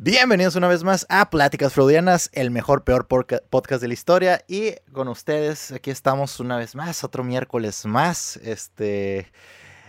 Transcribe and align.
Bienvenidos 0.00 0.54
una 0.54 0.68
vez 0.68 0.84
más 0.84 1.06
a 1.08 1.28
Pláticas 1.28 1.72
Freudianas, 1.72 2.30
el 2.32 2.52
mejor, 2.52 2.84
peor 2.84 3.08
podcast 3.08 3.82
de 3.82 3.88
la 3.88 3.94
historia. 3.94 4.44
Y 4.46 4.74
con 4.92 5.08
ustedes, 5.08 5.72
aquí 5.72 5.90
estamos 5.90 6.38
una 6.38 6.56
vez 6.56 6.76
más, 6.76 7.02
otro 7.02 7.24
miércoles 7.24 7.84
más. 7.84 8.36
Este. 8.44 9.26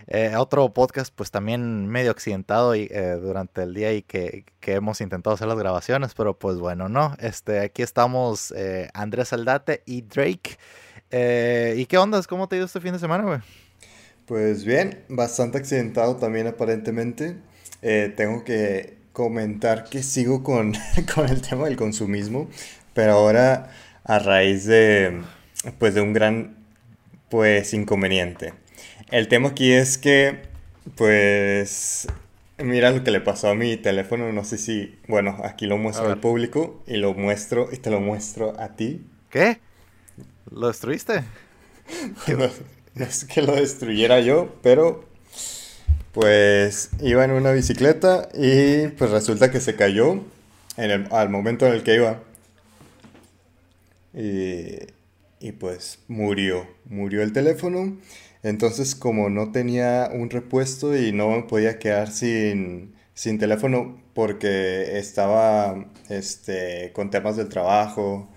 Eh, 0.08 0.34
otro 0.36 0.74
podcast, 0.74 1.14
pues 1.14 1.30
también 1.30 1.86
medio 1.86 2.10
accidentado 2.10 2.74
y, 2.74 2.88
eh, 2.90 3.18
durante 3.22 3.62
el 3.62 3.72
día 3.72 3.92
y 3.92 4.02
que, 4.02 4.46
hemos 4.62 5.00
intentado 5.00 5.34
hacer 5.34 5.46
las 5.46 5.58
grabaciones, 5.58 6.12
pero 6.14 6.36
pues 6.36 6.58
bueno, 6.58 6.88
no. 6.88 7.14
Este, 7.20 7.60
aquí 7.60 7.82
estamos 7.82 8.52
eh, 8.56 8.88
Andrés 8.94 9.32
Aldate 9.32 9.84
y 9.86 10.02
Drake. 10.02 10.58
¿Y 11.76 11.86
qué 11.86 11.98
onda? 11.98 12.20
¿Cómo 12.28 12.48
te 12.48 12.56
ha 12.56 12.58
ido 12.58 12.66
este 12.66 12.80
fin 12.80 12.94
de 12.94 12.98
semana, 12.98 13.22
güey? 13.22 13.38
Pues 14.26 14.64
bien, 14.64 15.04
bastante 15.08 15.58
accidentado 15.58 16.16
también 16.16 16.48
aparentemente. 16.48 17.36
tengo 17.80 18.42
que 18.42 18.99
comentar 19.12 19.84
que 19.84 20.02
sigo 20.02 20.42
con, 20.42 20.74
con 21.14 21.28
el 21.28 21.42
tema 21.42 21.66
del 21.66 21.76
consumismo, 21.76 22.48
pero 22.94 23.12
ahora 23.12 23.70
a 24.04 24.18
raíz 24.18 24.64
de, 24.64 25.20
pues, 25.78 25.94
de 25.94 26.00
un 26.00 26.12
gran, 26.12 26.56
pues, 27.28 27.74
inconveniente. 27.74 28.54
El 29.10 29.28
tema 29.28 29.50
aquí 29.50 29.72
es 29.72 29.98
que, 29.98 30.42
pues, 30.96 32.08
mira 32.58 32.90
lo 32.90 33.04
que 33.04 33.10
le 33.10 33.20
pasó 33.20 33.48
a 33.48 33.54
mi 33.54 33.76
teléfono, 33.76 34.32
no 34.32 34.44
sé 34.44 34.58
si, 34.58 34.98
bueno, 35.08 35.38
aquí 35.44 35.66
lo 35.66 35.78
muestro 35.78 36.08
al 36.08 36.18
público 36.18 36.82
y 36.86 36.96
lo 36.96 37.14
muestro 37.14 37.68
y 37.72 37.76
te 37.76 37.90
lo 37.90 38.00
muestro 38.00 38.58
a 38.58 38.76
ti. 38.76 39.06
¿Qué? 39.30 39.58
¿Lo 40.50 40.68
destruiste? 40.68 41.24
no 42.94 43.04
es 43.04 43.24
que 43.24 43.42
lo 43.42 43.54
destruyera 43.54 44.20
yo, 44.20 44.56
pero 44.62 45.09
pues 46.12 46.90
iba 47.00 47.24
en 47.24 47.32
una 47.32 47.52
bicicleta 47.52 48.28
y 48.34 48.88
pues 48.88 49.10
resulta 49.10 49.50
que 49.50 49.60
se 49.60 49.76
cayó 49.76 50.24
en 50.76 50.90
el, 50.90 51.08
al 51.12 51.28
momento 51.30 51.66
en 51.66 51.74
el 51.74 51.82
que 51.82 51.94
iba. 51.96 52.22
Y, 54.14 54.78
y 55.40 55.52
pues 55.52 56.00
murió, 56.08 56.66
murió 56.86 57.22
el 57.22 57.32
teléfono. 57.32 57.96
Entonces 58.42 58.94
como 58.94 59.30
no 59.30 59.52
tenía 59.52 60.10
un 60.12 60.30
repuesto 60.30 60.96
y 60.96 61.12
no 61.12 61.30
me 61.30 61.42
podía 61.44 61.78
quedar 61.78 62.10
sin, 62.10 62.94
sin 63.14 63.38
teléfono 63.38 64.00
porque 64.14 64.98
estaba 64.98 65.86
este, 66.08 66.92
con 66.94 67.10
temas 67.10 67.36
del 67.36 67.48
trabajo 67.48 68.28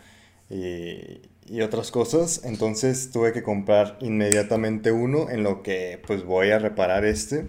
y, 0.50 1.22
y 1.48 1.62
otras 1.62 1.92
cosas. 1.92 2.42
Entonces 2.44 3.12
tuve 3.12 3.34
que 3.34 3.44
comprar 3.44 3.98
inmediatamente 4.02 4.92
uno 4.92 5.30
en 5.30 5.44
lo 5.44 5.64
que 5.64 6.02
pues 6.06 6.24
voy 6.24 6.52
a 6.52 6.60
reparar 6.60 7.06
este. 7.06 7.46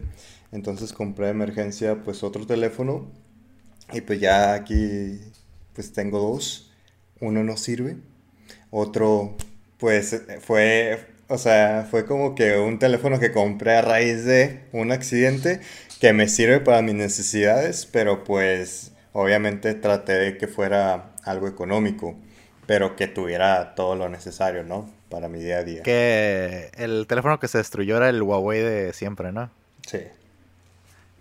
Entonces 0.52 0.92
compré 0.92 1.26
de 1.26 1.32
emergencia 1.32 2.02
pues 2.04 2.22
otro 2.22 2.46
teléfono 2.46 3.10
y 3.92 4.00
pues 4.00 4.20
ya 4.20 4.54
aquí 4.54 5.20
pues 5.74 5.92
tengo 5.92 6.18
dos. 6.20 6.72
Uno 7.20 7.44
no 7.44 7.56
sirve. 7.56 7.96
Otro 8.70 9.36
pues 9.78 10.22
fue, 10.40 11.06
o 11.28 11.38
sea, 11.38 11.86
fue 11.90 12.06
como 12.06 12.34
que 12.34 12.58
un 12.58 12.78
teléfono 12.78 13.20
que 13.20 13.32
compré 13.32 13.76
a 13.76 13.82
raíz 13.82 14.24
de 14.24 14.64
un 14.72 14.92
accidente 14.92 15.60
que 16.00 16.12
me 16.12 16.28
sirve 16.28 16.60
para 16.60 16.82
mis 16.82 16.94
necesidades, 16.94 17.86
pero 17.86 18.24
pues 18.24 18.92
obviamente 19.12 19.74
traté 19.74 20.12
de 20.14 20.38
que 20.38 20.48
fuera 20.48 21.14
algo 21.24 21.48
económico 21.48 22.16
pero 22.66 22.96
que 22.96 23.06
tuviera 23.06 23.74
todo 23.74 23.94
lo 23.94 24.08
necesario, 24.08 24.64
¿no? 24.64 24.90
Para 25.08 25.28
mi 25.28 25.38
día 25.38 25.58
a 25.58 25.64
día. 25.64 25.82
Que 25.82 26.70
el 26.76 27.06
teléfono 27.06 27.38
que 27.38 27.48
se 27.48 27.58
destruyó 27.58 27.96
era 27.96 28.08
el 28.08 28.22
Huawei 28.22 28.60
de 28.60 28.92
siempre, 28.92 29.32
¿no? 29.32 29.50
Sí. 29.86 30.00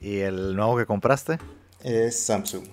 ¿Y 0.01 0.19
el 0.19 0.55
nuevo 0.55 0.77
que 0.77 0.85
compraste? 0.85 1.39
Es 1.83 2.19
Samsung. 2.19 2.65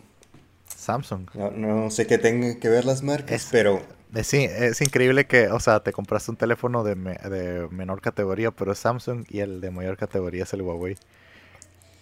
Samsung. 0.66 1.28
No, 1.34 1.90
sé 1.90 2.06
qué 2.06 2.18
tengan 2.18 2.58
que 2.58 2.68
ver 2.68 2.84
las 2.84 3.02
marcas, 3.02 3.48
pero... 3.50 3.82
sí, 4.22 4.44
es 4.44 4.80
increíble 4.80 5.26
que, 5.26 5.48
o 5.48 5.60
sea, 5.60 5.80
te 5.80 5.92
compraste 5.92 6.30
un 6.30 6.36
teléfono 6.36 6.82
de, 6.84 6.94
de 6.94 7.68
menor 7.70 8.00
categoría, 8.00 8.50
pero 8.50 8.72
es 8.72 8.78
Samsung 8.78 9.24
y 9.28 9.40
el 9.40 9.60
de 9.60 9.70
mayor 9.70 9.96
categoría 9.96 10.44
es 10.44 10.52
el 10.54 10.62
Huawei. 10.62 10.96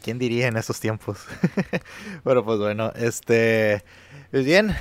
¿Quién 0.03 0.19
diría 0.19 0.47
en 0.47 0.57
esos 0.57 0.81
tiempos? 0.81 1.19
Pero 2.25 2.45
pues 2.45 2.59
bueno, 2.59 2.93
este... 2.95 3.83
Pues 4.31 4.45
bien, 4.45 4.75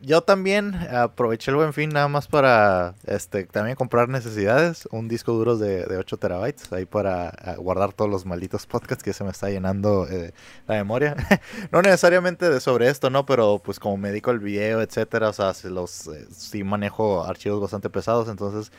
yo 0.00 0.20
también 0.20 0.76
aproveché 0.76 1.50
el 1.50 1.56
buen 1.56 1.72
fin 1.72 1.90
nada 1.90 2.06
más 2.06 2.28
para 2.28 2.94
este, 3.04 3.42
también 3.46 3.74
comprar 3.74 4.08
necesidades. 4.08 4.88
Un 4.92 5.08
disco 5.08 5.32
duro 5.32 5.56
de, 5.56 5.96
8 5.96 6.18
terabytes 6.18 6.72
ahí 6.72 6.84
para 6.86 7.32
guardar 7.58 7.92
todos 7.92 8.08
los 8.08 8.24
malditos 8.26 8.64
podcasts 8.66 9.02
que 9.02 9.12
se 9.12 9.24
me 9.24 9.30
está 9.30 9.50
llenando 9.50 10.06
eh, 10.08 10.32
la 10.68 10.76
memoria. 10.76 11.16
no 11.72 11.82
necesariamente 11.82 12.48
de 12.48 12.60
sobre 12.60 12.90
esto, 12.90 13.10
¿no? 13.10 13.26
Pero 13.26 13.58
pues 13.58 13.80
como 13.80 13.96
me 13.96 14.10
dedico 14.10 14.30
al 14.30 14.38
video, 14.38 14.80
etcétera, 14.80 15.30
o 15.30 15.32
sea, 15.32 15.52
los, 15.64 16.06
eh, 16.06 16.28
sí 16.30 16.62
manejo 16.62 17.24
archivos 17.24 17.60
bastante 17.60 17.90
pesados, 17.90 18.28
entonces 18.28 18.70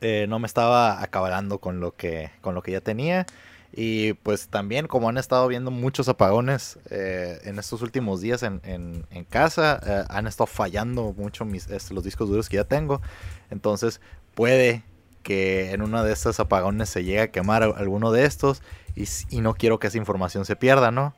eh, 0.00 0.24
no 0.30 0.38
me 0.38 0.46
estaba 0.46 1.02
acabando 1.02 1.58
con 1.58 1.80
lo 1.80 1.94
que, 1.94 2.30
con 2.40 2.54
lo 2.54 2.62
que 2.62 2.72
ya 2.72 2.80
tenía. 2.80 3.26
Y 3.72 4.14
pues 4.14 4.48
también 4.48 4.86
como 4.86 5.08
han 5.08 5.18
estado 5.18 5.46
viendo 5.48 5.70
muchos 5.70 6.08
apagones 6.08 6.78
eh, 6.90 7.40
en 7.44 7.58
estos 7.58 7.82
últimos 7.82 8.20
días 8.20 8.42
en, 8.42 8.60
en, 8.64 9.24
casa, 9.24 9.80
eh, 9.84 10.04
han 10.08 10.26
estado 10.26 10.46
fallando 10.46 11.12
mucho 11.16 11.44
mis, 11.44 11.68
este, 11.68 11.92
los 11.92 12.04
discos 12.04 12.28
duros 12.28 12.48
que 12.48 12.56
ya 12.56 12.64
tengo. 12.64 13.02
Entonces 13.50 14.00
puede 14.34 14.82
que 15.22 15.72
en 15.72 15.82
uno 15.82 16.04
de 16.04 16.12
estos 16.12 16.38
apagones 16.40 16.88
se 16.88 17.04
llegue 17.04 17.20
a 17.20 17.30
quemar 17.30 17.62
alguno 17.62 18.12
de 18.12 18.24
estos 18.24 18.62
y, 18.94 19.04
y 19.30 19.40
no 19.40 19.54
quiero 19.54 19.78
que 19.78 19.88
esa 19.88 19.98
información 19.98 20.44
se 20.44 20.56
pierda, 20.56 20.90
¿no? 20.90 21.14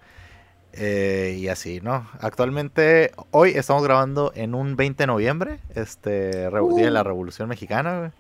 Eh, 0.73 1.37
y 1.41 1.49
así, 1.49 1.81
¿no? 1.83 2.09
Actualmente, 2.21 3.13
hoy 3.31 3.51
estamos 3.51 3.83
grabando 3.83 4.33
en 4.35 4.55
un 4.55 4.77
20 4.77 5.03
de 5.03 5.07
noviembre, 5.07 5.59
este, 5.75 6.49
Día 6.49 6.51
de 6.51 6.91
la 6.91 7.01
uh. 7.01 7.05
Revolución 7.05 7.49
Mexicana. 7.49 8.13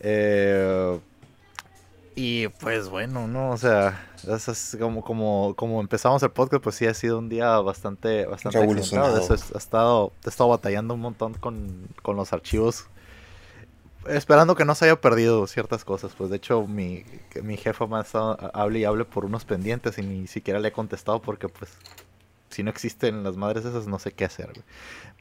Eh, 0.00 0.98
y 2.14 2.48
pues 2.48 2.88
bueno, 2.88 3.26
¿no? 3.26 3.50
O 3.50 3.56
sea, 3.56 4.06
es 4.28 4.76
como, 4.78 5.02
como, 5.02 5.54
como 5.56 5.80
empezamos 5.80 6.22
el 6.22 6.30
podcast, 6.30 6.62
pues 6.62 6.76
sí 6.76 6.86
ha 6.86 6.94
sido 6.94 7.18
un 7.18 7.28
día 7.28 7.58
bastante, 7.60 8.26
bastante. 8.26 8.58
Eso 8.58 9.34
he 9.34 9.58
estado, 9.58 10.12
he 10.24 10.28
estado 10.28 10.50
batallando 10.50 10.94
un 10.94 11.00
montón 11.00 11.34
con, 11.34 11.88
con 12.02 12.16
los 12.16 12.32
archivos. 12.32 12.86
Esperando 14.08 14.56
que 14.56 14.64
no 14.64 14.74
se 14.74 14.86
haya 14.86 15.00
perdido 15.00 15.46
ciertas 15.46 15.84
cosas. 15.84 16.12
Pues 16.16 16.28
de 16.28 16.36
hecho, 16.36 16.66
mi, 16.66 17.04
mi 17.42 17.56
jefa 17.56 17.86
me 17.86 17.96
ha 17.96 18.00
estado 18.00 18.36
hable 18.52 18.80
y 18.80 18.84
hable 18.84 19.04
por 19.04 19.24
unos 19.24 19.44
pendientes 19.44 19.96
y 19.98 20.02
ni 20.02 20.26
siquiera 20.26 20.60
le 20.60 20.68
he 20.68 20.72
contestado 20.72 21.22
porque 21.22 21.48
pues 21.48 21.70
si 22.50 22.62
no 22.62 22.70
existen 22.70 23.22
las 23.22 23.36
madres 23.36 23.64
esas 23.64 23.86
no 23.86 23.98
sé 23.98 24.12
qué 24.12 24.26
hacer. 24.26 24.50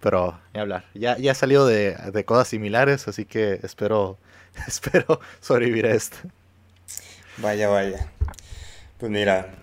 Pero 0.01 0.37
ni 0.53 0.59
hablar. 0.59 0.85
Ya, 0.93 1.17
ya 1.17 1.31
he 1.31 1.35
salido 1.35 1.65
de, 1.65 1.95
de 1.95 2.25
cosas 2.25 2.49
similares, 2.49 3.07
así 3.07 3.23
que 3.23 3.59
espero, 3.63 4.17
espero 4.67 5.21
sobrevivir 5.39 5.85
a 5.85 5.91
esto. 5.91 6.17
Vaya, 7.37 7.69
vaya. 7.69 8.11
Pues 8.97 9.11
mira, 9.11 9.55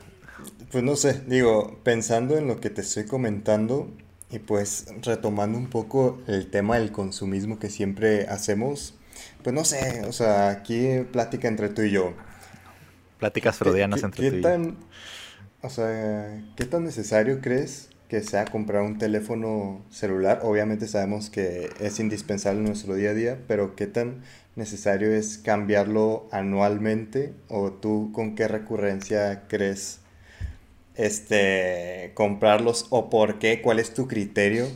pues 0.71 0.85
no 0.85 0.97
sé, 0.97 1.23
digo, 1.27 1.79
pensando 1.85 2.37
en 2.37 2.47
lo 2.47 2.61
que 2.61 2.71
te 2.71 2.81
estoy 2.81 3.05
comentando 3.05 3.91
y 4.31 4.39
pues 4.39 4.87
retomando 5.03 5.59
un 5.59 5.69
poco 5.69 6.21
el 6.27 6.51
tema 6.51 6.79
del 6.79 6.93
consumismo 6.93 7.59
que 7.59 7.71
siempre 7.71 8.27
hacemos, 8.29 8.95
pues 9.43 9.55
no 9.55 9.65
sé, 9.65 10.05
o 10.07 10.13
sea, 10.13 10.51
aquí 10.51 11.01
plática 11.13 11.49
entre 11.49 11.69
tú 11.69 11.83
y 11.83 11.91
yo. 11.91 12.15
Pláticas 13.19 13.57
freudianas 13.57 14.03
entre 14.03 14.31
tú 14.31 14.37
y 14.37 14.43
tan, 14.43 14.77
O 15.63 15.71
sea, 15.71 16.43
¿qué 16.57 16.65
tan 16.65 16.85
necesario 16.85 17.41
crees 17.41 17.91
que 18.09 18.23
sea 18.23 18.45
comprar 18.47 18.83
un 18.83 18.99
teléfono 18.99 19.85
celular? 19.91 20.41
Obviamente 20.43 20.89
sabemos 20.89 21.31
que 21.31 21.71
es 21.81 22.01
indispensable 22.01 22.61
en 22.61 22.67
nuestro 22.67 22.95
día 22.95 23.11
a 23.11 23.15
día, 23.15 23.39
pero 23.47 23.77
¿qué 23.77 23.87
tan 23.87 24.23
necesario 24.57 25.13
es 25.13 25.39
cambiarlo 25.39 26.29
anualmente 26.33 27.33
o 27.49 27.73
tú 27.73 28.11
con 28.13 28.35
qué 28.35 28.49
recurrencia 28.49 29.45
crees 29.49 30.01
este 30.99 32.11
comprarlos 32.15 32.87
o 32.91 33.09
por 33.09 33.39
qué, 33.39 33.63
cuál 33.63 33.79
es 33.79 33.95
tu 33.95 34.09
criterio 34.09 34.67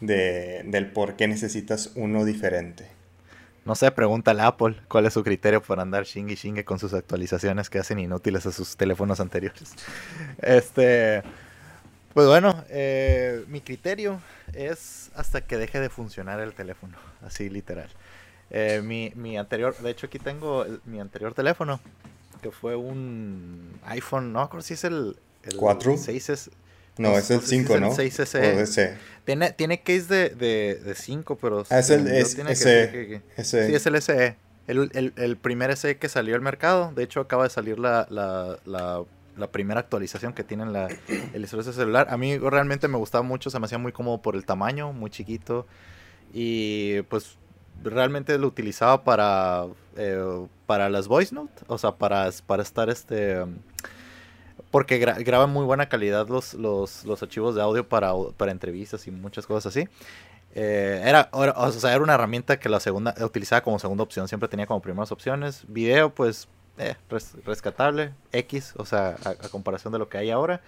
de, 0.00 0.62
del 0.66 0.92
por 0.92 1.16
qué 1.16 1.26
necesitas 1.26 1.92
uno 1.94 2.24
diferente. 2.24 2.86
No 3.64 3.74
sé, 3.74 3.90
pregúntale 3.90 4.42
a 4.42 4.48
Apple 4.48 4.76
cuál 4.88 5.06
es 5.06 5.14
su 5.14 5.22
criterio 5.22 5.62
para 5.62 5.82
andar 5.82 6.04
chingue 6.04 6.36
chingue 6.36 6.64
con 6.64 6.78
sus 6.78 6.94
actualizaciones 6.94 7.70
que 7.70 7.78
hacen 7.78 7.98
inútiles 7.98 8.46
a 8.46 8.52
sus 8.52 8.76
teléfonos 8.76 9.20
anteriores. 9.20 9.74
Este, 10.42 11.22
pues 12.14 12.26
bueno, 12.26 12.64
eh, 12.68 13.44
mi 13.48 13.60
criterio 13.60 14.20
es 14.52 15.10
hasta 15.14 15.40
que 15.42 15.56
deje 15.56 15.80
de 15.80 15.88
funcionar 15.88 16.40
el 16.40 16.54
teléfono, 16.54 16.96
así 17.24 17.48
literal. 17.48 17.88
Eh, 18.50 18.82
mi, 18.84 19.12
mi 19.14 19.38
anterior, 19.38 19.76
de 19.78 19.90
hecho 19.90 20.06
aquí 20.06 20.18
tengo 20.18 20.66
mi 20.84 21.00
anterior 21.00 21.34
teléfono, 21.34 21.80
que 22.42 22.50
fue 22.50 22.74
un 22.74 23.78
iPhone, 23.84 24.32
no 24.32 24.50
me 24.52 24.62
si 24.62 24.74
es 24.74 24.84
el, 24.84 25.16
el 25.44 25.56
4. 25.56 25.96
6 25.96 26.30
es, 26.30 26.50
no, 26.98 27.16
es 27.16 27.30
el 27.30 27.40
5, 27.40 27.78
¿no? 27.78 27.94
6 27.94 28.14
SE. 28.24 28.98
Tiene, 29.24 29.52
tiene 29.52 29.80
case 29.80 30.02
de, 30.02 30.28
de, 30.30 30.80
de 30.84 30.94
5, 30.94 31.38
pero... 31.40 31.64
Ah, 31.70 31.78
es 31.78 31.90
el 31.90 32.06
es, 32.08 32.32
SE. 32.32 33.22
Sí, 33.42 33.56
es 33.56 33.86
el 33.86 34.02
SE. 34.02 34.36
El, 34.66 34.90
el, 34.92 35.12
el, 35.16 35.36
primer 35.36 35.74
SE 35.76 35.96
que 35.96 36.08
salió 36.08 36.34
al 36.34 36.42
mercado. 36.42 36.92
De 36.94 37.02
hecho, 37.02 37.20
acaba 37.20 37.44
de 37.44 37.50
salir 37.50 37.78
la, 37.78 38.06
la, 38.10 38.58
la, 38.64 39.02
la 39.40 39.50
primera 39.50 39.80
actualización 39.80 40.32
que 40.32 40.44
tiene 40.44 40.66
la, 40.66 40.88
el 41.32 41.44
ese 41.44 41.72
celular. 41.72 42.06
A 42.10 42.16
mí 42.16 42.38
realmente 42.38 42.86
me 42.86 42.98
gustaba 42.98 43.22
mucho, 43.22 43.50
se 43.50 43.58
me 43.58 43.66
hacía 43.66 43.78
muy 43.78 43.92
cómodo 43.92 44.22
por 44.22 44.36
el 44.36 44.44
tamaño, 44.44 44.92
muy 44.92 45.10
chiquito. 45.10 45.66
Y 46.32 47.02
pues 47.02 47.38
realmente 47.82 48.38
lo 48.38 48.46
utilizaba 48.46 49.02
para, 49.02 49.66
eh, 49.96 50.46
para 50.66 50.88
las 50.88 51.08
voice 51.08 51.34
note, 51.34 51.64
o 51.66 51.78
sea, 51.78 51.92
para, 51.92 52.30
para 52.46 52.62
estar 52.62 52.88
este... 52.90 53.44
Porque 54.70 54.98
graba 54.98 55.48
muy 55.48 55.64
buena 55.64 55.88
calidad 55.88 56.28
los, 56.28 56.54
los, 56.54 57.04
los 57.04 57.20
archivos 57.22 57.56
de 57.56 57.62
audio 57.62 57.88
para, 57.88 58.12
para 58.36 58.52
entrevistas 58.52 59.04
y 59.08 59.10
muchas 59.10 59.44
cosas 59.44 59.74
así. 59.74 59.88
Eh, 60.54 61.02
era, 61.04 61.28
o 61.32 61.72
sea, 61.72 61.92
era 61.92 62.02
una 62.02 62.14
herramienta 62.14 62.60
que 62.60 62.68
la 62.68 62.78
segunda 62.78 63.14
utilizaba 63.20 63.62
como 63.62 63.78
segunda 63.80 64.04
opción, 64.04 64.28
siempre 64.28 64.48
tenía 64.48 64.66
como 64.66 64.80
primeras 64.80 65.10
opciones. 65.10 65.64
Video, 65.66 66.14
pues, 66.14 66.48
eh, 66.80 66.96
rescatable, 67.44 68.12
X, 68.32 68.74
o 68.76 68.84
sea, 68.84 69.16
a, 69.24 69.34
comparación 69.48 69.92
de 69.92 69.98
lo 69.98 70.08
que 70.08 70.18
hay 70.18 70.30
ahora. 70.30 70.60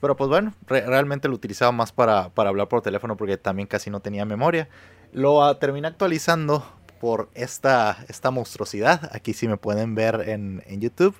Pero 0.00 0.16
pues 0.16 0.28
bueno, 0.28 0.52
realmente 0.66 1.28
lo 1.28 1.34
utilizaba 1.34 1.70
más 1.70 1.92
para, 1.92 2.30
para, 2.30 2.48
hablar 2.48 2.68
por 2.68 2.82
teléfono 2.82 3.16
porque 3.16 3.36
también 3.36 3.68
casi 3.68 3.88
no 3.88 4.00
tenía 4.00 4.24
memoria. 4.24 4.68
Lo 5.12 5.48
uh, 5.48 5.54
terminé 5.54 5.86
actualizando 5.86 6.64
por 7.00 7.30
esta, 7.34 8.04
esta 8.08 8.30
monstruosidad. 8.30 9.10
Aquí 9.14 9.32
sí 9.32 9.46
me 9.46 9.56
pueden 9.56 9.94
ver 9.94 10.28
en, 10.28 10.62
en 10.66 10.80
YouTube. 10.80 11.14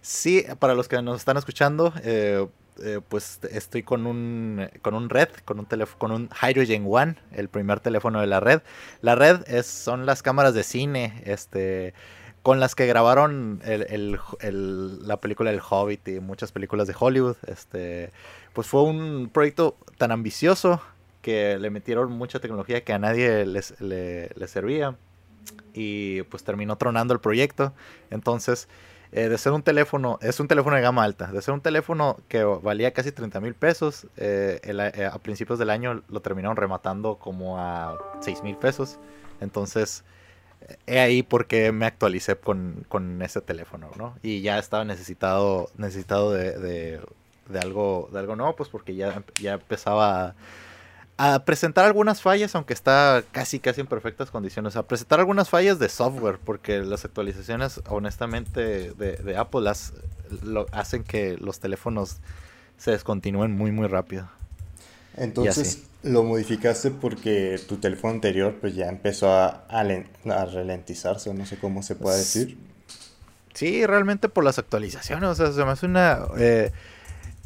Sí, 0.00 0.44
para 0.58 0.74
los 0.74 0.88
que 0.88 1.00
nos 1.02 1.18
están 1.18 1.36
escuchando, 1.36 1.92
eh, 2.02 2.46
eh, 2.82 3.00
pues 3.08 3.38
estoy 3.50 3.82
con 3.82 4.06
un, 4.06 4.68
con 4.80 4.94
un 4.94 5.10
red, 5.10 5.28
con 5.44 5.58
un 5.58 5.66
con 5.98 6.10
un 6.10 6.30
Hydrogen 6.42 6.84
One, 6.88 7.16
el 7.32 7.48
primer 7.48 7.80
teléfono 7.80 8.20
de 8.20 8.26
la 8.26 8.40
red. 8.40 8.62
La 9.02 9.14
red 9.14 9.42
es, 9.46 9.66
son 9.66 10.06
las 10.06 10.22
cámaras 10.22 10.54
de 10.54 10.62
cine, 10.62 11.22
este, 11.24 11.94
con 12.42 12.60
las 12.60 12.74
que 12.74 12.86
grabaron 12.86 13.60
la 13.64 15.16
película 15.20 15.50
El 15.50 15.60
Hobbit 15.60 16.08
y 16.08 16.20
muchas 16.20 16.52
películas 16.52 16.88
de 16.88 16.94
Hollywood. 16.98 17.36
Este, 17.46 18.10
pues 18.52 18.66
fue 18.66 18.82
un 18.82 19.30
proyecto 19.32 19.76
tan 19.98 20.10
ambicioso 20.10 20.80
que 21.20 21.58
le 21.58 21.70
metieron 21.70 22.10
mucha 22.12 22.40
tecnología 22.40 22.82
que 22.82 22.92
a 22.92 22.98
nadie 22.98 23.46
les, 23.46 23.80
le, 23.80 24.30
le 24.34 24.48
servía. 24.48 24.96
Y 25.74 26.22
pues 26.24 26.44
terminó 26.44 26.76
tronando 26.76 27.14
el 27.14 27.20
proyecto. 27.20 27.72
Entonces, 28.10 28.68
eh, 29.14 29.28
de 29.28 29.36
ser 29.36 29.52
un 29.52 29.62
teléfono, 29.62 30.18
es 30.22 30.40
un 30.40 30.48
teléfono 30.48 30.74
de 30.74 30.80
gama 30.80 31.04
alta, 31.04 31.26
de 31.26 31.42
ser 31.42 31.52
un 31.52 31.60
teléfono 31.60 32.18
que 32.28 32.44
valía 32.44 32.94
casi 32.94 33.12
30 33.12 33.40
mil 33.40 33.54
pesos, 33.54 34.06
eh, 34.16 34.58
eh, 34.64 35.04
a 35.04 35.18
principios 35.18 35.58
del 35.58 35.68
año 35.68 36.02
lo 36.08 36.22
terminaron 36.22 36.56
rematando 36.56 37.16
como 37.16 37.58
a 37.58 37.98
6 38.22 38.42
mil 38.42 38.56
pesos. 38.56 38.98
Entonces, 39.40 40.02
he 40.86 41.00
ahí 41.00 41.22
porque 41.22 41.72
me 41.72 41.86
actualicé 41.86 42.36
con, 42.36 42.84
con, 42.88 43.22
ese 43.22 43.40
teléfono, 43.40 43.90
¿no? 43.96 44.16
Y 44.22 44.40
ya 44.42 44.58
estaba 44.58 44.84
necesitado, 44.84 45.70
necesitado 45.76 46.32
de, 46.32 46.58
de, 46.58 47.00
de, 47.48 47.58
algo, 47.58 48.08
de 48.12 48.18
algo 48.18 48.36
nuevo, 48.36 48.56
pues 48.56 48.68
porque 48.68 48.94
ya, 48.94 49.22
ya 49.40 49.54
empezaba... 49.54 50.34
A, 51.18 51.44
presentar 51.44 51.84
algunas 51.84 52.20
fallas, 52.20 52.54
aunque 52.56 52.72
está 52.72 53.22
casi 53.32 53.60
casi 53.60 53.80
en 53.80 53.86
perfectas 53.86 54.30
condiciones, 54.30 54.76
a 54.76 54.86
presentar 54.86 55.20
algunas 55.20 55.48
fallas 55.50 55.78
de 55.78 55.88
software, 55.88 56.38
porque 56.42 56.78
las 56.80 57.04
actualizaciones, 57.04 57.80
honestamente, 57.88 58.92
de, 58.92 59.36
Apple 59.36 59.60
las, 59.60 59.92
hacen 60.72 61.04
que 61.04 61.36
los 61.36 61.60
teléfonos 61.60 62.16
se 62.76 62.90
descontinúen 62.90 63.52
muy 63.52 63.70
muy 63.70 63.86
rápido. 63.86 64.28
Entonces 65.16 65.82
lo 66.02 66.24
modificaste 66.24 66.90
porque 66.90 67.60
tu 67.68 67.76
teléfono 67.76 68.14
anterior 68.14 68.56
pues 68.60 68.74
ya 68.74 68.88
empezó 68.88 69.30
a, 69.30 69.64
a, 69.68 69.80
a 69.80 70.44
ralentizarse, 70.46 71.32
no 71.32 71.46
sé 71.46 71.58
cómo 71.58 71.82
se 71.82 71.94
puede 71.94 72.18
decir. 72.18 72.58
Sí, 73.54 73.84
realmente 73.86 74.28
por 74.28 74.44
las 74.44 74.58
actualizaciones, 74.58 75.28
o 75.28 75.34
sea, 75.34 75.52
se 75.52 75.64
me 75.64 75.70
hace 75.70 75.86
una... 75.86 76.20
Eh, 76.38 76.72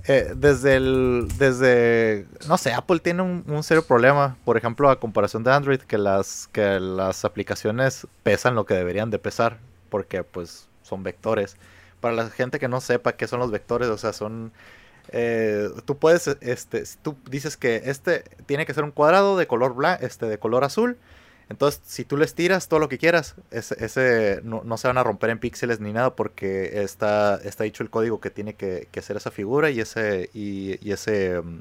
eh, 0.09 0.35
desde 0.37 0.77
el, 0.77 1.27
desde, 1.37 2.27
no 2.47 2.57
sé, 2.59 2.73
Apple 2.73 3.01
tiene 3.01 3.23
un, 3.23 3.63
serio 3.65 3.85
problema, 3.85 4.37
por 4.45 4.57
ejemplo, 4.57 4.89
a 4.89 5.01
comparación 5.01 5.43
de 5.43 5.53
Android, 5.53 5.81
que 5.81 5.99
las, 5.99 6.49
que 6.53 6.79
las 6.79 7.25
aplicaciones 7.25 8.07
pesan 8.23 8.55
lo 8.55 8.67
que 8.67 8.75
deberían 8.75 9.11
de 9.11 9.19
pesar, 9.19 9.59
porque 9.91 10.23
pues 10.23 10.69
son 10.83 11.03
vectores. 11.03 11.57
Para 12.01 12.15
la 12.15 12.31
gente 12.31 12.61
que 12.61 12.69
no 12.69 12.81
sepa 12.81 13.15
qué 13.17 13.27
son 13.27 13.41
los 13.41 13.51
vectores, 13.51 13.89
o 13.89 13.99
sea, 13.99 14.13
son, 14.13 14.53
eh, 15.13 15.69
tú 15.85 15.97
puedes, 15.99 16.27
este, 16.41 16.85
tú 17.03 17.17
dices 17.31 17.57
que 17.57 17.83
este 17.85 18.25
tiene 18.47 18.67
que 18.67 18.75
ser 18.75 18.85
un 18.85 18.91
cuadrado 18.91 19.37
de 19.37 19.47
color 19.47 19.75
blanco, 19.75 20.05
este, 20.05 20.27
de 20.27 20.39
color 20.39 20.65
azul, 20.65 20.99
entonces, 21.49 21.81
si 21.85 22.05
tú 22.05 22.17
les 22.17 22.35
tiras 22.35 22.67
todo 22.69 22.81
lo 22.81 22.89
que 22.89 22.99
quieras, 22.99 23.37
ese, 23.51 24.41
no, 24.43 24.77
se 24.77 24.89
van 24.89 24.99
a 24.99 25.05
romper 25.05 25.31
en 25.31 25.39
píxeles 25.39 25.79
ni 25.79 25.93
nada 25.93 26.17
porque 26.17 26.83
está, 26.83 27.37
está 27.37 27.65
dicho 27.65 27.85
el 27.85 27.91
código 27.91 28.21
que 28.21 28.31
tiene 28.31 28.55
que, 28.55 28.89
hacer 28.97 29.17
esa 29.17 29.31
figura 29.31 29.71
y 29.71 29.81
ese, 29.81 30.29
y, 30.35 30.91
ese, 30.91 31.41
mm, 31.41 31.61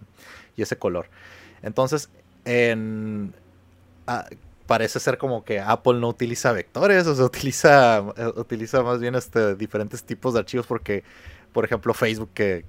y 0.58 0.64
ese 0.64 0.78
color. 0.78 1.08
Entonces, 1.62 2.10
en, 2.46 3.34
parece 4.66 5.00
ser 5.00 5.20
como 5.20 5.46
que 5.46 5.60
Apple 5.60 6.00
no 6.00 6.10
utiliza 6.10 6.52
vectores, 6.52 7.06
o 7.06 7.16
sea, 7.16 7.26
utiliza, 7.26 8.00
eh, 8.18 8.34
utiliza 8.38 8.82
más 8.82 9.00
bien 9.00 9.14
este, 9.14 9.56
diferentes 9.56 10.04
tipos 10.04 10.34
de 10.34 10.40
archivos 10.40 10.66
porque 10.66 11.04
por 11.56 11.64
ejemplo, 11.64 11.94
Facebook, 11.94 12.32
que, 12.34 12.66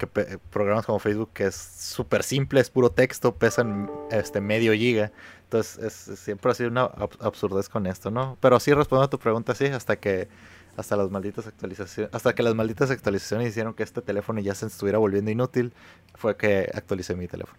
programas 0.51 0.87
como 0.87 1.01
Facebook, 1.01 1.31
que 1.35 1.47
es 1.47 1.57
súper 1.57 2.23
simple, 2.23 2.61
es 2.61 2.71
puro 2.71 2.89
texto, 2.93 3.35
pesan 3.35 3.91
este 4.13 4.41
medio 4.41 4.73
giga. 4.75 5.11
Entonces, 5.43 5.93
siempre 6.21 6.53
ha 6.53 6.55
sido 6.55 6.71
una 6.71 6.85
absurdez 7.19 7.69
con 7.69 7.89
esto, 7.89 8.13
¿no? 8.13 8.39
Pero 8.41 8.61
sí 8.61 8.73
respondo 8.73 9.03
a 9.03 9.11
tu 9.11 9.19
pregunta, 9.19 9.57
sí, 9.57 9.65
hasta 9.65 9.97
que 9.97 10.29
hasta 10.77 10.95
las 10.95 11.11
malditas 11.11 11.49
actualizaciones, 11.49 12.15
hasta 12.15 12.33
que 12.37 12.45
las 12.45 12.55
malditas 12.55 12.93
actualizaciones 12.93 13.49
hicieron 13.49 13.75
que 13.75 13.83
este 13.83 14.03
teléfono 14.03 14.39
ya 14.39 14.55
se 14.55 14.67
estuviera 14.67 14.99
volviendo 14.99 15.33
inútil, 15.33 15.73
fue 16.15 16.37
que 16.37 16.71
actualicé 16.73 17.17
mi 17.17 17.27
teléfono. 17.27 17.59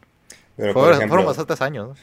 Pero, 0.55 0.73
fueron 0.73 1.25
bastantes 1.25 1.61
años, 1.61 1.89
¿no? 1.89 1.95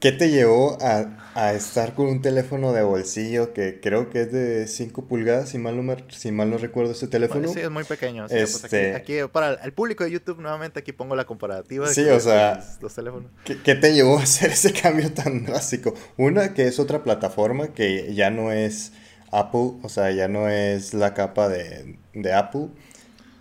¿Qué 0.00 0.12
te 0.12 0.30
llevó 0.30 0.78
a, 0.80 1.52
estar 1.52 1.94
con 1.94 2.06
un 2.06 2.22
teléfono 2.22 2.72
de 2.72 2.82
bolsillo 2.82 3.52
que 3.52 3.80
creo 3.80 4.10
que 4.10 4.22
es 4.22 4.32
de 4.32 4.66
5 4.66 5.06
pulgadas, 5.06 5.50
si 5.50 5.58
mal 5.58 5.84
no, 5.84 5.96
si 6.08 6.32
mal 6.32 6.50
no 6.50 6.58
recuerdo 6.58 6.92
ese 6.92 7.08
teléfono? 7.08 7.48
Sí, 7.52 7.60
es 7.60 7.70
muy 7.70 7.84
pequeño. 7.84 8.26
Pues 8.28 8.64
este 8.64 8.94
aquí, 8.94 9.18
para 9.32 9.54
el 9.54 9.72
público 9.72 10.04
de 10.04 10.10
YouTube, 10.10 10.40
nuevamente 10.40 10.80
aquí 10.80 10.92
pongo 10.92 11.14
la 11.14 11.24
comparativa. 11.24 11.86
Sí, 11.88 12.08
o 12.08 12.20
sea, 12.20 12.64
los, 12.80 12.94
teléfonos. 12.94 13.30
¿qué, 13.44 13.74
te 13.74 13.92
llevó 13.92 14.18
a 14.18 14.22
hacer 14.22 14.50
ese 14.50 14.72
cambio 14.82 15.12
tan 15.12 15.44
drástico? 15.44 15.94
Una, 16.16 16.54
que 16.54 16.66
es 16.66 16.78
otra 16.78 17.02
plataforma 17.02 17.74
que 17.74 18.14
ya 18.14 18.30
no 18.30 18.52
es 18.52 18.92
Apple, 19.30 19.72
o 19.82 19.88
sea, 19.88 20.10
ya 20.10 20.28
no 20.28 20.48
es 20.48 20.94
la 20.94 21.14
capa 21.14 21.48
de, 21.48 21.98
de 22.14 22.32
Apple 22.32 22.68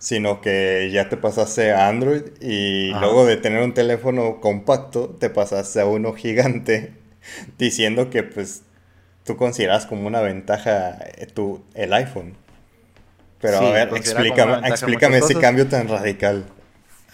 sino 0.05 0.39
que 0.39 0.91
ya 0.93 1.09
te 1.09 1.17
pasaste 1.17 1.73
a 1.73 1.87
Android 1.87 2.21
y 2.39 2.91
luego 2.91 3.25
de 3.25 3.37
tener 3.37 3.63
un 3.63 3.73
teléfono 3.73 4.39
compacto 4.39 5.09
te 5.09 5.31
pasaste 5.31 5.81
a 5.81 5.87
uno 5.87 6.13
gigante 6.13 6.93
diciendo 7.57 8.11
que 8.11 8.21
pues 8.21 8.61
tú 9.23 9.35
consideras 9.35 9.87
como 9.87 10.05
una 10.05 10.21
ventaja 10.21 10.99
eh, 11.17 11.25
tu, 11.25 11.65
el 11.73 11.91
iPhone. 11.91 12.35
Pero 13.41 13.57
a 13.57 13.71
ver, 13.71 13.89
explícame, 13.95 14.67
explícame 14.67 15.17
ese 15.17 15.39
cambio 15.39 15.67
tan 15.67 15.87
radical. 15.87 16.45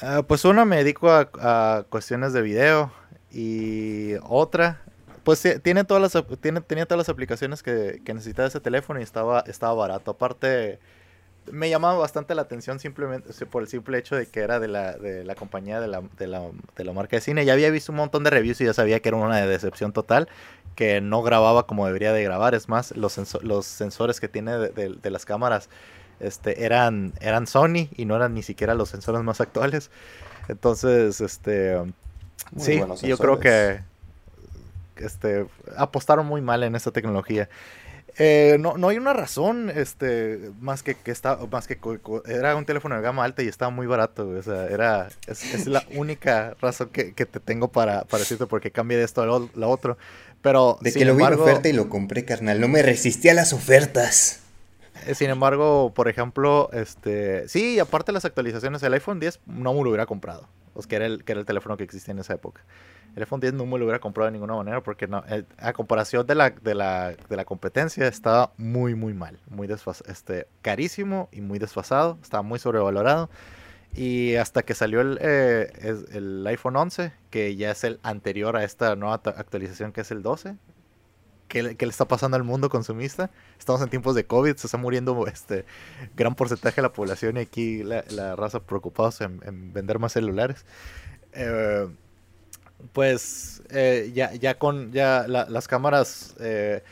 Ah, 0.02 0.24
pues 0.28 0.44
una 0.44 0.66
me 0.66 0.76
dedico 0.76 1.10
a, 1.10 1.86
cuestiones 1.88 2.34
de 2.34 2.42
video 2.42 2.92
y 3.32 4.16
otra, 4.24 4.82
pues 5.24 5.42
tiene 5.64 5.86
todas 5.86 6.14
las, 6.14 6.24
tiene, 6.42 6.60
tenía 6.60 6.86
todas 6.86 7.08
las 7.08 7.10
aplicaciones 7.10 7.64
que, 7.64 8.02
que 8.04 8.14
necesitaba 8.14 8.50
ese 8.50 8.60
teléfono 8.60 9.00
y 9.00 9.04
estaba, 9.04 9.46
estaba 9.48 9.74
barato. 9.76 10.12
Aparte 10.12 10.80
me 11.50 11.70
llamaba 11.70 11.98
bastante 11.98 12.36
la 12.36 12.44
atención 12.44 12.80
simplemente 12.80 13.34
por 13.46 13.64
el 13.64 13.68
simple 13.68 13.98
hecho 13.98 14.16
de 14.16 14.28
que 14.28 14.42
era 14.42 14.60
de 14.60 14.68
la, 14.68 14.94
de 14.94 15.24
la 15.24 15.36
compañía 15.36 15.80
de 15.80 15.88
la, 15.88 16.02
de, 16.18 16.28
la, 16.28 16.44
de 16.76 16.84
la 16.84 16.94
marca 16.94 17.16
de 17.18 17.22
cine. 17.22 17.46
Ya 17.46 17.54
había 17.54 17.70
visto 17.72 17.92
un 17.92 17.98
montón 17.98 18.24
de 18.24 18.30
reviews 18.30 18.62
y 18.62 18.66
ya 18.66 18.74
sabía 18.74 19.00
que 19.00 19.10
era 19.10 19.18
una 19.18 19.42
decepción 19.46 19.92
total, 19.92 20.28
que 20.76 21.02
no 21.02 21.24
grababa 21.24 21.66
como 21.66 21.86
debería 21.86 22.14
de 22.14 22.24
grabar. 22.24 22.54
Es 22.54 22.70
más, 22.70 22.96
los, 22.96 23.18
los 23.44 23.66
sensores 23.66 24.20
que 24.20 24.28
tiene 24.28 24.58
de, 24.58 25.10
las 25.10 25.26
cámaras 25.26 25.70
este, 26.20 26.66
eran, 26.66 27.14
eran 27.22 27.48
Sony 27.48 27.90
y 27.96 28.06
no 28.06 28.16
eran 28.16 28.34
ni 28.34 28.44
siquiera 28.44 28.76
los 28.76 28.90
sensores 28.90 29.24
más 29.24 29.42
actuales. 29.42 29.90
Entonces, 30.48 31.22
este, 31.22 31.82
sí, 32.58 32.82
yo 33.04 33.18
creo 33.18 33.40
que 33.40 33.82
este, 34.98 35.48
apostaron 35.76 36.26
muy 36.28 36.42
mal 36.42 36.64
en 36.64 36.76
esta 36.76 36.92
tecnología. 36.92 37.50
Eh, 38.18 38.58
no, 38.60 38.78
no 38.78 38.90
hay 38.90 38.98
una 38.98 39.14
razón, 39.14 39.72
este, 39.74 40.52
más 40.60 40.84
que 40.84 40.96
que 40.96 41.12
está, 41.12 41.40
más 41.50 41.68
que 41.68 41.80
era 42.26 42.56
un 42.56 42.66
teléfono 42.66 42.96
de 42.96 43.02
gama 43.02 43.24
alta 43.24 43.42
y 43.42 43.48
estaba 43.48 43.72
muy 43.72 43.88
barato, 43.88 44.28
o 44.28 44.42
sea, 44.42 44.68
era, 44.68 45.10
es, 45.28 45.66
la 45.68 45.84
única 45.96 46.56
razón 46.62 46.90
que, 46.90 47.14
te 47.14 47.40
tengo 47.40 47.70
para, 47.70 48.04
para 48.04 48.20
decirte 48.20 48.48
porque 48.48 48.72
cambié 48.72 48.98
de 48.98 49.06
esto 49.06 49.22
a 49.22 49.26
lo, 49.26 49.70
otro, 49.70 49.98
pero... 50.42 50.78
De 50.82 50.92
que 50.92 51.06
lo 51.06 51.16
vi 51.16 51.24
en 51.24 51.34
oferta 51.34 51.70
y 51.70 51.74
lo 51.74 51.90
compré, 51.90 52.26
carnal, 52.26 52.60
no 52.60 52.68
me 52.68 52.82
resistí 52.82 53.30
a 53.30 53.34
las 53.34 53.54
ofertas. 53.54 54.40
Eh, 55.06 55.16
sin 55.16 55.30
embargo, 55.30 55.92
por 55.94 56.08
ejemplo, 56.08 56.70
este, 56.74 57.48
sí, 57.48 57.80
aparte 57.80 58.12
de 58.12 58.14
las 58.14 58.26
actualizaciones, 58.26 58.84
el 58.84 58.94
iPhone 58.94 59.20
10 59.20 59.40
no 59.48 59.74
me 59.74 59.84
lo 59.84 59.90
hubiera 59.90 60.06
comprado, 60.06 60.48
pues 60.74 60.88
que 60.88 60.96
era 60.96 61.06
el, 61.06 61.24
que 61.24 61.32
era 61.32 61.40
el 61.40 61.46
teléfono 61.46 61.78
que 61.78 61.84
existía 61.84 62.12
en 62.12 62.20
esa 62.20 62.34
época. 62.34 62.64
El 63.16 63.24
iPhone 63.24 63.42
10 63.42 63.54
no 63.54 63.66
me 63.66 63.78
lo 63.78 63.86
hubiera 63.86 64.00
comprado 64.00 64.28
de 64.28 64.34
ninguna 64.34 64.56
manera 64.56 64.82
porque 64.82 65.08
no, 65.08 65.24
eh, 65.28 65.44
a 65.58 65.74
comparación 65.74 66.26
de 66.26 66.36
la, 66.36 66.52
de 66.52 66.76
la, 66.76 67.14
de 67.30 67.36
la 67.36 67.46
competencia 67.46 68.08
estaba 68.08 68.54
muy 68.58 68.96
muy 68.96 69.14
mal, 69.14 69.40
muy 69.50 69.68
este, 70.06 70.48
carísimo 70.62 71.28
y 71.32 71.42
muy 71.42 71.60
desfasado, 71.60 72.18
estaba 72.22 72.44
muy 72.44 72.60
sobrevalorado. 72.60 73.30
Y 73.94 74.36
hasta 74.36 74.64
que 74.64 74.74
salió 74.74 75.02
el, 75.02 75.20
eh, 75.22 75.70
el 76.14 76.48
iPhone 76.48 76.78
11, 76.78 77.12
que 77.30 77.58
ya 77.58 77.72
es 77.72 77.84
el 77.84 78.00
anterior 78.04 78.56
a 78.56 78.64
esta 78.64 78.96
nueva 78.96 79.16
actualización 79.16 79.92
que 79.92 80.00
es 80.00 80.12
el 80.12 80.22
12, 80.22 80.56
¿Qué, 81.52 81.64
le 81.64 81.76
está 81.90 82.08
pasando 82.08 82.38
al 82.38 82.46
mundo 82.46 82.70
consumista? 82.70 83.30
Estamos 83.60 83.82
en 83.82 83.90
tiempos 83.90 84.16
de 84.16 84.26
COVID, 84.26 84.56
se 84.56 84.68
está 84.68 84.78
muriendo 84.78 85.28
este 85.28 85.66
gran 86.16 86.34
porcentaje 86.34 86.78
de 86.78 86.84
la 86.84 86.94
población 86.94 87.36
y 87.36 87.42
aquí 87.42 87.84
la, 87.84 88.38
raza 88.38 88.62
preocupados 88.62 89.20
en, 89.20 89.74
vender 89.74 90.00
más 90.00 90.14
celulares. 90.14 90.66
Eh, 91.34 91.90
pues 92.94 93.64
eh, 93.70 94.12
ya, 94.16 94.34
ya 94.34 94.58
con 94.58 94.94
ya 94.94 95.26
las 95.28 95.68
cámaras, 95.68 96.38
eh, 96.40 96.84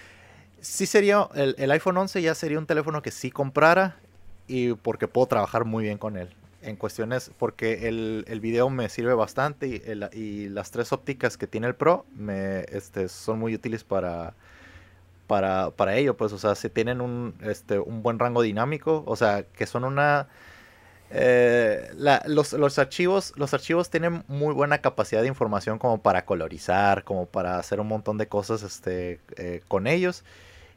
sí 0.60 0.86
sería, 0.86 1.30
el, 1.36 1.56
el, 1.58 1.72
iPhone 1.72 1.96
11 1.96 2.22
ya 2.22 2.36
sería 2.36 2.60
un 2.60 2.66
teléfono 2.66 3.02
que 3.02 3.12
sí 3.12 3.32
comprara 3.32 3.96
y 4.46 4.74
porque 4.74 5.08
puedo 5.08 5.28
trabajar 5.28 5.64
muy 5.64 5.86
bien 5.86 5.98
con 5.98 6.18
él. 6.18 6.36
En 6.62 6.76
cuestiones, 6.76 7.32
porque 7.38 7.88
el, 7.88 8.26
el 8.28 8.42
video 8.42 8.70
me 8.70 8.90
sirve 8.90 9.14
bastante 9.14 9.68
y, 9.68 9.82
y, 10.20 10.50
las 10.50 10.72
tres 10.72 10.92
ópticas 10.92 11.38
que 11.38 11.48
tiene 11.48 11.68
el 11.68 11.76
Pro 11.76 12.06
me, 12.14 12.66
este, 12.70 13.08
son 13.08 13.40
muy 13.40 13.56
útiles 13.56 13.86
para, 13.86 14.34
para, 15.26 15.72
para 15.72 15.96
ello, 15.96 16.18
pues, 16.18 16.34
o 16.34 16.38
sea, 16.38 16.56
si 16.56 16.70
tienen 16.70 17.00
un, 17.00 17.36
este, 17.44 17.80
un 17.80 18.04
buen 18.04 18.20
rango 18.20 18.42
dinámico, 18.42 19.04
o 19.08 19.16
sea, 19.16 19.44
que 19.44 19.66
son 19.66 19.86
una 19.86 20.28
eh, 21.12 21.92
los, 22.28 22.54
los, 22.54 22.78
archivos, 22.78 23.34
los 23.36 23.54
archivos 23.54 23.90
tienen 23.90 24.24
muy 24.28 24.54
buena 24.54 24.80
capacidad 24.80 25.22
de 25.22 25.28
información 25.28 25.80
como 25.80 26.02
para 26.02 26.26
colorizar, 26.26 27.04
como 27.04 27.26
para 27.26 27.58
hacer 27.58 27.80
un 27.80 27.88
montón 27.88 28.18
de 28.18 28.28
cosas 28.28 28.64
este, 28.64 29.20
eh, 29.38 29.62
con 29.68 29.88
ellos. 29.88 30.24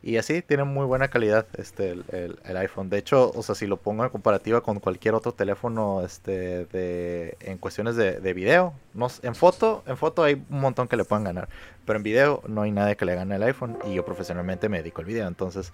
Y 0.02 0.16
así 0.16 0.42
tienen 0.42 0.66
muy 0.66 0.84
buena 0.84 1.08
calidad 1.08 1.46
este, 1.56 1.92
el, 1.92 2.56
iPhone. 2.56 2.90
De 2.90 2.98
hecho, 2.98 3.30
o 3.34 3.42
sea, 3.42 3.54
si 3.54 3.68
lo 3.68 3.76
pongo 3.76 4.02
en 4.02 4.10
comparativa 4.10 4.60
con 4.60 4.80
cualquier 4.80 5.14
otro 5.14 5.32
teléfono 5.32 6.02
este, 6.04 6.64
de, 6.66 7.36
en 7.40 7.56
cuestiones 7.58 7.94
de, 7.94 8.18
de 8.18 8.34
video, 8.34 8.74
no, 8.94 9.08
en, 9.22 9.36
foto, 9.36 9.84
en 9.86 9.96
foto 9.96 10.24
hay 10.24 10.42
un 10.50 10.60
montón 10.60 10.88
que 10.88 10.96
le 10.96 11.04
puedan 11.04 11.22
ganar. 11.22 11.48
Pero 11.84 11.98
en 11.98 12.02
video 12.02 12.42
no 12.48 12.62
hay 12.62 12.72
nadie 12.72 12.96
que 12.96 13.04
le 13.04 13.14
gane 13.14 13.36
el 13.36 13.42
iPhone. 13.44 13.78
Y 13.84 13.94
yo 13.94 14.04
profesionalmente 14.04 14.68
me 14.68 14.78
dedico 14.78 15.02
al 15.02 15.06
video. 15.06 15.28
Entonces, 15.28 15.72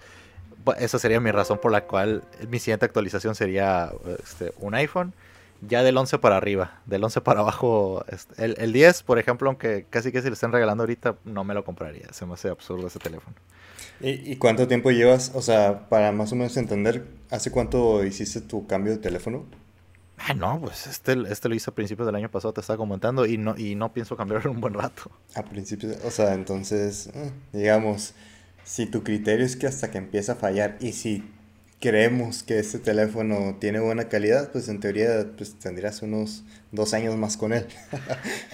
esa 0.77 0.99
sería 0.99 1.19
mi 1.19 1.31
razón 1.31 1.57
por 1.57 1.71
la 1.71 1.85
cual 1.85 2.23
mi 2.49 2.59
siguiente 2.59 2.85
actualización 2.85 3.33
sería 3.33 3.91
este, 4.21 4.53
un 4.59 4.75
iPhone. 4.75 5.13
Ya 5.61 5.83
del 5.83 5.97
11 5.97 6.19
para 6.19 6.37
arriba, 6.37 6.81
del 6.85 7.03
11 7.03 7.21
para 7.21 7.41
abajo. 7.41 8.05
Este, 8.07 8.45
el, 8.45 8.55
el 8.59 8.73
10, 8.73 9.03
por 9.03 9.19
ejemplo, 9.19 9.49
aunque 9.49 9.85
casi 9.89 10.11
que 10.11 10.21
si 10.21 10.27
lo 10.27 10.33
estén 10.33 10.51
regalando 10.51 10.83
ahorita, 10.83 11.17
no 11.25 11.43
me 11.43 11.53
lo 11.53 11.63
compraría. 11.63 12.07
Se 12.13 12.25
me 12.25 12.33
hace 12.33 12.49
absurdo 12.49 12.87
ese 12.87 12.99
teléfono. 12.99 13.35
¿Y, 14.01 14.37
cuánto 14.37 14.67
tiempo 14.67 14.91
llevas? 14.91 15.31
O 15.35 15.41
sea, 15.41 15.89
para 15.89 16.11
más 16.13 16.31
o 16.31 16.35
menos 16.35 16.55
entender, 16.55 17.05
¿hace 17.29 17.51
cuánto 17.51 18.05
hiciste 18.05 18.39
tu 18.39 18.65
cambio 18.65 18.93
de 18.93 18.97
teléfono? 18.99 19.45
Ah, 20.17 20.33
no, 20.33 20.59
pues 20.61 20.87
este, 20.87 21.17
este 21.29 21.49
lo 21.49 21.55
hice 21.55 21.69
a 21.69 21.75
principios 21.75 22.05
del 22.05 22.15
año 22.15 22.31
pasado, 22.31 22.53
te 22.53 22.61
estaba 22.61 22.77
comentando, 22.77 23.25
y 23.25 23.37
no, 23.37 23.57
y 23.57 23.75
no 23.75 23.91
pienso 23.91 24.15
cambiarlo 24.15 24.49
en 24.51 24.55
un 24.55 24.61
buen 24.61 24.73
rato. 24.73 25.11
A 25.35 25.43
principios, 25.43 25.97
o 26.05 26.11
sea, 26.11 26.33
entonces, 26.33 27.07
eh, 27.13 27.31
digamos, 27.51 28.13
si 28.63 28.85
tu 28.85 29.03
criterio 29.03 29.45
es 29.45 29.57
que 29.57 29.67
hasta 29.67 29.91
que 29.91 29.97
empieza 29.97 30.33
a 30.33 30.35
fallar 30.35 30.77
y 30.79 30.93
si 30.93 31.29
creemos 31.79 32.43
que 32.43 32.59
este 32.59 32.77
teléfono 32.77 33.55
tiene 33.59 33.79
buena 33.79 34.09
calidad, 34.09 34.51
pues 34.51 34.67
en 34.67 34.79
teoría 34.79 35.25
pues 35.37 35.57
tendrías 35.57 36.01
unos 36.01 36.43
dos 36.71 36.93
años 36.93 37.15
más 37.15 37.37
con 37.37 37.53
él. 37.53 37.65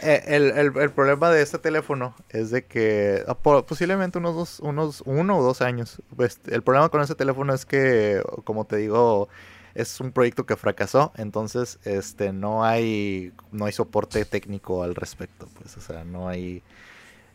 Eh, 0.03 0.23
el, 0.27 0.51
el, 0.51 0.91
problema 0.91 1.31
de 1.31 1.41
este 1.41 1.57
teléfono 1.57 2.15
es 2.29 2.51
de 2.51 2.65
que 2.65 3.23
ah, 3.27 3.35
posiblemente 3.35 4.19
unos, 4.19 4.35
dos, 4.35 4.59
unos 4.59 5.01
uno 5.05 5.39
o 5.39 5.43
dos 5.43 5.61
años. 5.61 6.01
Pues, 6.15 6.39
el 6.47 6.61
problema 6.61 6.89
con 6.89 7.01
este 7.01 7.15
teléfono 7.15 7.53
es 7.53 7.65
que, 7.65 8.21
como 8.43 8.65
te 8.65 8.77
digo, 8.77 9.29
es 9.73 9.99
un 9.99 10.11
proyecto 10.11 10.45
que 10.45 10.55
fracasó, 10.55 11.11
entonces 11.17 11.79
este 11.85 12.33
no 12.33 12.63
hay 12.63 13.33
no 13.51 13.65
hay 13.65 13.73
soporte 13.73 14.25
técnico 14.25 14.83
al 14.83 14.93
respecto, 14.93 15.47
pues, 15.57 15.75
o 15.77 15.81
sea, 15.81 16.03
no 16.03 16.29
hay 16.29 16.61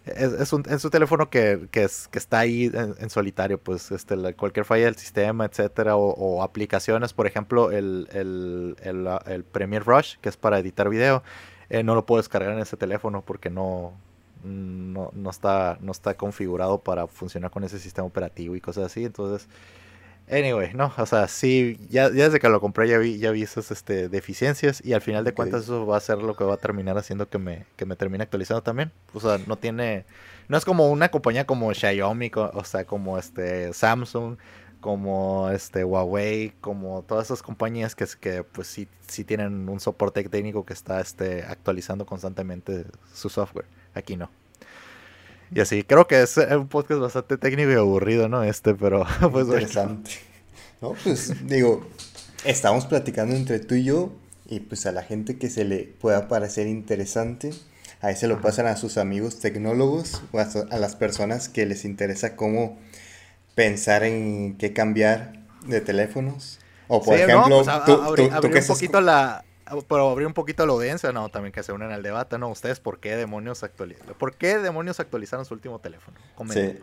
es, 0.06 0.52
un, 0.52 0.62
teléfono 0.62 1.28
que, 1.28 1.68
es, 1.72 2.08
que 2.08 2.18
está 2.18 2.38
ahí 2.38 2.70
en, 2.72 3.10
solitario, 3.10 3.58
pues 3.58 3.90
este, 3.90 4.16
cualquier 4.34 4.64
falla 4.64 4.86
del 4.86 4.96
sistema, 4.96 5.44
etcétera, 5.44 5.96
o, 5.96 6.42
aplicaciones, 6.42 7.12
por 7.12 7.26
ejemplo, 7.26 7.70
el, 7.70 8.08
el, 8.12 8.76
el, 9.26 9.44
Premiere 9.44 9.84
Rush, 9.84 10.16
que 10.20 10.30
es 10.30 10.36
para 10.36 10.58
editar 10.58 10.88
video, 10.88 11.22
eh, 11.68 11.82
no 11.82 11.94
lo 11.94 12.06
puedo 12.06 12.20
descargar 12.20 12.52
en 12.52 12.60
ese 12.60 12.76
teléfono 12.76 13.22
porque 13.22 13.50
no, 13.50 13.92
no, 14.42 15.10
no, 15.12 15.30
está, 15.30 15.76
no 15.80 15.92
está 15.92 16.14
configurado 16.14 16.78
para 16.78 17.06
funcionar 17.06 17.50
con 17.50 17.64
ese 17.64 17.78
sistema 17.78 18.06
operativo 18.06 18.56
y 18.56 18.60
cosas 18.60 18.86
así, 18.86 19.04
entonces 19.04 19.48
Anyway, 20.30 20.72
no, 20.74 20.92
o 20.96 21.06
sea, 21.06 21.26
sí, 21.26 21.76
ya, 21.90 22.08
desde 22.08 22.38
que 22.38 22.48
lo 22.48 22.60
compré 22.60 22.88
ya 22.88 22.98
vi, 22.98 23.18
ya 23.18 23.32
vi 23.32 23.42
esas 23.42 23.72
este, 23.72 24.08
deficiencias 24.08 24.80
y 24.84 24.92
al 24.92 25.00
final 25.00 25.24
de 25.24 25.34
cuentas 25.34 25.64
eso 25.64 25.86
va 25.86 25.96
a 25.96 26.00
ser 26.00 26.18
lo 26.18 26.36
que 26.36 26.44
va 26.44 26.54
a 26.54 26.56
terminar 26.56 26.96
haciendo 26.96 27.28
que 27.28 27.38
me, 27.38 27.66
que 27.76 27.84
me 27.84 27.96
termine 27.96 28.22
actualizando 28.22 28.62
también. 28.62 28.92
O 29.12 29.18
sea, 29.18 29.38
no 29.48 29.56
tiene, 29.56 30.04
no 30.48 30.56
es 30.56 30.64
como 30.64 30.88
una 30.88 31.10
compañía 31.10 31.46
como 31.46 31.74
Xiaomi, 31.74 32.30
o 32.34 32.64
sea, 32.64 32.84
como 32.84 33.18
este 33.18 33.72
Samsung, 33.72 34.36
como 34.80 35.50
este 35.50 35.82
Huawei, 35.84 36.52
como 36.60 37.02
todas 37.02 37.26
esas 37.26 37.42
compañías 37.42 37.96
que, 37.96 38.06
que 38.20 38.44
pues 38.44 38.68
sí, 38.68 38.86
sí 39.08 39.24
tienen 39.24 39.68
un 39.68 39.80
soporte 39.80 40.22
técnico 40.28 40.64
que 40.64 40.74
está 40.74 41.00
este, 41.00 41.42
actualizando 41.42 42.06
constantemente 42.06 42.84
su 43.12 43.28
software. 43.28 43.66
Aquí 43.94 44.16
no. 44.16 44.30
Y 45.52 45.60
así, 45.60 45.82
creo 45.82 46.06
que 46.06 46.22
es 46.22 46.36
un 46.36 46.68
podcast 46.68 47.00
bastante 47.00 47.36
técnico 47.36 47.70
y 47.70 47.74
aburrido, 47.74 48.28
¿no? 48.28 48.44
Este, 48.44 48.74
pero 48.74 49.04
pues 49.32 49.46
Interesante. 49.46 50.10
No, 50.80 50.94
pues 51.02 51.46
digo, 51.46 51.86
estamos 52.44 52.86
platicando 52.86 53.34
entre 53.34 53.58
tú 53.58 53.74
y 53.74 53.84
yo 53.84 54.12
y 54.48 54.60
pues 54.60 54.86
a 54.86 54.92
la 54.92 55.02
gente 55.02 55.38
que 55.38 55.50
se 55.50 55.64
le 55.64 55.94
pueda 56.00 56.26
parecer 56.28 56.66
interesante, 56.66 57.50
ahí 58.00 58.16
se 58.16 58.28
lo 58.28 58.40
pasan 58.40 58.66
a 58.66 58.76
sus 58.76 58.96
amigos 58.96 59.40
tecnólogos 59.40 60.22
o 60.32 60.38
a, 60.38 60.78
las 60.78 60.96
personas 60.96 61.48
que 61.48 61.66
les 61.66 61.84
interesa 61.84 62.34
cómo 62.34 62.78
pensar 63.54 64.04
en 64.04 64.56
qué 64.56 64.72
cambiar 64.72 65.32
de 65.66 65.80
teléfonos. 65.80 66.58
O 66.88 67.02
por 67.02 67.14
ejemplo, 67.14 67.62
pues, 67.62 67.84
tú, 67.84 68.48
un 68.58 68.66
poquito 68.66 69.00
la 69.00 69.44
pero 69.88 70.10
abrir 70.10 70.26
un 70.26 70.34
poquito 70.34 70.66
la 70.66 70.72
audiencia, 70.72 71.12
no, 71.12 71.28
también 71.28 71.52
que 71.52 71.62
se 71.62 71.72
unen 71.72 71.92
al 71.92 72.02
debate, 72.02 72.38
¿no? 72.38 72.48
Ustedes, 72.48 72.80
¿por 72.80 73.00
qué 73.00 73.16
demonios 73.16 73.62
actualizaron? 73.62 74.14
¿Por 74.14 74.34
qué 74.34 74.58
demonios 74.58 75.00
actualizaron 75.00 75.44
su 75.44 75.54
último 75.54 75.78
teléfono? 75.78 76.18
Sí. 76.50 76.78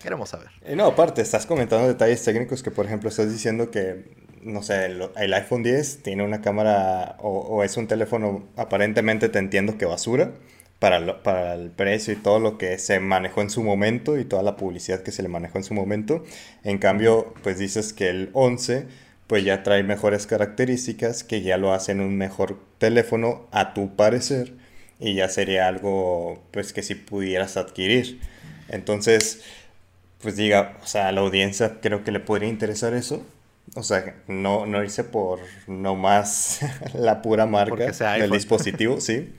Queremos 0.00 0.30
saber. 0.30 0.48
Eh, 0.62 0.76
no, 0.76 0.86
aparte, 0.86 1.20
estás 1.20 1.44
comentando 1.44 1.86
detalles 1.86 2.24
técnicos 2.24 2.62
que, 2.62 2.70
por 2.70 2.86
ejemplo, 2.86 3.10
estás 3.10 3.30
diciendo 3.30 3.70
que, 3.70 4.14
no 4.42 4.62
sé, 4.62 4.86
el, 4.86 5.34
iPhone 5.34 5.62
10 5.62 6.02
tiene 6.02 6.24
una 6.24 6.40
cámara 6.40 7.16
o, 7.20 7.62
es 7.62 7.76
un 7.76 7.86
teléfono 7.86 8.44
aparentemente, 8.56 9.28
te 9.28 9.38
entiendo 9.38 9.76
que 9.76 9.84
basura, 9.84 10.32
para, 10.78 11.22
para 11.22 11.52
el 11.54 11.70
precio 11.70 12.14
y 12.14 12.16
todo 12.16 12.40
lo 12.40 12.56
que 12.56 12.78
se 12.78 12.98
manejó 13.00 13.42
en 13.42 13.50
su 13.50 13.62
momento 13.62 14.18
y 14.18 14.24
toda 14.24 14.42
la 14.42 14.56
publicidad 14.56 15.02
que 15.02 15.12
se 15.12 15.22
le 15.22 15.28
manejó 15.28 15.58
en 15.58 15.64
su 15.64 15.74
momento. 15.74 16.24
En 16.64 16.78
cambio, 16.78 17.34
pues 17.42 17.58
dices 17.58 17.92
que 17.92 18.08
el 18.08 18.30
11 18.32 18.86
pues 19.30 19.44
ya 19.44 19.62
trae 19.62 19.84
mejores 19.84 20.26
características 20.26 21.22
que 21.22 21.40
ya 21.40 21.56
lo 21.56 21.72
hacen 21.72 22.00
un 22.00 22.18
mejor 22.18 22.58
teléfono 22.78 23.46
a 23.52 23.74
tu 23.74 23.94
parecer 23.94 24.54
y 24.98 25.14
ya 25.14 25.28
sería 25.28 25.68
algo 25.68 26.42
pues 26.50 26.72
que 26.72 26.82
si 26.82 26.96
pudieras 26.96 27.56
adquirir. 27.56 28.18
Entonces, 28.68 29.44
pues 30.20 30.34
diga, 30.34 30.78
o 30.82 30.86
sea, 30.88 31.06
a 31.06 31.12
la 31.12 31.20
audiencia 31.20 31.78
creo 31.80 32.02
que 32.02 32.10
le 32.10 32.18
podría 32.18 32.48
interesar 32.48 32.92
eso. 32.92 33.24
O 33.76 33.84
sea, 33.84 34.16
no, 34.26 34.66
no 34.66 34.82
irse 34.82 35.04
por 35.04 35.38
no 35.68 35.94
más 35.94 36.58
la 36.94 37.22
pura 37.22 37.46
marca 37.46 37.92
del 38.14 38.30
dispositivo, 38.32 39.00
sí. 39.00 39.32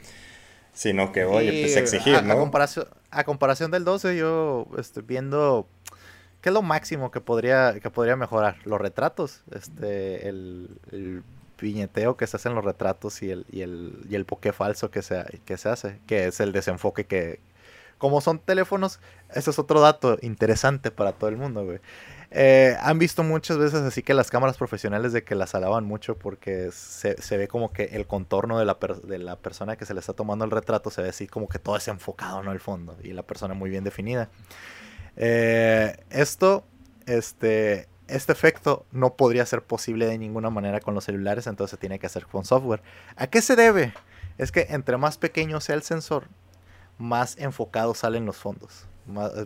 Sino 0.73 1.11
que, 1.11 1.25
oye, 1.25 1.63
pues 1.63 1.75
exigir, 1.75 2.23
¿no? 2.23 2.35
A 2.35 2.37
comparación, 2.37 2.87
a 3.09 3.25
comparación 3.25 3.71
del 3.71 3.83
12, 3.83 4.15
yo 4.15 4.67
estoy 4.79 5.03
viendo 5.05 5.67
¿Qué 6.41 6.49
es 6.49 6.53
lo 6.53 6.61
máximo 6.61 7.11
que 7.11 7.21
podría, 7.21 7.79
que 7.79 7.89
podría 7.89 8.15
mejorar? 8.15 8.57
Los 8.65 8.81
retratos, 8.81 9.43
este, 9.51 10.27
el, 10.27 10.69
el 10.91 11.23
viñeteo 11.59 12.17
que 12.17 12.27
se 12.27 12.37
hace 12.37 12.49
en 12.49 12.55
los 12.55 12.65
retratos 12.65 13.21
y 13.21 13.31
el, 13.31 13.45
y 13.51 13.61
el, 13.61 14.05
y 14.09 14.15
el 14.15 14.25
poke 14.25 14.51
falso 14.51 14.89
que 14.91 15.01
se, 15.01 15.23
que 15.45 15.57
se 15.57 15.69
hace, 15.69 15.99
que 16.07 16.27
es 16.27 16.39
el 16.39 16.51
desenfoque 16.51 17.05
que, 17.05 17.39
como 17.97 18.19
son 18.19 18.39
teléfonos, 18.39 18.99
ese 19.33 19.51
es 19.51 19.59
otro 19.59 19.79
dato 19.79 20.17
interesante 20.21 20.89
para 20.89 21.13
todo 21.13 21.29
el 21.29 21.37
mundo, 21.37 21.63
güey. 21.63 21.79
Eh, 22.31 22.77
han 22.79 22.97
visto 22.97 23.23
muchas 23.23 23.57
veces 23.57 23.81
así 23.81 24.03
que 24.03 24.13
las 24.13 24.31
cámaras 24.31 24.57
profesionales 24.57 25.11
de 25.11 25.23
que 25.23 25.35
las 25.35 25.53
alaban 25.53 25.83
mucho 25.83 26.17
porque 26.17 26.71
se, 26.71 27.21
se 27.21 27.37
ve 27.37 27.49
como 27.49 27.73
que 27.73 27.83
el 27.91 28.07
contorno 28.07 28.57
de 28.57 28.63
la, 28.63 28.77
de 29.03 29.19
la 29.19 29.35
persona 29.35 29.75
que 29.75 29.85
se 29.85 29.93
le 29.93 29.99
está 29.99 30.13
tomando 30.13 30.45
el 30.45 30.51
retrato 30.51 30.89
se 30.89 31.01
ve 31.01 31.09
así 31.09 31.27
como 31.27 31.49
que 31.49 31.59
todo 31.59 31.75
es 31.75 31.87
enfocado, 31.89 32.41
¿no? 32.41 32.53
El 32.53 32.61
fondo 32.61 32.97
y 33.03 33.11
la 33.11 33.23
persona 33.23 33.53
muy 33.53 33.69
bien 33.69 33.83
definida. 33.83 34.29
Eh, 35.17 35.95
esto, 36.09 36.63
este, 37.05 37.87
este 38.07 38.31
efecto 38.31 38.85
no 38.91 39.15
podría 39.15 39.45
ser 39.45 39.63
posible 39.63 40.05
de 40.05 40.17
ninguna 40.17 40.49
manera 40.49 40.79
con 40.79 40.93
los 40.93 41.05
celulares, 41.05 41.47
entonces 41.47 41.79
tiene 41.79 41.99
que 41.99 42.07
hacer 42.07 42.25
con 42.25 42.45
software. 42.45 42.81
¿A 43.15 43.27
qué 43.27 43.41
se 43.41 43.55
debe? 43.55 43.93
Es 44.37 44.51
que 44.51 44.67
entre 44.69 44.97
más 44.97 45.17
pequeño 45.17 45.61
sea 45.61 45.75
el 45.75 45.83
sensor, 45.83 46.25
más 46.97 47.37
enfocado 47.37 47.93
salen 47.93 48.25
los 48.25 48.37
fondos. 48.37 48.87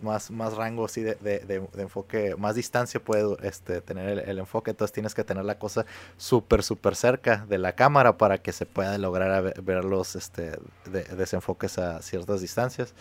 más, 0.01 0.31
más, 0.31 0.53
rango 0.53 0.85
así 0.85 1.01
de, 1.01 1.15
de, 1.15 1.81
enfoque, 1.81 2.35
más 2.37 2.55
distancia 2.55 2.99
puede 2.99 3.37
este, 3.41 3.81
tener 3.81 4.19
el, 4.27 4.37
enfoque, 4.37 4.71
entonces 4.71 4.93
tienes 4.93 5.15
que 5.15 5.23
tener 5.23 5.45
la 5.45 5.57
cosa 5.57 5.85
súper, 6.17 6.61
súper 6.61 6.95
cerca 6.95 7.45
de 7.47 7.57
la 7.57 7.73
cámara 7.73 8.17
para 8.17 8.37
que 8.37 8.51
se 8.51 8.65
pueda 8.65 8.97
lograr 8.97 9.53
ver, 9.63 9.85
los 9.85 10.15
este, 10.15 10.59
desenfoques 10.91 11.79
a 11.79 12.01
ciertas 12.01 12.41
distancias. 12.41 12.93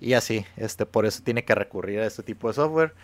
Y 0.00 0.14
así, 0.14 0.44
este, 0.56 0.86
por 0.86 1.06
eso 1.06 1.22
tiene 1.22 1.44
que 1.44 1.54
recurrir 1.54 2.00
a 2.00 2.06
este 2.06 2.22
tipo 2.22 2.48
de 2.48 2.54
software 2.54 2.94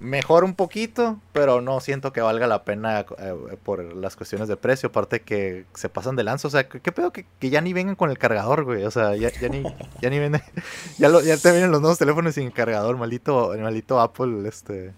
mejor 0.00 0.44
un 0.44 0.54
poquito, 0.54 1.20
pero 1.32 1.60
no 1.60 1.80
siento 1.80 2.12
que 2.12 2.20
valga 2.20 2.46
la 2.46 2.64
pena 2.64 3.06
eh, 3.18 3.56
por 3.62 3.94
las 3.94 4.16
cuestiones 4.16 4.48
de 4.48 4.56
precio. 4.56 4.88
Aparte 4.88 5.20
que 5.20 5.64
se 5.74 5.88
pasan 5.88 6.16
de 6.16 6.24
lanza. 6.24 6.48
O 6.48 6.50
sea, 6.50 6.68
¿qué, 6.68 6.92
pedo 6.92 7.12
que, 7.12 7.26
ya 7.40 7.60
ni 7.60 7.72
vengan 7.72 7.96
con 7.96 8.10
el 8.10 8.18
cargador, 8.18 8.64
güey? 8.64 8.84
O 8.84 8.90
sea, 8.90 9.16
ya, 9.16 9.30
ya 9.30 9.48
ni, 9.48 9.62
ya 10.00 10.10
ni 10.10 10.18
venden. 10.18 10.42
Ya, 10.98 11.08
lo, 11.08 11.20
ya 11.22 11.36
te 11.36 11.50
vienen 11.50 11.70
los 11.70 11.80
nuevos 11.80 11.98
teléfonos 11.98 12.34
sin 12.34 12.50
cargador. 12.50 12.96
Maldito, 12.96 13.54
maldito 13.58 14.00
Apple, 14.00 14.48
este. 14.48 14.92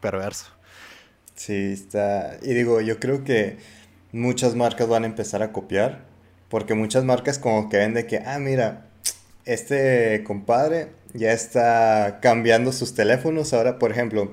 Perverso. 0.00 0.50
Sí, 1.34 1.72
está. 1.72 2.38
Y 2.42 2.54
digo, 2.54 2.80
yo 2.80 2.98
creo 2.98 3.24
que 3.24 3.58
muchas 4.12 4.54
marcas 4.54 4.88
van 4.88 5.04
a 5.04 5.06
empezar 5.06 5.42
a 5.42 5.52
copiar. 5.52 6.04
Porque 6.48 6.74
muchas 6.74 7.04
marcas 7.04 7.38
como 7.40 7.68
que 7.68 7.78
ven 7.78 7.92
de 7.92 8.06
que, 8.06 8.18
ah, 8.18 8.38
mira, 8.38 8.86
este 9.46 10.22
compadre 10.24 10.88
ya 11.14 11.32
está 11.32 12.18
cambiando 12.20 12.72
sus 12.72 12.94
teléfonos. 12.94 13.54
Ahora, 13.54 13.78
por 13.78 13.90
ejemplo, 13.90 14.32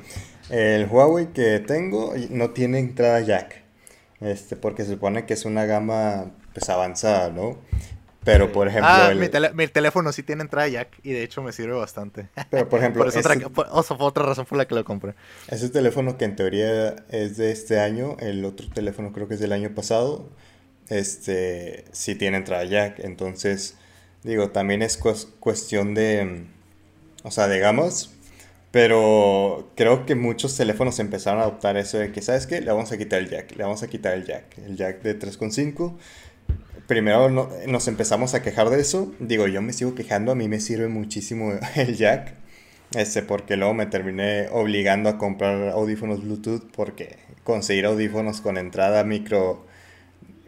el 0.49 0.87
Huawei 0.87 1.27
que 1.27 1.59
tengo 1.59 2.13
no 2.29 2.49
tiene 2.49 2.79
entrada 2.79 3.21
jack. 3.21 3.63
Este, 4.19 4.55
porque 4.55 4.83
se 4.83 4.91
supone 4.91 5.25
que 5.25 5.33
es 5.33 5.45
una 5.45 5.65
gama 5.65 6.31
pues 6.53 6.69
avanzada, 6.69 7.29
¿no? 7.29 7.57
Pero 8.23 8.51
por 8.51 8.67
ejemplo. 8.67 8.89
Ah, 8.89 9.13
mi, 9.13 9.67
teléfono 9.67 10.11
sí 10.13 10.23
tiene 10.23 10.43
entrada 10.43 10.67
jack 10.67 10.87
y 11.03 11.11
de 11.11 11.23
hecho 11.23 11.41
me 11.41 11.51
sirve 11.51 11.73
bastante. 11.73 12.29
Pero 12.49 12.69
por 12.69 12.79
ejemplo. 12.79 13.03
por 13.53 13.67
otra, 13.67 13.83
fue 13.83 13.97
otra 13.99 14.23
razón 14.23 14.45
por 14.45 14.57
la 14.57 14.65
que 14.65 14.75
lo 14.75 14.85
compré. 14.85 15.13
Ese 15.49 15.69
teléfono 15.69 16.17
que 16.17 16.25
en 16.25 16.35
teoría 16.35 16.95
es 17.09 17.37
de 17.37 17.51
este 17.51 17.79
año, 17.79 18.15
el 18.19 18.45
otro 18.45 18.69
teléfono 18.69 19.11
creo 19.11 19.27
que 19.27 19.33
es 19.33 19.39
del 19.41 19.51
año 19.51 19.75
pasado, 19.75 20.29
este 20.87 21.85
sí 21.91 22.15
tiene 22.15 22.37
entrada 22.37 22.63
jack. 22.63 22.99
Entonces, 22.99 23.77
digo, 24.23 24.49
también 24.51 24.81
es 24.81 24.97
cuestión 25.39 25.93
de 25.93 26.45
o 27.23 27.31
sea, 27.31 27.47
digamos, 27.47 28.13
pero 28.71 29.71
creo 29.75 30.05
que 30.05 30.15
muchos 30.15 30.55
teléfonos 30.57 30.99
empezaron 30.99 31.39
a 31.39 31.43
adoptar 31.43 31.77
eso 31.77 31.97
de 31.97 32.11
que, 32.11 32.21
¿sabes 32.21 32.47
qué? 32.47 32.59
Le 32.59 32.71
vamos 32.71 32.91
a 32.91 32.97
quitar 32.97 33.19
el 33.19 33.29
jack, 33.29 33.55
le 33.55 33.63
vamos 33.63 33.81
a 33.81 33.87
quitar 33.87 34.13
el 34.13 34.25
jack, 34.25 34.57
el 34.57 34.75
jack 34.75 35.01
de 35.01 35.17
3.5. 35.17 35.95
Primero 36.87 37.29
nos 37.29 37.87
empezamos 37.87 38.33
a 38.33 38.41
quejar 38.41 38.69
de 38.69 38.81
eso. 38.81 39.13
Digo, 39.19 39.47
yo 39.47 39.61
me 39.61 39.71
sigo 39.71 39.95
quejando, 39.95 40.33
a 40.33 40.35
mí 40.35 40.49
me 40.49 40.59
sirve 40.59 40.89
muchísimo 40.89 41.53
el 41.75 41.95
jack. 41.95 42.33
Este, 42.93 43.23
porque 43.23 43.55
luego 43.55 43.73
me 43.73 43.85
terminé 43.85 44.49
obligando 44.51 45.09
a 45.09 45.17
comprar 45.17 45.69
audífonos 45.69 46.23
Bluetooth 46.23 46.63
porque 46.75 47.17
conseguir 47.43 47.85
audífonos 47.85 48.41
con 48.41 48.57
entrada 48.57 49.03
micro 49.03 49.65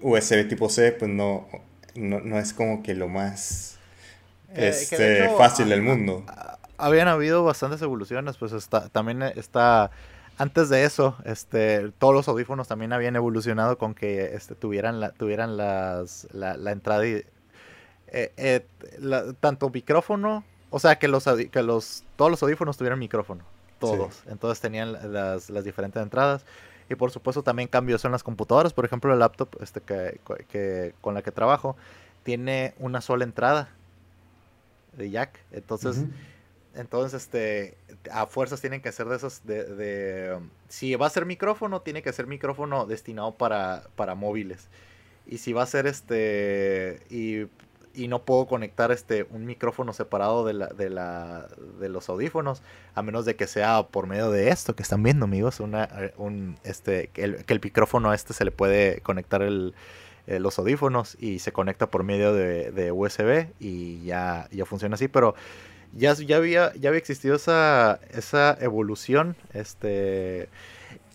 USB 0.01 0.47
tipo 0.47 0.69
C, 0.69 0.91
pues 0.91 1.09
no, 1.09 1.47
no, 1.95 2.37
es 2.37 2.53
como 2.53 2.83
que 2.83 2.93
lo 2.93 3.07
más 3.07 3.77
eh, 4.53 4.69
este, 4.69 5.29
fácil 5.37 5.69
del 5.69 5.81
mundo. 5.81 6.23
habían 6.77 7.07
habido 7.07 7.43
bastantes 7.43 7.81
evoluciones, 7.81 8.37
pues 8.37 8.51
está, 8.51 8.89
también 8.89 9.21
está, 9.23 9.91
antes 10.37 10.69
de 10.69 10.83
eso, 10.83 11.15
este, 11.25 11.91
todos 11.97 12.13
los 12.13 12.27
audífonos 12.27 12.67
también 12.67 12.93
habían 12.93 13.15
evolucionado 13.15 13.77
con 13.77 13.93
que 13.93 14.35
este, 14.35 14.55
tuvieran, 14.55 14.99
la, 14.99 15.11
tuvieran 15.11 15.57
las, 15.57 16.27
la, 16.33 16.71
entrada 16.71 17.07
y, 17.07 17.23
eh, 18.07 18.33
eh, 18.37 18.65
tanto 19.39 19.69
micrófono, 19.69 20.43
o 20.69 20.79
sea, 20.79 20.97
que 20.97 21.07
los, 21.07 21.25
que 21.51 21.63
los, 21.63 22.03
todos 22.15 22.31
los 22.31 22.43
audífonos 22.43 22.77
tuvieran 22.77 22.99
micrófono, 22.99 23.43
todos, 23.79 24.23
entonces 24.27 24.61
tenían 24.61 24.93
las, 25.13 25.49
las 25.49 25.63
diferentes 25.63 26.01
entradas. 26.01 26.45
Y 26.89 26.95
por 26.95 27.11
supuesto 27.11 27.43
también 27.43 27.67
cambios 27.67 28.05
en 28.05 28.11
las 28.11 28.23
computadoras, 28.23 28.73
por 28.73 28.85
ejemplo 28.85 29.11
el 29.11 29.19
laptop 29.19 29.49
este 29.61 29.81
que, 29.81 30.19
que 30.49 30.93
con 31.01 31.13
la 31.13 31.21
que 31.21 31.31
trabajo 31.31 31.75
tiene 32.23 32.73
una 32.79 33.01
sola 33.01 33.23
entrada 33.23 33.69
de 34.95 35.09
jack, 35.09 35.39
entonces 35.51 36.05
entonces, 36.75 37.23
este, 37.23 37.77
a 38.11 38.27
fuerzas 38.27 38.59
tienen 38.59 38.81
que 38.81 38.91
ser 38.91 39.07
de 39.07 39.15
esos, 39.15 39.45
de, 39.45 40.37
si 40.67 40.93
va 40.95 41.07
a 41.07 41.09
ser 41.09 41.25
micrófono, 41.25 41.81
tiene 41.81 42.01
que 42.01 42.11
ser 42.11 42.27
micrófono 42.27 42.85
destinado 42.85 43.33
para, 43.35 43.83
para 43.95 44.13
móviles. 44.13 44.67
Y 45.25 45.37
si 45.37 45.53
va 45.53 45.63
a 45.63 45.67
ser 45.67 45.87
este, 45.87 47.01
y, 47.09 47.47
y, 47.95 48.07
no 48.07 48.23
puedo 48.23 48.47
conectar 48.47 48.91
este, 48.91 49.27
un 49.29 49.45
micrófono 49.45 49.93
separado 49.93 50.45
de, 50.45 50.53
la, 50.53 50.67
de, 50.67 50.89
la, 50.89 51.47
de 51.79 51.89
los 51.89 52.09
audífonos, 52.09 52.61
a 52.93 53.01
menos 53.01 53.25
de 53.25 53.35
que 53.35 53.47
sea 53.47 53.83
por 53.83 54.07
medio 54.07 54.31
de 54.31 54.49
esto 54.49 54.75
que 54.75 54.83
están 54.83 55.03
viendo, 55.03 55.25
amigos, 55.25 55.59
una, 55.59 55.89
un, 56.17 56.57
este, 56.63 57.07
que 57.13 57.23
el, 57.23 57.45
que 57.45 57.53
el 57.53 57.61
micrófono 57.61 58.11
a 58.11 58.15
este 58.15 58.33
se 58.33 58.45
le 58.45 58.51
puede 58.51 59.01
conectar 59.01 59.41
el, 59.41 59.73
eh, 60.27 60.39
los 60.39 60.57
audífonos 60.59 61.15
y 61.19 61.39
se 61.39 61.51
conecta 61.51 61.89
por 61.91 62.03
medio 62.03 62.33
de, 62.33 62.71
de 62.71 62.91
USB 62.91 63.47
y 63.59 64.03
ya, 64.03 64.47
ya 64.51 64.65
funciona 64.65 64.95
así, 64.95 65.07
pero 65.07 65.35
ya, 65.95 66.13
ya, 66.13 66.37
había, 66.37 66.73
ya 66.75 66.89
había 66.89 66.99
existido 66.99 67.35
esa, 67.35 67.99
esa 68.11 68.57
evolución. 68.59 69.35
Este. 69.53 70.49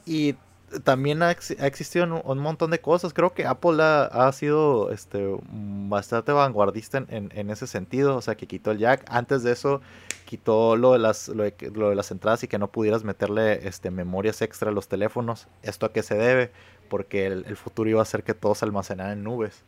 Y 0.07 0.37
también 0.85 1.23
ha, 1.23 1.31
existido 1.31 2.23
un, 2.23 2.39
montón 2.39 2.71
de 2.71 2.81
cosas. 2.81 3.13
Creo 3.13 3.33
que 3.33 3.47
Apple 3.47 3.83
ha, 3.83 4.31
sido 4.33 4.91
este, 4.91 5.37
bastante 5.51 6.33
vanguardista 6.33 6.99
en, 7.09 7.31
en, 7.35 7.51
ese 7.51 7.67
sentido. 7.67 8.17
O 8.17 8.21
sea, 8.23 8.37
que 8.37 8.47
quitó 8.47 8.71
el 8.71 8.79
jack. 8.79 9.05
Antes 9.09 9.43
de 9.43 9.53
eso, 9.53 9.81
quitó 10.25 10.77
lo 10.77 10.93
de 10.93 10.99
las, 11.01 11.29
lo 11.29 11.45
de, 11.45 11.95
las 11.95 12.11
entradas 12.11 12.43
y 12.45 12.49
que 12.49 12.59
no 12.59 12.71
pudieras 12.71 13.05
meterle 13.05 13.67
este, 13.67 13.91
memorias 13.91 14.43
extra 14.43 14.71
a 14.71 14.73
los 14.73 14.89
teléfonos. 14.89 15.49
¿Esto 15.63 15.87
a 15.87 15.93
qué 15.93 16.03
se 16.03 16.15
debe? 16.15 16.53
Porque 16.89 17.27
el, 17.27 17.45
el 17.47 17.57
futuro 17.57 17.91
iba 17.91 18.03
a 18.03 18.07
ser 18.07 18.23
que 18.23 18.35
todos 18.35 18.63
almacenaran 18.63 19.19
en 19.19 19.25
nubes. 19.25 19.65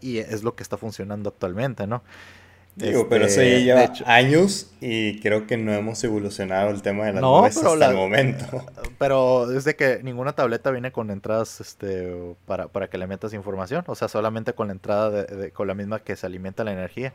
Y 0.00 0.18
es 0.18 0.42
lo 0.42 0.54
que 0.54 0.62
está 0.62 0.76
funcionando 0.76 1.30
actualmente, 1.30 1.86
¿no? 1.86 2.02
Digo, 2.76 3.08
pero 3.08 3.24
eso 3.24 3.42
ya 3.42 3.58
lleva 3.58 3.92
años 4.04 4.70
y 4.82 5.18
creo 5.20 5.46
que 5.46 5.56
no 5.56 5.72
hemos 5.72 6.04
evolucionado 6.04 6.68
el 6.68 6.82
tema 6.82 7.06
de 7.06 7.14
las 7.14 7.22
no, 7.22 7.42
hasta 7.42 7.88
el 7.88 7.96
momento. 7.96 8.44
Pero 8.98 9.50
es 9.50 9.64
de 9.64 9.76
que 9.76 10.00
ninguna 10.02 10.34
tableta 10.34 10.70
viene 10.70 10.92
con 10.92 11.10
entradas 11.10 11.62
este, 11.62 12.36
para, 12.44 12.68
para 12.68 12.88
que 12.88 12.98
le 12.98 13.06
metas 13.06 13.32
información, 13.32 13.82
o 13.86 13.94
sea, 13.94 14.08
solamente 14.08 14.52
con 14.52 14.66
la 14.66 14.74
entrada 14.74 15.10
de, 15.24 15.52
con 15.52 15.66
la 15.68 15.74
misma 15.74 16.00
que 16.00 16.16
se 16.16 16.26
alimenta 16.26 16.64
la 16.64 16.72
energía. 16.72 17.14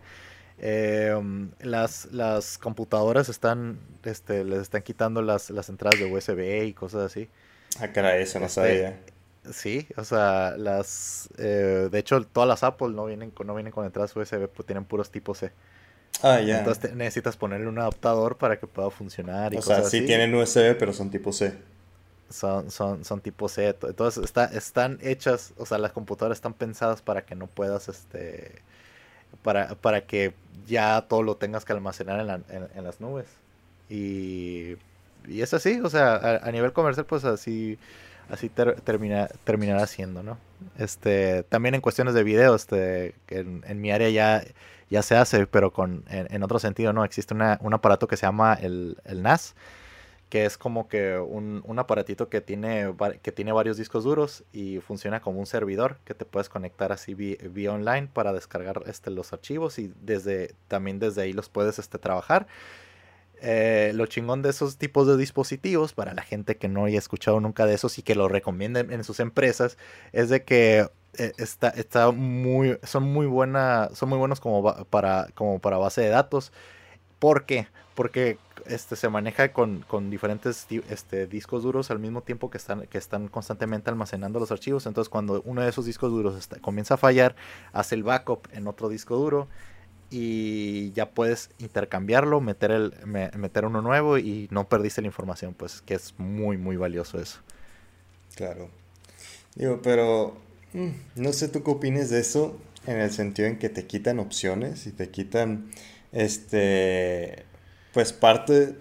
Em, 0.58 1.52
las, 1.60 2.06
las 2.12 2.58
computadoras 2.58 3.30
están, 3.30 3.80
este, 4.04 4.44
les 4.44 4.62
están 4.62 4.82
quitando 4.82 5.22
las, 5.22 5.52
las 5.52 5.70
entradas 5.70 6.00
de 6.00 6.12
USB 6.12 6.66
y 6.66 6.74
cosas 6.74 7.04
así. 7.04 7.30
Ah, 7.80 7.88
caray, 7.88 8.24
eso 8.24 8.40
no 8.40 8.48
este, 8.48 8.62
sabía. 8.62 9.00
Sí, 9.50 9.88
o 9.98 10.04
sea, 10.04 10.56
las, 10.58 11.30
eh, 11.38 11.90
de 11.92 12.00
hecho, 12.00 12.24
todas 12.26 12.48
las 12.48 12.64
Apple 12.64 12.90
no 12.90 13.06
vienen 13.06 13.32
con, 13.32 13.48
no 13.48 13.56
vienen 13.56 13.74
con 13.74 13.86
entradas 13.86 14.16
USB, 14.16 14.48
pues 14.48 14.66
tienen 14.68 14.86
puros 14.86 15.10
tipo 15.10 15.34
C. 15.34 15.52
Ah, 16.22 16.40
ya. 16.42 16.60
Entonces 16.60 16.94
necesitas 16.94 17.38
ponerle 17.38 17.68
un 17.68 17.80
adaptador 17.80 18.38
para 18.38 18.60
que 18.60 18.68
pueda 18.68 18.92
funcionar. 18.92 19.54
Y 19.54 19.58
o 19.58 19.62
sea, 19.62 19.84
sí 19.84 20.06
tienen 20.06 20.34
USB, 20.36 20.78
pero 20.78 20.94
son 20.94 21.10
tipo 21.10 21.34
C. 21.34 21.58
Son, 22.30 22.70
son, 22.70 23.04
son 23.04 23.20
tipo 23.20 23.50
C. 23.50 23.76
Entonces 23.82 24.24
está, 24.24 24.46
están 24.46 25.00
hechas, 25.02 25.54
o 25.58 25.66
sea, 25.66 25.80
las 25.80 25.92
computadoras 25.92 26.38
están 26.38 26.54
pensadas 26.54 27.02
para 27.02 27.26
que 27.26 27.34
no 27.34 27.48
puedas, 27.48 27.90
este, 27.90 28.62
para, 29.42 29.74
para 29.74 30.06
que 30.06 30.36
ya 30.68 31.04
todo 31.10 31.24
lo 31.24 31.36
tengas 31.36 31.66
que 31.66 31.74
almacenar 31.74 32.44
en, 32.48 32.68
en, 32.76 32.84
las 32.84 33.02
nubes. 33.02 33.26
Y, 33.90 34.76
y 35.28 35.42
es 35.42 35.52
así, 35.56 35.80
o 35.80 35.90
sea, 35.90 36.40
a 36.44 36.52
nivel 36.52 36.74
comercial, 36.74 37.08
pues 37.08 37.26
así 37.26 37.80
así 38.30 38.50
termina, 38.50 39.28
terminará 39.44 39.88
siendo, 39.88 40.24
¿no? 40.24 40.38
Este, 40.78 41.44
también 41.44 41.76
en 41.76 41.82
cuestiones 41.82 42.14
de 42.14 42.24
video, 42.24 42.56
este, 42.56 43.16
en, 43.30 43.82
mi 43.82 43.92
área 43.92 44.10
ya, 44.10 44.44
ya 44.90 45.02
se 45.02 45.16
hace, 45.16 45.48
pero 45.48 45.72
con, 45.72 46.04
en, 46.10 46.44
otro 46.44 46.60
sentido, 46.60 46.94
¿no? 46.94 47.04
Existe 47.04 47.34
un 47.34 47.74
aparato 47.74 48.08
que 48.08 48.18
se 48.18 48.26
llama 48.26 48.54
el, 48.54 48.98
el 49.06 49.24
NAS, 49.24 49.56
que 50.32 50.46
es 50.46 50.58
como 50.58 50.88
que 50.88 51.18
un, 51.18 51.62
un, 51.66 51.78
aparatito 51.78 52.30
que 52.30 52.40
tiene, 52.40 52.94
que 53.22 53.34
tiene 53.34 53.52
varios 53.52 53.76
discos 53.76 54.06
duros 54.06 54.46
y 54.54 54.80
funciona 54.80 55.20
como 55.20 55.42
un 55.42 55.46
servidor 55.46 55.98
que 56.06 56.14
te 56.14 56.24
puedes 56.24 56.48
conectar 56.48 56.94
así 56.94 57.14
vía, 57.14 57.74
online 57.74 58.08
para 58.08 58.32
descargar 58.32 58.82
este, 58.86 59.12
los 59.12 59.34
archivos 59.34 59.78
y 59.78 59.94
desde, 60.00 60.56
también 60.70 61.00
desde 61.00 61.24
ahí 61.24 61.34
los 61.34 61.50
puedes 61.50 61.80
este, 61.80 61.98
trabajar. 61.98 62.48
Eh, 63.44 63.92
lo 63.96 64.06
chingón 64.06 64.44
de 64.44 64.52
esos 64.52 64.78
tipos 64.78 65.08
de 65.08 65.18
dispositivos, 65.18 65.94
para 65.94 66.14
la 66.14 66.22
gente 66.22 66.58
que 66.58 66.68
no 66.68 66.86
haya 66.86 67.00
escuchado 67.00 67.40
nunca 67.40 67.66
de 67.66 67.74
esos 67.74 67.98
y 67.98 68.04
que 68.04 68.14
lo 68.14 68.28
recomienden 68.28 68.92
en 68.92 69.04
sus 69.04 69.20
empresas, 69.20 69.80
es 70.12 70.30
de 70.30 70.44
que 70.44 70.88
eh, 71.18 71.32
está, 71.38 71.70
está 71.70 72.12
muy, 72.12 72.78
son 72.84 73.04
muy 73.04 73.26
son 73.94 74.10
muy 74.10 74.18
buenos 74.20 74.40
como 74.40 74.86
para, 74.86 75.28
como 75.34 75.60
para 75.60 75.78
base 75.78 76.02
de 76.02 76.10
datos. 76.10 76.52
¿Por 77.18 77.46
qué? 77.46 77.68
Porque 77.96 78.38
este, 78.68 78.96
se 78.96 79.10
maneja 79.10 79.52
con, 79.52 79.86
diferentes 80.12 80.68
este, 80.90 81.26
discos 81.26 81.64
duros 81.64 81.90
al 81.90 81.98
mismo 82.00 82.22
tiempo 82.22 82.52
que 82.52 82.58
están, 82.58 82.86
que 82.88 82.98
están 83.00 83.28
constantemente 83.28 83.90
almacenando 83.90 84.40
los 84.40 84.52
archivos. 84.52 84.86
Entonces, 84.86 85.10
cuando 85.10 85.42
uno 85.46 85.62
de 85.62 85.70
esos 85.70 85.86
discos 85.86 86.12
duros 86.12 86.48
comienza 86.62 86.94
a 86.94 86.98
fallar, 86.98 87.36
hace 87.74 87.96
el 87.96 88.04
backup 88.04 88.48
en 88.54 88.68
otro 88.68 88.88
disco 88.88 89.16
duro 89.18 89.48
y 90.12 90.92
ya 90.92 91.10
puedes 91.12 91.50
intercambiarlo, 91.58 92.42
meter, 92.42 92.72
el, 92.72 92.94
meter 93.06 93.66
uno 93.66 93.82
nuevo 93.82 94.18
y 94.18 94.50
no 94.52 94.68
perdiste 94.68 95.02
la 95.02 95.08
información, 95.08 95.54
pues 95.54 95.82
que 95.82 95.94
es 95.94 96.14
muy, 96.18 96.58
muy 96.58 96.76
valioso 96.76 97.20
eso. 97.20 97.40
Claro. 98.36 98.70
Digo, 99.56 99.80
pero 99.82 100.38
mm, 100.74 100.90
no 101.16 101.34
sé 101.34 101.48
tú 101.48 101.64
qué 101.64 101.72
opinas 101.72 102.10
de 102.10 102.20
eso 102.20 102.60
en 102.86 103.00
el 103.00 103.12
sentido 103.12 103.48
en 103.48 103.58
que 103.58 103.70
te 103.70 103.88
quitan 103.88 104.20
opciones 104.20 104.86
y 104.86 104.92
te 104.92 105.10
quitan, 105.10 105.72
este, 106.12 107.46
pues 107.94 108.12
parte 108.12 108.76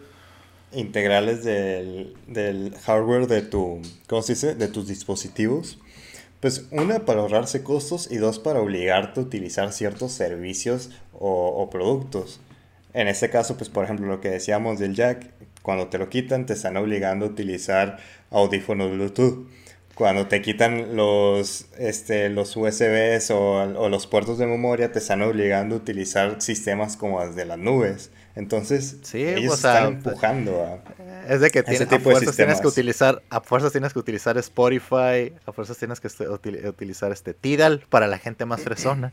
integrales 0.72 1.44
del, 1.44 2.16
del 2.26 2.74
hardware 2.84 3.26
de 3.26 3.42
tu, 3.42 3.82
¿cómo 4.08 4.22
se 4.22 4.34
dice? 4.34 4.54
De 4.56 4.68
tus 4.68 4.88
dispositivos. 4.88 5.78
Pues 6.40 6.66
una 6.70 7.04
para 7.04 7.20
ahorrarse 7.20 7.62
costos 7.62 8.10
y 8.10 8.16
dos 8.16 8.38
para 8.38 8.60
obligarte 8.60 9.20
a 9.20 9.22
utilizar 9.22 9.72
ciertos 9.72 10.12
servicios 10.12 10.90
o, 11.20 11.68
productos. 11.70 12.40
En 12.94 13.06
este 13.06 13.30
caso, 13.30 13.56
pues 13.56 13.70
por 13.70 13.84
ejemplo 13.84 14.06
lo 14.06 14.20
que 14.20 14.30
decíamos 14.30 14.78
del 14.78 14.94
jack, 14.94 15.26
cuando 15.62 15.88
te 15.88 15.98
lo 15.98 16.08
quitan 16.08 16.46
te 16.46 16.54
están 16.54 16.76
obligando 16.76 17.26
a 17.26 17.28
utilizar 17.28 17.98
audífonos 18.30 18.90
Bluetooth. 18.90 19.46
Cuando 19.94 20.28
te 20.28 20.40
quitan 20.40 20.96
los, 20.96 21.66
este, 21.78 22.30
los 22.30 22.56
USBs 22.56 23.30
o, 23.32 23.60
o 23.60 23.88
los 23.90 24.06
puertos 24.06 24.38
de 24.38 24.46
memoria 24.46 24.92
te 24.92 24.98
están 24.98 25.20
obligando 25.20 25.74
a 25.74 25.78
utilizar 25.78 26.40
sistemas 26.40 26.96
como 26.96 27.20
las 27.20 27.36
de 27.36 27.44
las 27.44 27.58
nubes. 27.58 28.10
Entonces, 28.36 28.96
sí, 29.02 29.24
ellos 29.24 29.56
están 29.56 29.94
empujando 29.94 30.64
a. 30.64 30.78
Es 31.28 31.40
de 31.40 31.50
que 31.50 31.62
tienes, 31.62 31.92
a 31.92 31.98
fuerzas 31.98 32.36
tienes 32.36 32.60
que 32.60 32.66
utilizar, 32.66 33.22
a 33.28 33.40
fuerzas 33.40 33.72
tienes 33.72 33.92
que 33.92 33.98
utilizar 33.98 34.38
Spotify, 34.38 35.32
a 35.44 35.52
fuerzas 35.52 35.76
tienes 35.76 36.00
que 36.00 36.08
utilizar 36.68 37.12
este 37.12 37.34
Tidal 37.34 37.84
para 37.88 38.06
la 38.06 38.18
gente 38.18 38.46
más 38.46 38.62
fresona. 38.62 39.12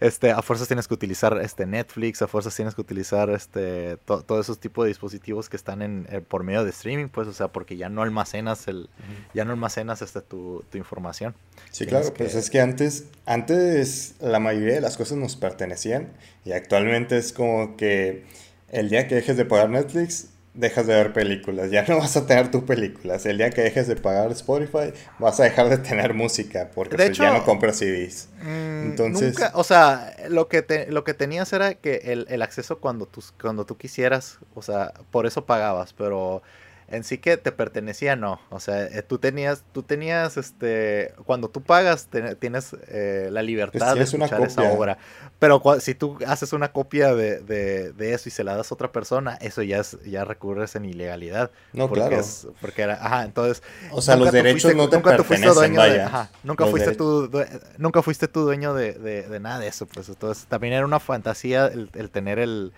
Este, 0.00 0.30
a 0.30 0.40
fuerzas 0.40 0.66
tienes 0.66 0.88
que 0.88 0.94
utilizar 0.94 1.38
este 1.42 1.66
Netflix, 1.66 2.22
a 2.22 2.26
fuerzas 2.26 2.56
tienes 2.56 2.74
que 2.74 2.80
utilizar 2.80 3.28
este 3.28 3.98
todos 3.98 4.46
esos 4.46 4.58
tipos 4.58 4.84
de 4.84 4.88
dispositivos 4.88 5.50
que 5.50 5.56
están 5.58 5.82
en, 5.82 6.06
eh, 6.10 6.22
por 6.22 6.42
medio 6.42 6.64
de 6.64 6.70
streaming, 6.70 7.08
pues, 7.08 7.28
o 7.28 7.34
sea, 7.34 7.48
porque 7.48 7.76
ya 7.76 7.90
no 7.90 8.02
almacenas 8.02 8.66
el, 8.66 8.88
ya 9.34 9.44
no 9.44 9.52
almacenas 9.52 10.00
este 10.00 10.22
tu, 10.22 10.64
información. 10.72 11.34
Sí, 11.70 11.84
claro, 11.84 12.14
pues 12.14 12.34
es 12.34 12.48
que 12.48 12.60
antes, 12.60 13.04
antes 13.26 14.14
la 14.20 14.40
mayoría 14.40 14.74
de 14.74 14.80
las 14.80 14.96
cosas 14.96 15.18
nos 15.18 15.36
pertenecían 15.36 16.08
y 16.46 16.52
actualmente 16.52 17.18
es 17.18 17.34
como 17.34 17.76
que 17.76 18.24
el 18.70 18.88
día 18.88 19.06
que 19.06 19.16
dejes 19.16 19.36
de 19.36 19.44
pagar 19.44 19.68
Netflix, 19.68 20.28
dejas 20.54 20.86
de 20.86 20.94
ver 20.94 21.12
películas, 21.12 21.70
ya 21.70 21.84
no 21.86 21.98
vas 21.98 22.16
a 22.16 22.26
tener 22.26 22.50
tus 22.50 22.64
películas. 22.64 23.24
El 23.26 23.38
día 23.38 23.50
que 23.50 23.62
dejes 23.62 23.86
de 23.86 23.96
pagar 23.96 24.30
Spotify, 24.32 24.92
vas 25.18 25.38
a 25.40 25.44
dejar 25.44 25.68
de 25.68 25.78
tener 25.78 26.14
música 26.14 26.70
porque 26.74 26.96
pues, 26.96 27.16
ya 27.16 27.32
no 27.32 27.44
compras 27.44 27.76
CDs. 27.78 28.28
Mm, 28.42 28.90
Entonces, 28.90 29.38
nunca, 29.38 29.52
o 29.54 29.64
sea, 29.64 30.14
lo 30.28 30.48
que 30.48 30.62
te, 30.62 30.90
lo 30.90 31.04
que 31.04 31.14
tenías 31.14 31.52
era 31.52 31.74
que 31.74 31.96
el, 32.04 32.26
el 32.28 32.42
acceso 32.42 32.78
cuando 32.80 33.06
tú, 33.06 33.22
cuando 33.40 33.64
tú 33.64 33.76
quisieras, 33.76 34.38
o 34.54 34.62
sea, 34.62 34.92
por 35.10 35.26
eso 35.26 35.46
pagabas, 35.46 35.92
pero 35.92 36.42
en 36.90 37.04
sí 37.04 37.18
que 37.18 37.36
te 37.36 37.52
pertenecía, 37.52 38.16
no. 38.16 38.40
O 38.50 38.58
sea, 38.58 38.84
eh, 38.84 39.02
tú 39.02 39.18
tenías, 39.18 39.62
tú 39.72 39.84
tenías, 39.84 40.36
este, 40.36 41.14
cuando 41.24 41.48
tú 41.48 41.62
pagas, 41.62 42.08
tienes 42.40 42.76
eh, 42.88 43.28
la 43.30 43.42
libertad 43.42 43.94
de 43.94 44.02
escuchar 44.02 44.42
esa 44.42 44.62
obra. 44.72 44.98
Pero 45.38 45.62
si 45.78 45.94
tú 45.94 46.18
haces 46.26 46.52
una 46.52 46.72
copia 46.72 47.14
de, 47.14 47.40
de, 47.40 48.12
eso 48.12 48.28
y 48.28 48.32
se 48.32 48.42
la 48.42 48.56
das 48.56 48.72
a 48.72 48.74
otra 48.74 48.90
persona, 48.90 49.36
eso 49.40 49.62
ya 49.62 49.78
es, 49.78 49.98
ya 50.04 50.24
recurres 50.24 50.74
en 50.74 50.84
ilegalidad. 50.84 51.52
No, 51.72 51.88
porque 51.88 52.00
claro. 52.00 52.20
Es, 52.20 52.48
porque 52.60 52.82
era, 52.82 52.94
ajá, 52.94 53.24
entonces. 53.24 53.62
O 53.92 54.02
sea, 54.02 54.16
los 54.16 54.32
derechos 54.32 54.74
no 54.74 54.88
te 54.88 54.96
nunca 54.96 55.16
pertenecen, 55.16 55.54
dueño 55.54 55.82
De, 55.82 56.02
ajá, 56.02 56.30
nunca 56.42 56.66
fuiste 56.66 56.96
tú, 56.96 57.30
nunca 57.78 58.02
fuiste 58.02 58.26
tú 58.26 58.40
dueño 58.40 58.74
de, 58.74 58.94
de, 58.94 59.40
nada 59.40 59.60
de 59.60 59.68
eso, 59.68 59.86
pues. 59.86 60.08
Entonces, 60.08 60.46
también 60.46 60.74
era 60.74 60.84
una 60.84 60.98
fantasía 60.98 61.66
el, 61.66 61.88
el 61.94 62.10
tener 62.10 62.40
el, 62.40 62.72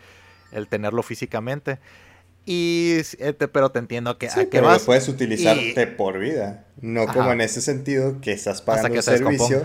el 0.53 0.69
tenerlo 0.69 1.03
físicamente. 1.03 1.79
Y, 2.45 2.97
este, 2.99 3.47
pero 3.49 3.71
te 3.71 3.79
entiendo 3.79 4.19
que 4.19 4.29
sí, 4.29 4.49
pero 4.51 4.73
lo 4.73 4.79
puedes 4.81 5.09
utilizarte 5.09 5.87
por 5.87 6.19
vida. 6.19 6.65
No 6.81 7.07
como 7.07 7.33
en 7.33 7.41
ese 7.41 7.61
sentido 7.61 8.21
que 8.21 8.33
estás 8.33 8.63
pagando 8.63 8.97
un 8.97 9.03
servicio. 9.03 9.65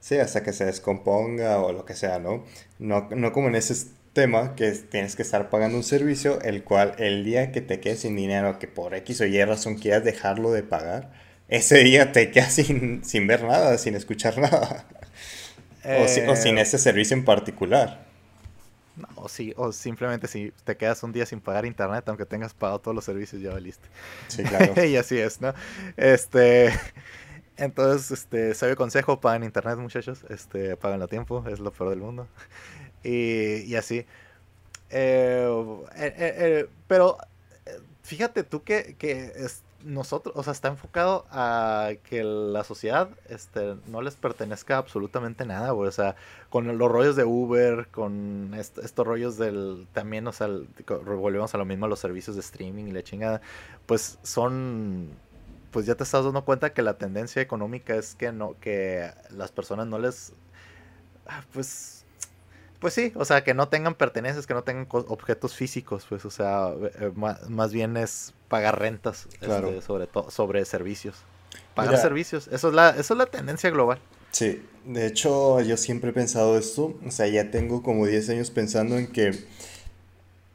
Sí, 0.00 0.16
hasta 0.16 0.42
que 0.42 0.52
se 0.52 0.64
descomponga 0.64 1.58
o 1.58 1.72
lo 1.72 1.84
que 1.84 1.94
sea, 1.94 2.18
¿no? 2.18 2.44
No, 2.78 3.08
no 3.10 3.32
como 3.32 3.48
en 3.48 3.56
ese 3.56 3.74
tema 4.12 4.54
que 4.54 4.70
tienes 4.70 5.16
que 5.16 5.22
estar 5.22 5.50
pagando 5.50 5.76
un 5.76 5.84
servicio 5.84 6.40
el 6.42 6.64
cual 6.64 6.94
el 6.98 7.24
día 7.24 7.52
que 7.52 7.60
te 7.60 7.80
quedes 7.80 8.00
sin 8.00 8.16
dinero, 8.16 8.58
que 8.58 8.68
por 8.68 8.94
X 8.94 9.20
o 9.20 9.26
Y 9.26 9.44
razón 9.44 9.76
quieras 9.76 10.04
dejarlo 10.04 10.50
de 10.52 10.62
pagar, 10.62 11.12
ese 11.48 11.78
día 11.78 12.12
te 12.12 12.30
quedas 12.30 12.54
sin, 12.54 13.04
sin 13.04 13.26
ver 13.26 13.44
nada, 13.44 13.78
sin 13.78 13.94
escuchar 13.94 14.38
nada. 14.40 14.86
o, 15.84 16.32
o 16.32 16.36
sin 16.36 16.58
eh, 16.58 16.62
ese 16.62 16.78
servicio 16.78 17.16
en 17.16 17.24
particular. 17.24 18.07
O, 19.16 19.28
sí, 19.28 19.54
o 19.56 19.72
simplemente 19.72 20.28
si 20.28 20.52
te 20.64 20.76
quedas 20.76 21.02
un 21.02 21.12
día 21.12 21.26
sin 21.26 21.40
pagar 21.40 21.64
internet, 21.66 22.08
aunque 22.08 22.26
tengas 22.26 22.54
pagado 22.54 22.80
todos 22.80 22.94
los 22.94 23.04
servicios, 23.04 23.40
ya 23.42 23.52
valiste. 23.52 23.88
Sí, 24.28 24.42
claro. 24.42 24.72
y 24.84 24.96
así 24.96 25.18
es, 25.18 25.40
¿no? 25.40 25.54
Este. 25.96 26.72
Entonces, 27.56 28.12
este, 28.12 28.54
sabio 28.54 28.76
consejo, 28.76 29.20
paguen 29.20 29.42
internet, 29.42 29.78
muchachos. 29.78 30.24
Este, 30.28 30.76
pagan 30.76 31.02
a 31.02 31.08
tiempo, 31.08 31.44
es 31.48 31.58
lo 31.58 31.72
peor 31.72 31.90
del 31.90 32.00
mundo. 32.00 32.28
Y, 33.02 33.62
y 33.62 33.74
así. 33.74 34.06
Eh, 34.90 35.48
eh, 35.96 36.14
eh, 36.16 36.68
pero 36.86 37.18
fíjate 38.02 38.42
tú 38.44 38.62
que, 38.62 38.96
que 38.98 39.32
es, 39.36 39.62
nosotros, 39.84 40.34
o 40.36 40.42
sea, 40.42 40.52
está 40.52 40.68
enfocado 40.68 41.26
a 41.30 41.92
que 42.08 42.24
la 42.24 42.64
sociedad 42.64 43.10
este, 43.28 43.76
no 43.86 44.02
les 44.02 44.16
pertenezca 44.16 44.76
absolutamente 44.76 45.44
nada. 45.46 45.72
O 45.72 45.90
sea, 45.90 46.16
con 46.50 46.78
los 46.78 46.90
rollos 46.90 47.16
de 47.16 47.24
Uber, 47.24 47.88
con 47.88 48.54
estos 48.54 49.06
rollos 49.06 49.36
del. 49.38 49.86
También, 49.92 50.26
o 50.26 50.32
sea, 50.32 50.48
volvemos 50.88 51.54
a 51.54 51.58
lo 51.58 51.64
mismo 51.64 51.86
a 51.86 51.88
los 51.88 52.00
servicios 52.00 52.36
de 52.36 52.40
streaming 52.40 52.84
y 52.84 52.92
la 52.92 53.02
chingada. 53.02 53.40
Pues 53.86 54.18
son. 54.22 55.08
Pues 55.70 55.86
ya 55.86 55.94
te 55.94 56.02
estás 56.02 56.24
dando 56.24 56.44
cuenta 56.44 56.72
que 56.72 56.82
la 56.82 56.94
tendencia 56.94 57.42
económica 57.42 57.94
es 57.94 58.14
que 58.14 58.32
no, 58.32 58.56
que 58.60 59.10
las 59.30 59.52
personas 59.52 59.86
no 59.86 59.98
les. 59.98 60.32
Ah, 61.26 61.44
pues 61.52 61.97
pues 62.80 62.94
sí, 62.94 63.12
o 63.16 63.24
sea, 63.24 63.42
que 63.42 63.54
no 63.54 63.68
tengan 63.68 63.94
pertenencias, 63.94 64.46
que 64.46 64.54
no 64.54 64.62
tengan 64.62 64.86
objetos 64.90 65.54
físicos, 65.54 66.06
pues, 66.08 66.24
o 66.24 66.30
sea, 66.30 66.72
eh, 67.00 67.10
más, 67.14 67.72
bien 67.72 67.96
es 67.96 68.32
pagar 68.48 68.78
rentas 68.78 69.26
este, 69.40 69.82
sobre 69.82 70.06
todo 70.06 70.30
sobre 70.30 70.64
servicios. 70.64 71.16
Pagar 71.74 71.98
servicios, 71.98 72.48
eso 72.48 72.68
es 72.68 72.74
la 72.74 72.90
eso 72.90 73.14
es 73.14 73.18
la 73.18 73.26
tendencia 73.26 73.70
global. 73.70 73.98
Sí, 74.30 74.62
de 74.84 75.06
hecho 75.06 75.60
yo 75.60 75.76
siempre 75.76 76.10
he 76.10 76.12
pensado 76.12 76.58
esto, 76.58 76.96
o 77.04 77.10
sea, 77.10 77.26
ya 77.28 77.50
tengo 77.50 77.82
como 77.82 78.06
10 78.06 78.30
años 78.30 78.50
pensando 78.50 78.98
en 78.98 79.06
que 79.06 79.32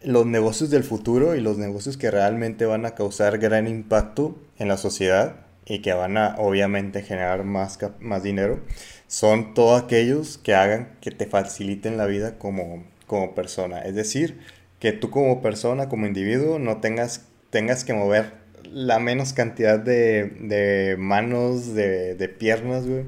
los 0.03 0.25
negocios 0.25 0.69
del 0.69 0.83
futuro 0.83 1.35
y 1.35 1.41
los 1.41 1.57
negocios 1.57 1.97
que 1.97 2.11
realmente 2.11 2.65
van 2.65 2.85
a 2.85 2.91
causar 2.91 3.37
gran 3.37 3.67
impacto 3.67 4.35
en 4.59 4.67
la 4.67 4.77
sociedad 4.77 5.42
y 5.65 5.79
que 5.79 5.93
van 5.93 6.17
a 6.17 6.35
obviamente 6.37 7.01
generar 7.01 7.43
más, 7.43 7.79
más 7.99 8.23
dinero 8.23 8.59
son 9.07 9.53
todos 9.53 9.83
aquellos 9.83 10.37
que 10.37 10.55
hagan 10.55 10.97
que 10.99 11.11
te 11.11 11.27
faciliten 11.27 11.97
la 11.97 12.05
vida 12.07 12.37
como, 12.39 12.83
como 13.05 13.35
persona. 13.35 13.79
Es 13.79 13.95
decir, 13.95 14.39
que 14.79 14.91
tú 14.91 15.09
como 15.09 15.41
persona, 15.41 15.87
como 15.87 16.07
individuo, 16.07 16.59
no 16.59 16.81
tengas, 16.81 17.25
tengas 17.51 17.83
que 17.83 17.93
mover 17.93 18.33
la 18.71 18.99
menos 18.99 19.33
cantidad 19.33 19.79
de, 19.79 20.95
manos, 20.97 21.75
de, 21.75 22.35
piernas, 22.39 22.87
güey, 22.87 23.05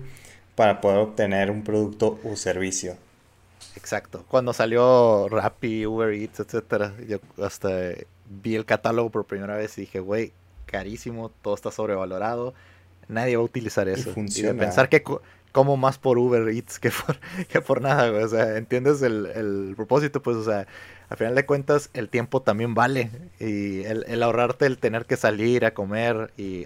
para 0.55 0.79
poder 0.79 0.99
obtener 0.99 1.49
un 1.49 1.63
producto 1.63 2.19
o 2.23 2.35
servicio. 2.35 2.97
Exacto. 3.75 4.23
Cuando 4.27 4.53
salió 4.53 5.27
Rappi, 5.27 5.85
Uber 5.85 6.13
Eats, 6.13 6.39
etcétera, 6.39 6.93
yo 7.07 7.17
hasta 7.43 7.69
vi 8.29 8.55
el 8.55 8.65
catálogo 8.65 9.09
por 9.09 9.25
primera 9.25 9.55
vez 9.55 9.77
y 9.77 9.81
dije, 9.81 9.99
güey, 9.99 10.31
carísimo, 10.75 11.31
todo 11.41 11.55
está 11.55 11.71
sobrevalorado, 11.71 12.53
nadie 13.07 13.37
va 13.37 13.43
a 13.43 13.45
utilizar 13.45 13.87
eso. 13.87 14.09
Y, 14.09 14.13
funciona. 14.13 14.49
y 14.49 14.53
de 14.53 14.59
pensar 14.59 14.89
que 14.89 15.01
como 15.53 15.77
más 15.77 15.97
por 15.97 16.17
Uber 16.17 16.49
Eats 16.49 16.79
que 16.79 16.91
por, 16.91 17.17
que 17.47 17.61
por 17.61 17.81
nada, 17.81 18.09
güey. 18.09 18.23
O 18.23 18.27
sea, 18.27 18.57
entiendes 18.57 19.01
el, 19.01 19.25
el, 19.27 19.73
propósito, 19.77 20.21
pues, 20.21 20.35
o 20.35 20.43
sea, 20.43 20.67
al 21.07 21.15
final 21.15 21.33
de 21.33 21.45
cuentas, 21.45 21.89
el 21.93 22.09
tiempo 22.09 22.41
también 22.41 22.73
vale. 22.73 23.09
Y 23.39 23.85
el, 23.85 24.03
el 24.09 24.21
ahorrarte 24.21 24.65
el 24.65 24.77
tener 24.79 25.05
que 25.05 25.15
salir 25.15 25.63
a 25.63 25.73
comer 25.73 26.33
y, 26.35 26.65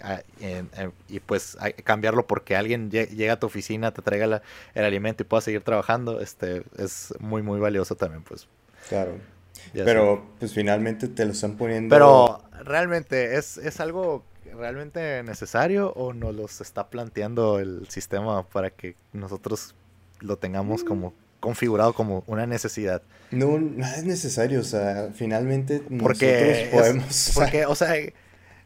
y 1.08 1.19
pues 1.19 1.56
cambiarlo 1.84 2.26
porque 2.26 2.56
alguien 2.56 2.89
llega 2.89 3.34
a 3.34 3.39
tu 3.39 3.45
oficina, 3.45 3.93
te 3.93 4.02
traiga 4.02 4.41
el 4.74 4.84
alimento 4.84 5.22
y 5.22 5.28
puedas 5.28 5.43
seguir 5.43 5.62
trabajando, 5.62 6.19
este, 6.19 6.63
es 6.80 7.13
muy, 7.19 7.43
muy 7.43 7.60
valioso 7.60 7.95
también, 7.95 8.24
pues. 8.24 8.48
Claro. 8.88 9.19
Pero, 9.74 10.26
pues, 10.39 10.54
finalmente 10.54 11.08
te 11.08 11.26
lo 11.26 11.32
están 11.32 11.58
poniendo... 11.58 11.93
Pero, 11.93 12.41
realmente, 12.63 13.38
es, 13.38 13.58
es 13.58 13.80
algo 13.80 14.24
realmente 14.58 15.24
necesario 15.24 15.91
o 15.93 16.13
nos 16.13 16.36
los 16.36 16.62
está 16.62 16.89
planteando 16.89 17.60
el 17.60 17.88
sistema 17.89 18.43
para 18.43 18.69
que 18.72 18.95
nosotros 19.13 19.76
lo 20.19 20.38
tengamos 20.38 20.84
como 20.84 21.13
configurado 21.39 21.93
como 21.93 22.24
una 22.28 22.45
necesidad? 22.45 23.02
No, 23.32 23.58
nada 23.60 23.98
es 23.98 24.04
necesario, 24.04 24.60
o 24.60 24.63
sea, 24.63 25.10
finalmente 25.13 25.82
porque 26.00 26.67
nosotros 26.72 26.82
podemos... 26.82 27.32
porque, 27.34 27.65
o 27.65 27.76
sea, 27.76 27.93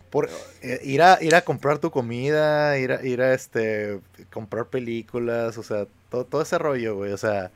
por, 0.09 0.29
eh, 0.61 0.79
ir, 0.83 1.01
a, 1.01 1.17
ir 1.21 1.35
a 1.35 1.41
comprar 1.41 1.79
tu 1.79 1.91
comida, 1.91 2.77
ir 2.77 2.91
a, 2.91 3.05
ir 3.05 3.21
a 3.21 3.33
este, 3.33 3.99
comprar 4.31 4.67
películas, 4.67 5.57
o 5.57 5.63
sea, 5.63 5.87
todo, 6.09 6.25
todo 6.25 6.41
ese 6.41 6.57
rollo, 6.57 6.95
güey, 6.95 7.11
o 7.11 7.17
sea, 7.17 7.51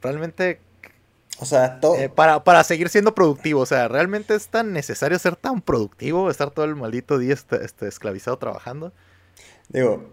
realmente 0.00 0.60
o 1.40 1.44
sea, 1.44 1.80
todo. 1.80 1.96
Eh, 1.96 2.08
para, 2.08 2.42
para, 2.42 2.64
seguir 2.64 2.88
siendo 2.88 3.14
productivo, 3.14 3.60
o 3.60 3.66
sea, 3.66 3.88
¿realmente 3.88 4.34
es 4.34 4.48
tan 4.48 4.72
necesario 4.72 5.18
ser 5.18 5.36
tan 5.36 5.62
productivo? 5.62 6.30
Estar 6.30 6.50
todo 6.50 6.64
el 6.64 6.74
maldito 6.74 7.18
día 7.18 7.34
este, 7.34 7.64
este, 7.64 7.86
esclavizado 7.86 8.38
trabajando. 8.38 8.92
Digo, 9.68 10.10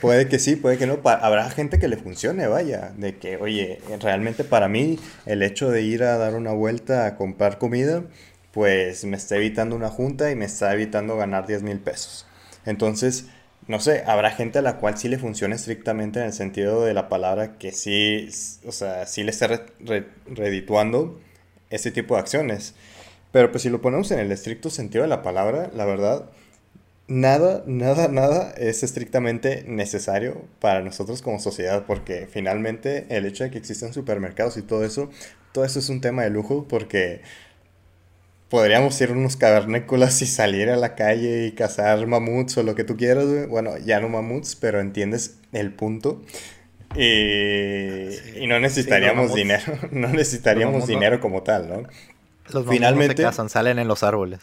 puede 0.00 0.28
que 0.28 0.38
sí, 0.38 0.56
puede 0.56 0.76
que 0.78 0.86
no. 0.86 0.98
Habrá 1.04 1.48
gente 1.50 1.78
que 1.78 1.88
le 1.88 1.96
funcione, 1.96 2.46
vaya. 2.46 2.92
De 2.96 3.16
que, 3.16 3.36
oye, 3.36 3.80
realmente 4.00 4.44
para 4.44 4.68
mí 4.68 4.98
el 5.24 5.42
hecho 5.42 5.70
de 5.70 5.82
ir 5.82 6.02
a 6.02 6.18
dar 6.18 6.34
una 6.34 6.52
vuelta 6.52 7.06
a 7.06 7.16
comprar 7.16 7.58
comida, 7.58 8.02
pues 8.52 9.04
me 9.04 9.16
está 9.16 9.36
evitando 9.36 9.74
una 9.76 9.88
junta 9.88 10.30
y 10.30 10.36
me 10.36 10.44
está 10.44 10.74
evitando 10.74 11.16
ganar 11.16 11.46
10 11.46 11.62
mil 11.62 11.78
pesos. 11.78 12.26
Entonces, 12.66 13.26
no 13.68 13.80
sé, 13.80 14.02
habrá 14.06 14.30
gente 14.30 14.58
a 14.58 14.62
la 14.62 14.78
cual 14.78 14.98
sí 14.98 15.08
le 15.08 15.18
funciona 15.18 15.54
estrictamente 15.54 16.18
en 16.18 16.26
el 16.26 16.32
sentido 16.32 16.84
de 16.84 16.94
la 16.94 17.08
palabra 17.08 17.58
que 17.58 17.72
sí, 17.72 18.28
o 18.66 18.72
sea, 18.72 19.06
sí 19.06 19.22
le 19.22 19.30
está 19.30 19.48
redituando 20.26 21.20
ese 21.70 21.90
tipo 21.90 22.14
de 22.14 22.20
acciones. 22.20 22.74
Pero 23.30 23.50
pues 23.50 23.62
si 23.62 23.70
lo 23.70 23.80
ponemos 23.80 24.10
en 24.10 24.18
el 24.18 24.32
estricto 24.32 24.68
sentido 24.70 25.02
de 25.02 25.08
la 25.08 25.22
palabra, 25.22 25.70
la 25.74 25.86
verdad, 25.86 26.30
nada, 27.08 27.62
nada, 27.66 28.08
nada 28.08 28.52
es 28.56 28.82
estrictamente 28.82 29.64
necesario 29.66 30.42
para 30.60 30.82
nosotros 30.82 31.22
como 31.22 31.38
sociedad, 31.38 31.84
porque 31.86 32.28
finalmente 32.30 33.06
el 33.10 33.26
hecho 33.26 33.44
de 33.44 33.50
que 33.50 33.58
existan 33.58 33.94
supermercados 33.94 34.56
y 34.56 34.62
todo 34.62 34.84
eso, 34.84 35.10
todo 35.52 35.64
eso 35.64 35.78
es 35.78 35.88
un 35.88 36.00
tema 36.00 36.22
de 36.22 36.30
lujo 36.30 36.66
porque 36.68 37.22
podríamos 38.52 39.00
ir 39.00 39.10
unos 39.12 39.36
cavernícolas 39.36 40.20
y 40.20 40.26
salir 40.26 40.68
a 40.68 40.76
la 40.76 40.94
calle 40.94 41.46
y 41.46 41.52
cazar 41.52 42.06
mamuts 42.06 42.58
o 42.58 42.62
lo 42.62 42.74
que 42.74 42.84
tú 42.84 42.98
quieras, 42.98 43.48
Bueno, 43.48 43.78
ya 43.78 43.98
no 43.98 44.10
mamuts, 44.10 44.56
pero 44.56 44.78
entiendes 44.78 45.38
el 45.52 45.72
punto. 45.72 46.20
Y, 46.94 48.44
no 48.46 48.60
necesitaríamos 48.60 49.32
dinero, 49.32 49.72
no 49.90 50.08
necesitaríamos 50.08 50.86
dinero 50.86 51.18
como 51.18 51.42
tal, 51.42 51.66
¿no? 51.66 51.82
Los 52.52 52.68
Finalmente, 52.68 53.22
no 53.22 53.32
se 53.32 53.48
salen 53.48 53.78
en 53.78 53.88
los 53.88 54.02
árboles. 54.02 54.40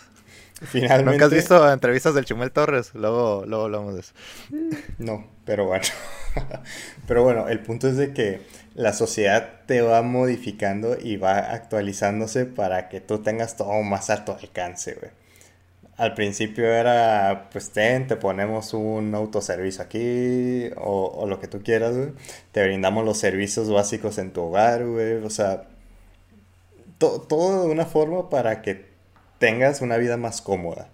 Finalmente. 0.61 1.11
¿Nunca 1.11 1.25
has 1.25 1.31
visto 1.31 1.71
entrevistas 1.71 2.13
del 2.13 2.25
Chumel 2.25 2.51
Torres? 2.51 2.91
Luego, 2.93 3.45
luego 3.45 3.65
hablamos 3.65 3.93
de 3.93 4.01
eso. 4.01 4.13
No, 4.97 5.25
pero 5.45 5.65
bueno. 5.65 5.85
pero 7.07 7.23
bueno, 7.23 7.47
el 7.47 7.59
punto 7.59 7.87
es 7.87 7.97
de 7.97 8.13
que 8.13 8.41
la 8.75 8.93
sociedad 8.93 9.61
te 9.65 9.81
va 9.81 10.01
modificando 10.01 10.97
y 10.99 11.17
va 11.17 11.37
actualizándose 11.37 12.45
para 12.45 12.89
que 12.89 13.01
tú 13.01 13.19
tengas 13.19 13.55
todo 13.55 13.81
más 13.83 14.09
a 14.09 14.25
tu 14.25 14.31
alcance, 14.31 14.95
güey. 14.95 15.11
Al 15.97 16.13
principio 16.13 16.65
era, 16.65 17.49
pues 17.51 17.71
ten, 17.71 18.07
te 18.07 18.15
ponemos 18.15 18.73
un 18.73 19.13
autoservicio 19.15 19.83
aquí 19.83 20.69
o, 20.77 21.07
o 21.07 21.27
lo 21.27 21.41
que 21.41 21.47
tú 21.47 21.61
quieras, 21.61 21.95
güey. 21.97 22.11
Te 22.53 22.63
brindamos 22.63 23.03
los 23.03 23.17
servicios 23.17 23.69
básicos 23.69 24.17
en 24.17 24.31
tu 24.31 24.43
hogar, 24.43 24.85
güey. 24.85 25.15
O 25.15 25.29
sea, 25.29 25.63
todo 26.99 27.65
de 27.65 27.71
una 27.71 27.85
forma 27.85 28.29
para 28.29 28.61
que 28.61 28.88
tengas 29.39 29.81
una 29.81 29.97
vida 29.97 30.17
más 30.17 30.41
cómoda. 30.41 30.89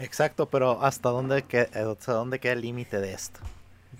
Exacto, 0.00 0.48
pero 0.48 0.82
¿hasta 0.82 1.10
dónde, 1.10 1.44
hasta 1.74 2.12
dónde 2.12 2.40
queda 2.40 2.52
el 2.54 2.62
límite 2.62 3.00
de 3.00 3.12
esto? 3.12 3.40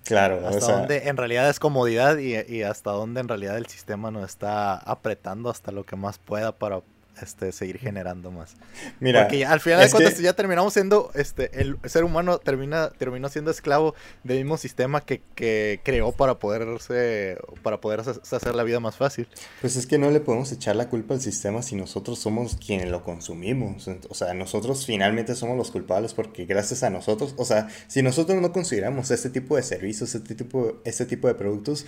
Claro, 0.04 0.46
hasta 0.46 0.72
dónde 0.72 1.08
en 1.08 1.16
realidad 1.16 1.48
es 1.48 1.60
comodidad 1.60 2.18
y, 2.18 2.34
y, 2.34 2.62
hasta 2.62 2.90
dónde 2.90 3.20
en 3.20 3.28
realidad 3.28 3.56
el 3.56 3.66
sistema 3.66 4.10
nos 4.10 4.24
está 4.24 4.76
apretando 4.76 5.50
hasta 5.50 5.70
lo 5.72 5.84
que 5.84 5.96
más 5.96 6.18
pueda 6.18 6.52
para 6.52 6.82
este, 7.22 7.52
seguir 7.52 7.78
generando 7.78 8.30
más. 8.30 8.56
Mira, 9.00 9.22
Porque 9.22 9.44
al 9.44 9.60
final 9.60 9.80
de 9.80 9.90
cuentas 9.90 10.18
ya 10.18 10.32
terminamos 10.32 10.72
siendo, 10.72 11.10
este, 11.14 11.60
el 11.60 11.78
ser 11.84 12.04
humano 12.04 12.38
termina, 12.38 12.90
terminó 12.90 13.28
siendo 13.28 13.50
esclavo 13.50 13.94
del 14.24 14.38
mismo 14.38 14.56
sistema 14.56 15.00
que, 15.00 15.22
que 15.34 15.80
creó 15.84 16.12
para 16.12 16.38
poderse, 16.38 17.38
para 17.62 17.80
poder 17.80 18.00
hacer 18.00 18.54
la 18.54 18.62
vida 18.62 18.80
más 18.80 18.96
fácil. 18.96 19.28
Pues 19.60 19.76
es 19.76 19.86
que 19.86 19.98
no 19.98 20.10
le 20.10 20.20
podemos 20.20 20.52
echar 20.52 20.76
la 20.76 20.88
culpa 20.88 21.14
al 21.14 21.20
sistema 21.20 21.62
si 21.62 21.76
nosotros 21.76 22.18
somos 22.18 22.56
quienes 22.56 22.90
lo 22.90 23.02
consumimos. 23.02 23.88
O 24.08 24.14
sea, 24.14 24.34
nosotros 24.34 24.86
finalmente 24.86 25.34
somos 25.34 25.56
los 25.56 25.70
culpables 25.70 26.14
porque 26.14 26.46
gracias 26.46 26.82
a 26.82 26.90
nosotros, 26.90 27.34
o 27.36 27.44
sea, 27.44 27.68
si 27.86 28.02
nosotros 28.02 28.40
no 28.40 28.52
consideramos 28.52 29.10
este 29.10 29.30
tipo 29.30 29.56
de 29.56 29.62
servicios, 29.62 30.14
este 30.14 30.34
tipo, 30.34 30.80
este 30.84 31.06
tipo 31.06 31.28
de 31.28 31.34
productos, 31.34 31.86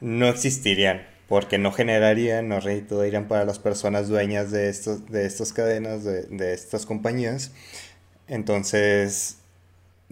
no 0.00 0.28
existirían 0.28 1.11
porque 1.28 1.58
no 1.58 1.72
generarían, 1.72 2.48
no 2.48 2.60
redituarían 2.60 3.28
para 3.28 3.44
las 3.44 3.58
personas 3.58 4.08
dueñas 4.08 4.50
de, 4.50 4.68
estos, 4.68 5.10
de 5.10 5.26
estas 5.26 5.52
cadenas, 5.52 6.04
de, 6.04 6.24
de 6.24 6.52
estas 6.52 6.86
compañías. 6.86 7.52
Entonces, 8.28 9.38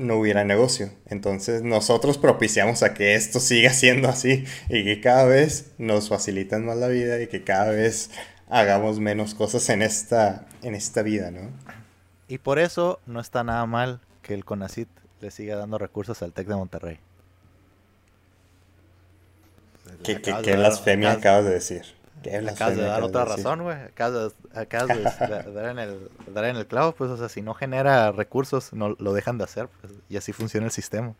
no 0.00 0.16
hubiera 0.16 0.44
negocio. 0.44 0.90
Entonces 1.06 1.62
nosotros 1.62 2.16
propiciamos 2.18 2.82
a 2.82 2.94
que 2.94 3.14
esto 3.14 3.38
siga 3.38 3.72
siendo 3.72 4.08
así 4.08 4.44
y 4.68 4.84
que 4.84 5.00
cada 5.00 5.24
vez 5.24 5.72
nos 5.78 6.08
facilitan 6.08 6.64
más 6.64 6.78
la 6.78 6.88
vida 6.88 7.20
y 7.20 7.26
que 7.28 7.44
cada 7.44 7.70
vez 7.70 8.10
hagamos 8.48 8.98
menos 8.98 9.34
cosas 9.34 9.68
en 9.68 9.82
esta, 9.82 10.46
en 10.62 10.74
esta 10.74 11.02
vida, 11.02 11.30
¿no? 11.30 11.50
Y 12.28 12.38
por 12.38 12.58
eso 12.58 13.00
no 13.06 13.20
está 13.20 13.44
nada 13.44 13.64
mal 13.66 14.00
que 14.22 14.34
el 14.34 14.44
CONACIT 14.44 14.88
le 15.20 15.30
siga 15.30 15.56
dando 15.56 15.78
recursos 15.78 16.22
al 16.22 16.32
TEC 16.32 16.48
de 16.48 16.56
Monterrey. 16.56 16.98
¿Qué, 20.02 20.20
qué, 20.20 20.34
qué 20.42 20.56
blasfemia 20.56 21.12
acabas 21.12 21.44
de 21.44 21.50
decir? 21.52 22.00
acabas 22.48 22.76
de 22.76 22.82
dar 22.82 23.02
otra 23.02 23.24
razón, 23.24 23.62
güey. 23.62 23.76
Acabas, 23.76 24.34
de, 24.52 25.52
dar, 25.54 25.70
en 25.70 25.78
el, 25.78 26.10
dar 26.32 26.44
en 26.44 26.56
el 26.56 26.66
clavo, 26.66 26.92
pues, 26.92 27.10
o 27.10 27.16
sea, 27.16 27.28
si 27.28 27.42
no 27.42 27.54
genera 27.54 28.12
recursos, 28.12 28.72
no 28.72 28.96
lo 28.98 29.12
dejan 29.12 29.38
de 29.38 29.44
hacer, 29.44 29.68
pues, 29.80 29.92
y 30.08 30.16
así 30.16 30.32
funciona 30.32 30.66
el 30.66 30.72
sistema. 30.72 31.14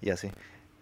Y 0.00 0.10
así. 0.10 0.30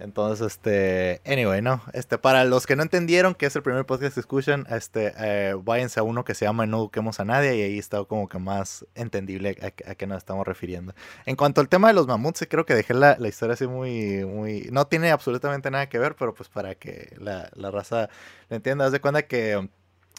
Entonces, 0.02 0.44
este, 0.44 1.20
anyway, 1.24 1.62
no, 1.62 1.80
este, 1.92 2.18
para 2.18 2.44
los 2.44 2.66
que 2.66 2.74
no 2.74 2.82
entendieron 2.82 3.36
que 3.36 3.46
es 3.46 3.54
el 3.54 3.62
primer 3.62 3.86
podcast 3.86 4.14
que 4.14 4.20
escuchan, 4.20 4.66
este, 4.68 5.14
eh, 5.16 5.54
váyanse 5.62 6.00
a 6.00 6.02
uno 6.02 6.24
que 6.24 6.34
se 6.34 6.44
llama 6.44 6.66
No 6.66 6.78
Eduquemos 6.78 7.20
a 7.20 7.24
Nadie 7.24 7.56
y 7.56 7.62
ahí 7.62 7.78
está 7.78 8.02
como 8.04 8.28
que 8.28 8.40
más 8.40 8.84
entendible 8.96 9.56
a, 9.62 9.94
qué 9.94 10.06
nos 10.08 10.18
estamos 10.18 10.44
refiriendo. 10.44 10.92
En 11.24 11.36
cuanto 11.36 11.60
al 11.60 11.68
tema 11.68 11.86
de 11.86 11.94
los 11.94 12.08
mamuts, 12.08 12.44
creo 12.50 12.66
que 12.66 12.74
dejé 12.74 12.94
la, 12.94 13.16
la, 13.16 13.28
historia 13.28 13.54
así 13.54 13.68
muy, 13.68 14.24
muy, 14.24 14.68
no 14.72 14.88
tiene 14.88 15.12
absolutamente 15.12 15.70
nada 15.70 15.88
que 15.88 16.00
ver, 16.00 16.16
pero 16.16 16.34
pues 16.34 16.48
para 16.48 16.74
que 16.74 17.14
la, 17.20 17.48
la 17.54 17.70
raza 17.70 18.08
lo 18.48 18.56
entienda, 18.56 18.86
haz 18.86 18.92
de 18.92 19.00
cuenta 19.00 19.22
que 19.22 19.68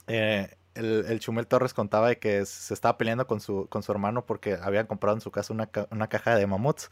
eh, 0.07 0.55
el, 0.75 1.05
el, 1.09 1.19
Chumel 1.19 1.45
Torres 1.45 1.73
contaba 1.73 2.07
de 2.07 2.19
que 2.19 2.45
se 2.45 2.73
estaba 2.73 2.97
peleando 2.97 3.27
con 3.27 3.41
su, 3.41 3.67
con 3.67 3.83
su 3.83 3.91
hermano 3.91 4.25
porque 4.25 4.57
habían 4.61 4.87
comprado 4.87 5.17
en 5.17 5.21
su 5.21 5.29
casa 5.29 5.51
una, 5.51 5.69
una 5.91 6.07
caja 6.07 6.37
de 6.37 6.47
mamuts, 6.47 6.89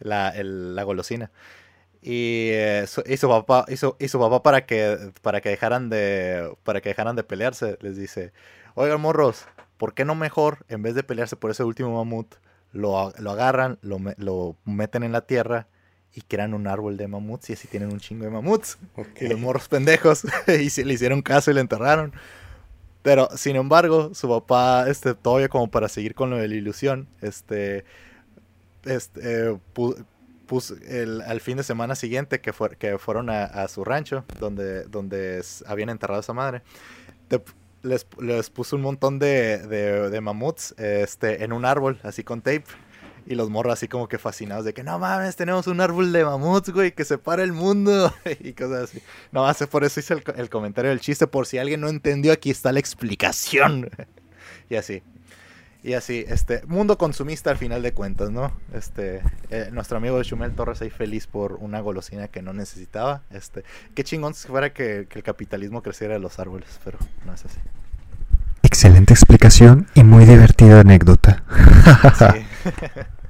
la, 0.00 0.30
el, 0.30 0.74
la 0.74 0.82
golosina. 0.82 1.30
Y, 2.04 2.48
eh, 2.50 2.84
su, 2.88 3.04
y, 3.06 3.16
su, 3.16 3.28
papá 3.28 3.64
y 3.68 3.76
su 3.76 4.18
papá 4.18 4.42
para 4.42 4.66
que 4.66 5.12
para 5.22 5.40
que 5.40 5.50
dejaran 5.50 5.88
de 5.88 6.52
para 6.64 6.80
que 6.80 6.88
dejaran 6.88 7.14
de 7.14 7.22
pelearse 7.22 7.78
les 7.80 7.96
dice 7.96 8.32
oigan 8.74 9.00
morros 9.00 9.46
por 9.76 9.94
qué 9.94 10.04
no 10.04 10.16
mejor 10.16 10.66
en 10.68 10.82
vez 10.82 10.96
de 10.96 11.04
pelearse 11.04 11.36
por 11.36 11.52
ese 11.52 11.62
último 11.62 11.94
mamut 11.94 12.34
lo, 12.72 13.12
lo 13.18 13.30
agarran 13.30 13.78
lo, 13.82 14.00
lo, 14.16 14.56
meten 14.64 15.04
en 15.04 15.12
la 15.12 15.20
tierra 15.22 15.68
y 16.14 16.22
crean 16.22 16.54
un 16.54 16.66
árbol 16.66 16.96
de 16.96 17.06
mamuts 17.06 17.50
y 17.50 17.52
así 17.52 17.68
tienen 17.68 17.92
un 17.92 18.00
chingo 18.00 18.24
de 18.24 18.30
mamuts 18.30 18.78
y 19.20 19.28
los 19.28 19.38
morros 19.38 19.68
pendejos 19.68 20.26
y 20.60 20.70
se 20.70 20.84
le 20.84 20.94
hicieron 20.94 21.22
caso 21.22 21.50
y 21.50 21.54
le 21.54 21.60
enterraron. 21.60 22.12
Pero 23.02 23.28
sin 23.36 23.56
embargo 23.56 24.14
su 24.14 24.28
papá 24.28 24.86
este 24.88 25.14
todavía 25.14 25.48
como 25.48 25.70
para 25.70 25.88
seguir 25.88 26.14
con 26.14 26.30
lo 26.30 26.36
de 26.36 26.48
la 26.48 26.54
ilusión 26.54 27.08
este 27.20 27.84
este 28.84 29.50
eh, 29.50 29.58
el, 30.86 31.22
al 31.22 31.40
fin 31.40 31.56
de 31.56 31.62
semana 31.62 31.94
siguiente 31.94 32.40
que, 32.40 32.52
que 32.78 32.98
fueron 32.98 33.30
a, 33.30 33.68
su 33.68 33.84
rancho, 33.84 34.24
donde, 34.38 34.84
donde 34.84 35.44
habían 35.66 35.88
enterrado 35.88 36.18
a 36.18 36.22
esa 36.22 36.32
madre, 36.32 36.62
les, 37.82 38.06
les, 38.20 38.50
puso 38.50 38.76
un 38.76 38.82
montón 38.82 39.18
de, 39.18 39.58
de, 39.58 40.20
mamuts 40.20 40.74
este, 40.78 41.44
en 41.44 41.52
un 41.52 41.64
árbol, 41.64 41.98
así 42.02 42.22
con 42.22 42.40
tape. 42.40 42.64
Y 43.24 43.36
los 43.36 43.50
morros 43.50 43.74
así 43.74 43.86
como 43.86 44.08
que 44.08 44.18
fascinados 44.18 44.64
de 44.64 44.74
que 44.74 44.82
no 44.82 44.98
mames, 44.98 45.36
tenemos 45.36 45.68
un 45.68 45.80
árbol 45.80 46.12
de 46.12 46.24
mamuts, 46.24 46.70
güey, 46.70 46.90
que 46.90 47.04
separa 47.04 47.44
el 47.44 47.52
mundo 47.52 48.12
y 48.40 48.52
cosas 48.52 48.90
así. 48.90 49.00
No, 49.30 49.46
hace 49.46 49.68
por 49.68 49.84
eso 49.84 50.00
hice 50.00 50.14
el, 50.14 50.24
el 50.36 50.50
comentario 50.50 50.90
del 50.90 51.00
chiste, 51.00 51.28
por 51.28 51.46
si 51.46 51.58
alguien 51.58 51.80
no 51.80 51.88
entendió, 51.88 52.32
aquí 52.32 52.50
está 52.50 52.72
la 52.72 52.80
explicación. 52.80 53.90
y 54.68 54.74
así. 54.74 55.02
Y 55.84 55.94
así, 55.94 56.24
este, 56.28 56.62
mundo 56.66 56.96
consumista 56.96 57.50
al 57.50 57.56
final 57.56 57.82
de 57.82 57.92
cuentas, 57.92 58.30
¿no? 58.30 58.52
Este, 58.72 59.20
eh, 59.50 59.70
nuestro 59.72 59.96
amigo 59.96 60.22
Chumel 60.22 60.52
Torres 60.52 60.80
ahí 60.80 60.90
feliz 60.90 61.26
por 61.26 61.54
una 61.54 61.80
golosina 61.80 62.28
que 62.28 62.40
no 62.40 62.52
necesitaba. 62.52 63.22
Este, 63.30 63.64
qué 63.94 64.04
chingón 64.04 64.34
si 64.34 64.46
fuera 64.46 64.72
que, 64.72 65.06
que 65.10 65.18
el 65.18 65.24
capitalismo 65.24 65.82
creciera 65.82 66.14
de 66.14 66.20
los 66.20 66.38
árboles, 66.38 66.78
pero 66.84 66.98
no 67.26 67.34
es 67.34 67.44
así. 67.44 67.58
Excelente 68.62 69.12
explicación 69.12 69.88
y 69.94 70.04
muy 70.04 70.24
divertida 70.24 70.80
anécdota. 70.80 71.42
Sí. 72.16 72.46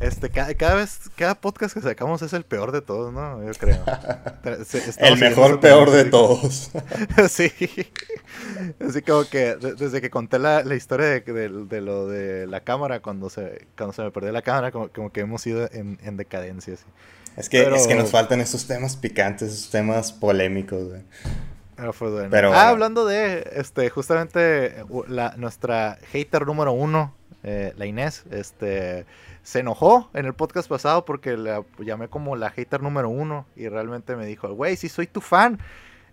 Este, 0.00 0.30
cada, 0.30 0.74
vez, 0.74 0.98
cada 1.16 1.34
podcast 1.36 1.74
que 1.74 1.80
sacamos 1.80 2.22
es 2.22 2.32
el 2.32 2.44
peor 2.44 2.72
de 2.72 2.82
todos, 2.82 3.12
¿no? 3.12 3.44
Yo 3.44 3.52
creo. 3.52 3.84
el 4.98 5.18
mejor 5.18 5.60
peor 5.60 5.90
de 5.90 6.04
todos. 6.06 6.70
sí. 7.28 7.52
Así 8.80 9.02
como 9.02 9.24
que 9.24 9.56
desde 9.56 10.00
que 10.00 10.10
conté 10.10 10.38
la, 10.38 10.64
la 10.64 10.74
historia 10.74 11.06
de, 11.06 11.20
de, 11.20 11.80
lo 11.80 12.08
de 12.08 12.46
la 12.46 12.60
cámara, 12.60 13.00
cuando 13.00 13.30
se, 13.30 13.66
cuando 13.76 13.92
se 13.92 14.02
me 14.02 14.10
perdió 14.10 14.32
la 14.32 14.42
cámara, 14.42 14.72
como, 14.72 14.88
como 14.88 15.12
que 15.12 15.20
hemos 15.20 15.46
ido 15.46 15.68
en, 15.72 15.98
en 16.02 16.16
decadencia. 16.16 16.74
Es, 17.36 17.48
que, 17.48 17.62
es 17.62 17.86
que 17.86 17.94
nos 17.94 18.10
faltan 18.10 18.40
esos 18.40 18.66
temas 18.66 18.96
picantes, 18.96 19.52
esos 19.52 19.70
temas 19.70 20.12
polémicos. 20.12 20.88
Pero 21.76 21.92
fue 21.92 22.10
bueno. 22.10 22.28
Pero, 22.30 22.52
ah, 22.52 22.68
hablando 22.68 23.06
de, 23.06 23.50
este, 23.54 23.88
justamente 23.88 24.84
la, 25.08 25.34
nuestra 25.36 25.98
hater 26.12 26.46
número 26.46 26.72
uno, 26.72 27.14
eh, 27.42 27.72
la 27.76 27.86
Inés, 27.86 28.24
este, 28.30 29.06
se 29.42 29.60
enojó 29.60 30.08
en 30.14 30.26
el 30.26 30.34
podcast 30.34 30.68
pasado 30.68 31.04
porque 31.04 31.36
la 31.36 31.64
llamé 31.78 32.08
como 32.08 32.36
la 32.36 32.50
hater 32.50 32.82
número 32.82 33.08
uno 33.08 33.46
y 33.56 33.68
realmente 33.68 34.16
me 34.16 34.26
dijo, 34.26 34.52
güey, 34.54 34.76
sí 34.76 34.88
soy 34.88 35.06
tu 35.06 35.20
fan. 35.20 35.58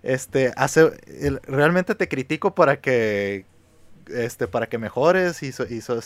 Este, 0.01 0.53
hace, 0.55 0.91
realmente 1.43 1.93
te 1.93 2.07
critico 2.07 2.55
para 2.55 2.79
que, 2.79 3.45
este, 4.07 4.47
para 4.47 4.67
que 4.67 4.77
mejores 4.77 5.43
y, 5.43 5.51
son, 5.51 6.01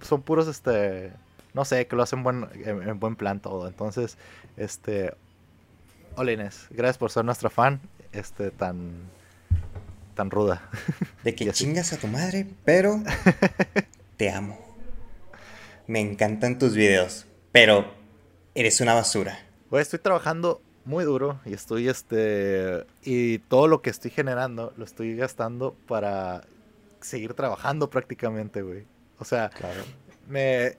son 0.00 0.22
puros, 0.22 0.48
este, 0.48 1.12
no 1.52 1.64
sé, 1.64 1.86
que 1.86 1.94
lo 1.94 2.02
hacen 2.02 2.22
buen, 2.22 2.48
en, 2.54 2.98
buen 2.98 3.14
plan 3.16 3.40
todo. 3.40 3.68
Entonces, 3.68 4.18
este, 4.56 5.14
hola 6.16 6.32
Inés, 6.32 6.66
gracias 6.70 6.98
por 6.98 7.10
ser 7.10 7.24
nuestra 7.24 7.50
fan, 7.50 7.80
este, 8.12 8.50
tan, 8.50 8.94
tan 10.14 10.30
ruda. 10.30 10.68
De 11.22 11.34
que 11.34 11.50
chingas 11.52 11.92
a 11.92 11.98
tu 11.98 12.08
madre, 12.08 12.46
pero 12.64 13.00
te 14.16 14.30
amo. 14.30 14.63
Me 15.86 16.00
encantan 16.00 16.58
tus 16.58 16.74
videos, 16.74 17.26
pero 17.52 17.92
eres 18.54 18.80
una 18.80 18.94
basura. 18.94 19.38
Pues 19.68 19.82
estoy 19.82 19.98
trabajando 19.98 20.60
muy 20.84 21.04
duro 21.04 21.40
y 21.44 21.54
estoy 21.54 21.88
este 21.88 22.84
y 23.02 23.38
todo 23.38 23.68
lo 23.68 23.82
que 23.82 23.90
estoy 23.90 24.10
generando 24.10 24.72
lo 24.76 24.84
estoy 24.84 25.16
gastando 25.16 25.74
para 25.86 26.42
seguir 27.00 27.34
trabajando 27.34 27.90
prácticamente, 27.90 28.62
güey. 28.62 28.84
O 29.18 29.24
sea, 29.24 29.50
claro. 29.50 29.82
me 30.28 30.74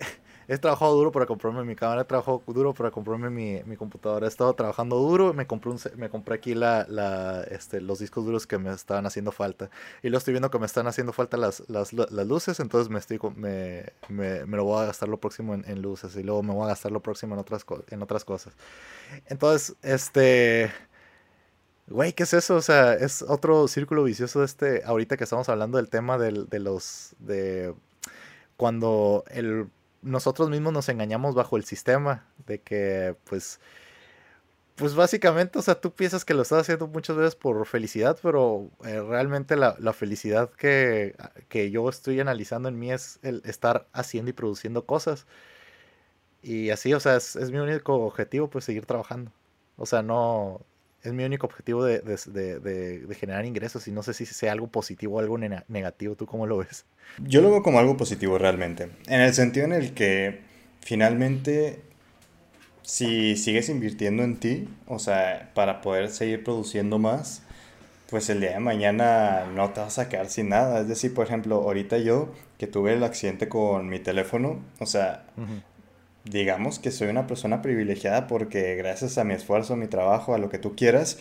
he 0.47 0.57
trabajado 0.57 0.95
duro 0.95 1.11
para 1.11 1.25
comprarme 1.25 1.63
mi 1.63 1.75
cámara, 1.75 2.01
he 2.01 2.05
trabajado 2.05 2.41
duro 2.47 2.73
para 2.73 2.91
comprarme 2.91 3.29
mi, 3.29 3.61
mi 3.65 3.77
computadora, 3.77 4.25
he 4.25 4.29
estado 4.29 4.53
trabajando 4.53 4.97
duro, 4.97 5.33
me 5.33 5.47
compré, 5.47 5.71
un, 5.71 5.79
me 5.97 6.09
compré 6.09 6.35
aquí 6.35 6.53
la, 6.53 6.85
la, 6.89 7.43
este, 7.43 7.81
los 7.81 7.99
discos 7.99 8.25
duros 8.25 8.47
que 8.47 8.57
me 8.57 8.71
estaban 8.71 9.05
haciendo 9.05 9.31
falta. 9.31 9.69
Y 10.03 10.09
lo 10.09 10.17
estoy 10.17 10.33
viendo 10.33 10.51
que 10.51 10.59
me 10.59 10.65
están 10.65 10.87
haciendo 10.87 11.13
falta 11.13 11.37
las, 11.37 11.63
las, 11.69 11.93
las 11.93 12.27
luces, 12.27 12.59
entonces 12.59 12.89
me, 12.89 12.99
estoy, 12.99 13.19
me, 13.35 13.93
me, 14.09 14.45
me, 14.45 14.57
lo 14.57 14.65
voy 14.65 14.83
a 14.83 14.85
gastar 14.87 15.09
lo 15.09 15.19
próximo 15.19 15.53
en, 15.53 15.65
en, 15.67 15.81
luces 15.81 16.15
y 16.15 16.23
luego 16.23 16.43
me 16.43 16.53
voy 16.53 16.65
a 16.65 16.67
gastar 16.67 16.91
lo 16.91 17.01
próximo 17.01 17.33
en 17.33 17.39
otras, 17.39 17.65
en 17.89 18.01
otras 18.01 18.25
cosas. 18.25 18.53
Entonces, 19.27 19.75
este... 19.81 20.71
Güey, 21.87 22.13
¿qué 22.13 22.23
es 22.23 22.33
eso? 22.33 22.55
O 22.55 22.61
sea, 22.63 22.95
es 22.95 23.21
otro 23.21 23.67
círculo 23.67 24.03
vicioso 24.03 24.43
este, 24.43 24.83
ahorita 24.85 25.17
que 25.17 25.23
estamos 25.23 25.49
hablando 25.49 25.77
del 25.77 25.87
tema 25.87 26.17
del, 26.17 26.49
de 26.49 26.59
los, 26.59 27.15
de 27.19 27.75
cuando 28.57 29.23
el 29.27 29.69
nosotros 30.05 30.49
mismos 30.49 30.73
nos 30.73 30.89
engañamos 30.89 31.35
bajo 31.35 31.57
el 31.57 31.65
sistema 31.65 32.25
de 32.47 32.61
que, 32.61 33.15
pues, 33.25 33.59
pues 34.75 34.95
básicamente, 34.95 35.59
o 35.59 35.61
sea, 35.61 35.75
tú 35.81 35.93
piensas 35.93 36.25
que 36.25 36.33
lo 36.33 36.43
estás 36.43 36.61
haciendo 36.61 36.87
muchas 36.87 37.15
veces 37.17 37.35
por 37.35 37.65
felicidad, 37.65 38.17
pero 38.21 38.69
eh, 38.85 39.01
realmente 39.01 39.55
la, 39.55 39.73
felicidad 39.93 40.51
que, 40.51 41.15
que, 41.49 41.71
yo 41.71 41.89
estoy 41.89 42.19
analizando 42.19 42.69
en 42.69 42.79
mí 42.79 42.91
es 42.91 43.19
el 43.23 43.41
estar 43.45 43.87
haciendo 43.93 44.29
y 44.31 44.33
produciendo 44.33 44.85
cosas. 44.85 45.27
Y 46.41 46.69
así, 46.69 46.93
o 46.93 46.99
sea, 46.99 47.15
es, 47.17 47.35
es 47.35 47.51
mi 47.51 47.59
único 47.59 47.95
objetivo, 47.95 48.49
pues 48.49 48.65
seguir 48.65 48.85
trabajando. 48.85 49.31
O 49.77 49.85
sea, 49.85 50.03
no, 50.03 50.61
es 51.05 51.13
mi 51.13 51.23
único 51.23 51.47
objetivo 51.47 51.83
de, 51.83 53.15
generar 53.19 53.45
ingresos 53.45 53.87
y 53.87 53.91
no 53.91 54.03
sé 54.03 54.13
si 54.13 54.25
sea 54.25 54.51
algo 54.51 54.67
positivo 54.67 55.15
o 55.15 55.19
algo 55.19 55.37
negativo. 55.37 56.15
¿Tú 56.15 56.25
cómo 56.25 56.47
lo 56.47 56.57
ves? 56.57 56.85
Yo 57.19 57.41
lo 57.41 57.51
veo 57.51 57.63
como 57.63 57.79
algo 57.79 57.97
positivo 57.97 58.37
realmente, 58.37 58.89
en 59.07 59.21
el 59.21 59.33
sentido 59.33 59.65
en 59.65 59.73
el 59.73 59.93
que 59.93 60.41
finalmente 60.81 61.81
si 62.81 63.35
sigues 63.35 63.69
invirtiendo 63.69 64.23
en 64.23 64.37
ti, 64.37 64.67
o 64.87 64.99
sea, 64.99 65.51
para 65.53 65.81
poder 65.81 66.09
seguir 66.09 66.43
produciendo 66.43 66.99
más, 66.99 67.41
pues 68.09 68.29
el 68.29 68.39
día 68.39 68.51
de 68.51 68.59
mañana 68.59 69.45
no 69.53 69.71
te 69.71 69.81
vas 69.81 69.97
a 69.97 70.07
quedar 70.07 70.29
sin 70.29 70.49
nada. 70.49 70.81
Es 70.81 70.87
decir, 70.87 71.13
por 71.13 71.25
ejemplo, 71.25 71.55
ahorita 71.55 71.97
yo 71.97 72.31
que 72.57 72.67
tuve 72.67 72.93
el 72.93 73.03
accidente 73.03 73.49
con 73.49 73.89
mi 73.89 73.99
teléfono, 73.99 74.61
o 74.79 74.85
sea, 74.85 75.25
digamos 76.25 76.79
que 76.79 76.91
soy 76.91 77.07
una 77.07 77.27
persona 77.27 77.61
privilegiada 77.61 78.27
porque 78.27 78.75
gracias 78.75 79.17
a 79.17 79.23
mi 79.23 79.33
esfuerzo, 79.33 79.73
a 79.73 79.77
mi 79.77 79.87
trabajo, 79.87 80.33
a 80.33 80.37
lo 80.37 80.49
que 80.49 80.59
tú 80.59 80.75
quieras, 80.75 81.19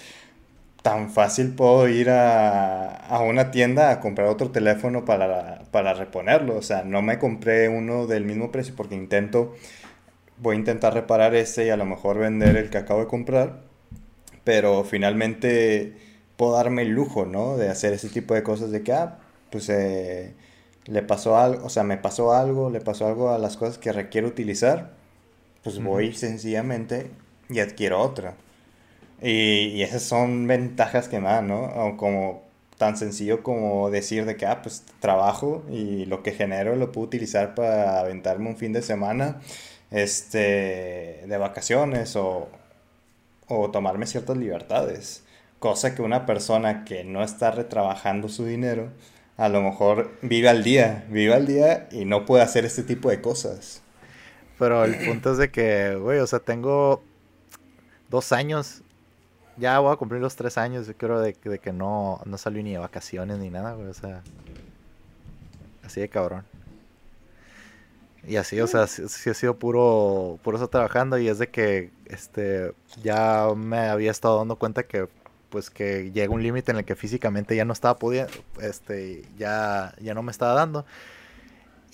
tan 0.82 1.10
fácil 1.10 1.54
puedo 1.54 1.88
ir 1.88 2.10
a, 2.10 3.20
una 3.26 3.50
tienda 3.50 3.90
a 3.90 4.00
comprar 4.00 4.28
otro 4.28 4.50
teléfono 4.50 5.04
para, 5.04 5.62
para, 5.70 5.94
reponerlo. 5.94 6.56
O 6.56 6.62
sea, 6.62 6.84
no 6.84 7.02
me 7.02 7.18
compré 7.18 7.68
uno 7.68 8.06
del 8.06 8.24
mismo 8.24 8.52
precio 8.52 8.74
porque 8.76 8.94
intento, 8.94 9.54
voy 10.38 10.56
a 10.56 10.58
intentar 10.58 10.94
reparar 10.94 11.34
ese 11.34 11.66
y 11.66 11.70
a 11.70 11.76
lo 11.76 11.86
mejor 11.86 12.18
vender 12.18 12.56
el 12.56 12.70
que 12.70 12.78
acabo 12.78 13.00
de 13.00 13.06
comprar. 13.06 13.60
Pero 14.44 14.84
finalmente 14.84 15.96
puedo 16.36 16.52
darme 16.52 16.82
el 16.82 16.90
lujo, 16.90 17.26
¿no? 17.26 17.56
De 17.56 17.70
hacer 17.70 17.92
ese 17.94 18.08
tipo 18.10 18.34
de 18.34 18.42
cosas 18.42 18.70
de 18.70 18.82
que, 18.82 18.92
ah, 18.92 19.18
pues 19.50 19.68
eh, 19.70 20.34
le 20.86 21.02
pasó 21.02 21.38
algo, 21.38 21.64
o 21.64 21.70
sea, 21.70 21.82
me 21.84 21.96
pasó 21.96 22.34
algo, 22.34 22.70
le 22.70 22.80
pasó 22.80 23.06
algo 23.06 23.30
a 23.30 23.38
las 23.38 23.56
cosas 23.56 23.78
que 23.78 23.92
requiero 23.92 24.28
utilizar, 24.28 24.93
pues 25.64 25.82
voy 25.82 26.14
sencillamente 26.14 27.10
y 27.48 27.60
adquiero 27.60 28.00
otra. 28.00 28.36
Y, 29.22 29.68
y, 29.74 29.82
esas 29.82 30.02
son 30.02 30.46
ventajas 30.46 31.08
que 31.08 31.18
me 31.20 31.28
dan, 31.28 31.48
¿no? 31.48 31.64
O 31.64 31.96
como 31.96 32.44
tan 32.78 32.96
sencillo 32.96 33.42
como 33.42 33.90
decir 33.90 34.26
de 34.26 34.36
que, 34.36 34.46
ah, 34.46 34.62
pues 34.62 34.84
trabajo 35.00 35.64
y 35.70 36.06
lo 36.06 36.22
que 36.22 36.32
genero 36.32 36.76
lo 36.76 36.92
puedo 36.92 37.06
utilizar 37.06 37.54
para 37.54 38.00
aventarme 38.00 38.48
un 38.48 38.56
fin 38.56 38.72
de 38.72 38.82
semana 38.82 39.40
este, 39.90 41.24
de 41.26 41.38
vacaciones 41.38 42.16
o, 42.16 42.48
o 43.48 43.70
tomarme 43.70 44.06
ciertas 44.06 44.36
libertades. 44.36 45.24
Cosa 45.58 45.94
que 45.94 46.02
una 46.02 46.26
persona 46.26 46.84
que 46.84 47.04
no 47.04 47.22
está 47.24 47.50
retrabajando 47.50 48.28
su 48.28 48.44
dinero, 48.44 48.90
a 49.36 49.48
lo 49.48 49.62
mejor 49.62 50.12
vive 50.22 50.48
al 50.48 50.62
día, 50.64 51.06
vive 51.08 51.34
al 51.34 51.46
día 51.46 51.88
y 51.90 52.04
no 52.04 52.26
puede 52.26 52.42
hacer 52.42 52.64
este 52.64 52.82
tipo 52.82 53.10
de 53.10 53.20
cosas. 53.20 53.83
Pero 54.58 54.84
el 54.84 54.96
punto 55.06 55.32
es 55.32 55.38
de 55.38 55.50
que, 55.50 55.96
güey, 55.96 56.18
o 56.18 56.26
sea, 56.26 56.40
tengo 56.40 57.02
dos 58.08 58.32
años, 58.32 58.82
ya 59.56 59.78
voy 59.78 59.92
a 59.92 59.96
cumplir 59.96 60.20
los 60.20 60.36
tres 60.36 60.58
años, 60.58 60.86
yo 60.86 60.96
creo, 60.96 61.20
de, 61.20 61.36
de 61.42 61.58
que 61.58 61.72
no, 61.72 62.20
no 62.24 62.38
salí 62.38 62.62
ni 62.62 62.72
de 62.72 62.78
vacaciones 62.78 63.38
ni 63.38 63.50
nada, 63.50 63.74
güey, 63.74 63.88
o 63.88 63.94
sea, 63.94 64.22
así 65.84 66.00
de 66.00 66.08
cabrón. 66.08 66.44
Y 68.26 68.36
así, 68.36 68.58
o 68.60 68.66
sea, 68.66 68.86
sí, 68.86 69.30
ha 69.30 69.34
sido 69.34 69.58
puro, 69.58 70.38
puro 70.42 70.56
estar 70.56 70.68
trabajando 70.68 71.18
y 71.18 71.28
es 71.28 71.38
de 71.38 71.50
que, 71.50 71.90
este, 72.06 72.72
ya 73.02 73.48
me 73.54 73.78
había 73.78 74.10
estado 74.10 74.38
dando 74.38 74.56
cuenta 74.56 74.84
que 74.84 75.08
pues 75.54 75.70
que 75.70 76.10
llega 76.10 76.34
un 76.34 76.42
límite 76.42 76.72
en 76.72 76.78
el 76.78 76.84
que 76.84 76.96
físicamente 76.96 77.54
ya 77.54 77.64
no 77.64 77.72
estaba 77.72 77.96
pudiendo, 77.96 78.32
este, 78.60 79.22
ya, 79.38 79.94
ya 80.00 80.12
no 80.12 80.20
me 80.20 80.32
estaba 80.32 80.52
dando. 80.52 80.84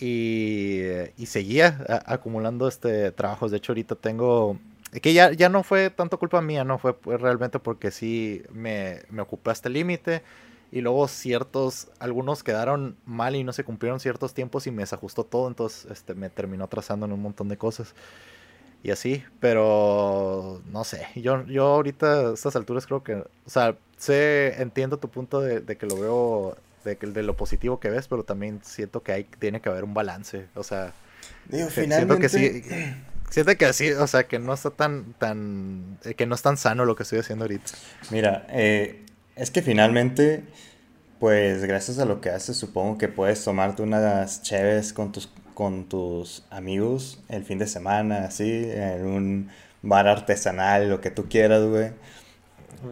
Y, 0.01 0.81
y 1.19 1.27
seguía 1.27 2.03
acumulando 2.07 2.67
este 2.69 3.13
trabajos. 3.13 3.51
De 3.51 3.59
hecho, 3.59 3.73
ahorita 3.73 3.95
tengo. 3.95 4.59
Que 5.03 5.13
ya, 5.13 5.33
ya 5.33 5.49
no 5.49 5.63
fue 5.63 5.91
tanto 5.91 6.19
culpa 6.19 6.41
mía, 6.41 6.65
no 6.65 6.79
fue 6.79 6.97
realmente 7.05 7.61
porque 7.61 7.91
sí 7.93 8.43
me, 8.53 9.03
me 9.11 9.23
ocupé 9.23 9.51
hasta 9.51 9.69
el 9.69 9.75
límite. 9.75 10.23
Y 10.73 10.81
luego 10.83 11.09
ciertos, 11.09 11.89
algunos 11.99 12.43
quedaron 12.43 12.97
mal 13.05 13.35
y 13.35 13.45
no 13.45 13.53
se 13.53 13.65
cumplieron 13.65 13.99
ciertos 14.01 14.35
tiempos 14.35 14.67
y 14.67 14.71
me 14.71 14.83
desajustó 14.83 15.25
todo. 15.25 15.49
Entonces 15.49 15.91
este, 15.91 16.15
me 16.15 16.31
terminó 16.31 16.65
atrasando 16.65 17.07
en 17.07 17.13
un 17.13 17.23
montón 17.23 17.49
de 17.49 17.57
cosas 17.57 17.95
y 18.83 18.91
así, 18.91 19.23
pero 19.41 20.63
no 20.73 20.85
sé, 20.85 21.07
yo, 21.17 21.45
yo 21.47 21.67
ahorita 21.67 22.31
a 22.31 22.35
estas 22.35 22.57
alturas 22.57 22.87
creo 22.87 23.03
que, 23.03 23.15
o 23.17 23.27
sea, 23.47 23.77
sé, 23.99 24.61
entiendo 24.63 24.99
tu 24.99 25.09
punto 25.09 25.41
de, 25.41 25.77
que 25.77 25.87
lo 25.87 25.97
veo, 25.97 26.57
de, 26.85 26.97
de 26.97 27.23
lo 27.23 27.37
positivo 27.37 27.81
que 27.81 27.91
ves, 27.91 28.09
pero 28.09 28.25
también 28.25 28.61
siento 28.63 29.03
que 29.03 29.13
hay, 29.13 29.25
tiene 29.25 29.61
que 29.61 29.69
haber 29.69 29.85
un 29.85 29.95
balance, 29.95 30.47
o 30.55 30.63
sea, 30.63 30.93
siento 31.49 32.19
que 32.19 32.29
sí, 32.29 32.63
siento 33.31 33.57
que 33.57 33.67
así, 33.67 33.93
o 33.93 34.07
sea, 34.07 34.25
que 34.25 34.39
no 34.39 34.55
está 34.55 34.71
tan, 34.71 35.15
tan, 35.15 35.99
eh, 36.05 36.15
que 36.15 36.27
no 36.27 36.35
es 36.35 36.43
tan 36.43 36.57
sano 36.57 36.85
lo 36.85 36.97
que 36.97 37.03
estoy 37.03 37.19
haciendo 37.19 37.45
ahorita. 37.45 37.71
Mira, 38.11 38.47
eh, 38.51 39.05
es 39.37 39.51
que 39.51 39.63
finalmente, 39.63 40.45
pues 41.19 41.65
gracias 41.65 41.99
a 41.99 42.05
lo 42.05 42.21
que 42.21 42.31
haces, 42.31 42.57
supongo 42.57 42.99
que 42.99 43.09
puedes 43.09 43.43
tomarte 43.45 43.83
unas 43.83 44.43
chéves 44.43 44.93
con 44.93 45.13
tus 45.13 45.31
con 45.61 45.91
tus 45.91 46.47
amigos 46.49 47.21
el 47.29 47.45
fin 47.45 47.59
de 47.59 47.67
semana, 47.67 48.25
así, 48.25 48.71
en 48.73 49.05
un 49.05 49.51
bar 49.83 50.09
artesanal, 50.09 50.89
lo 50.89 51.03
que 51.03 51.11
tú 51.11 51.29
quieras, 51.29 51.63
güey. 51.65 51.91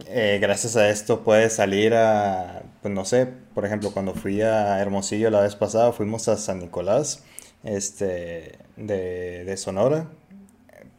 Eh, 0.07 0.39
gracias 0.41 0.75
a 0.75 0.89
esto 0.89 1.23
puedes 1.23 1.53
salir 1.53 1.93
a, 1.95 2.63
pues 2.81 2.93
no 2.93 3.05
sé, 3.05 3.27
por 3.53 3.65
ejemplo, 3.65 3.91
cuando 3.91 4.13
fui 4.13 4.41
a 4.41 4.79
Hermosillo 4.79 5.29
la 5.29 5.41
vez 5.41 5.55
pasada, 5.55 5.91
fuimos 5.91 6.27
a 6.27 6.37
San 6.37 6.59
Nicolás, 6.59 7.23
este, 7.63 8.59
de, 8.77 9.43
de 9.45 9.57
Sonora, 9.57 10.07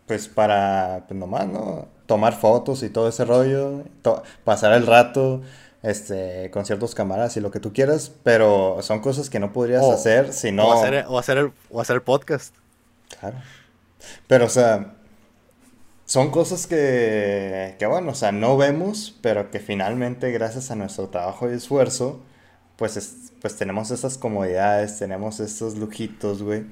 pues 0.06 0.28
para, 0.28 1.04
pues 1.06 1.18
nomás, 1.18 1.46
¿no? 1.46 1.88
Tomar 2.06 2.34
fotos 2.34 2.82
y 2.82 2.90
todo 2.90 3.08
ese 3.08 3.24
rollo, 3.24 3.84
pasar 4.44 4.72
el 4.72 4.86
rato, 4.86 5.42
este, 5.82 6.50
con 6.50 6.66
ciertos 6.66 6.94
cámaras 6.94 7.36
y 7.36 7.40
lo 7.40 7.50
que 7.50 7.60
tú 7.60 7.72
quieras, 7.72 8.12
pero 8.24 8.78
son 8.82 9.00
cosas 9.00 9.30
que 9.30 9.38
no 9.38 9.52
podrías 9.52 9.84
hacer 9.84 10.32
si 10.32 10.50
no... 10.52 10.68
O 10.68 10.72
hacer, 10.72 11.04
o, 11.08 11.18
hacer 11.18 11.38
el, 11.38 11.52
o 11.70 11.80
hacer 11.80 11.94
el 11.94 12.02
podcast. 12.02 12.54
Claro. 13.20 13.36
Pero, 14.26 14.46
o 14.46 14.48
sea, 14.48 14.94
son 16.10 16.32
cosas 16.32 16.66
que, 16.66 17.76
que, 17.78 17.86
bueno, 17.86 18.10
o 18.10 18.14
sea, 18.16 18.32
no 18.32 18.56
vemos, 18.56 19.16
pero 19.22 19.52
que 19.52 19.60
finalmente 19.60 20.32
gracias 20.32 20.72
a 20.72 20.74
nuestro 20.74 21.08
trabajo 21.08 21.48
y 21.48 21.54
esfuerzo, 21.54 22.18
pues, 22.74 23.30
pues 23.40 23.56
tenemos 23.56 23.92
esas 23.92 24.18
comodidades, 24.18 24.98
tenemos 24.98 25.38
estos 25.38 25.76
lujitos, 25.76 26.42
güey, 26.42 26.64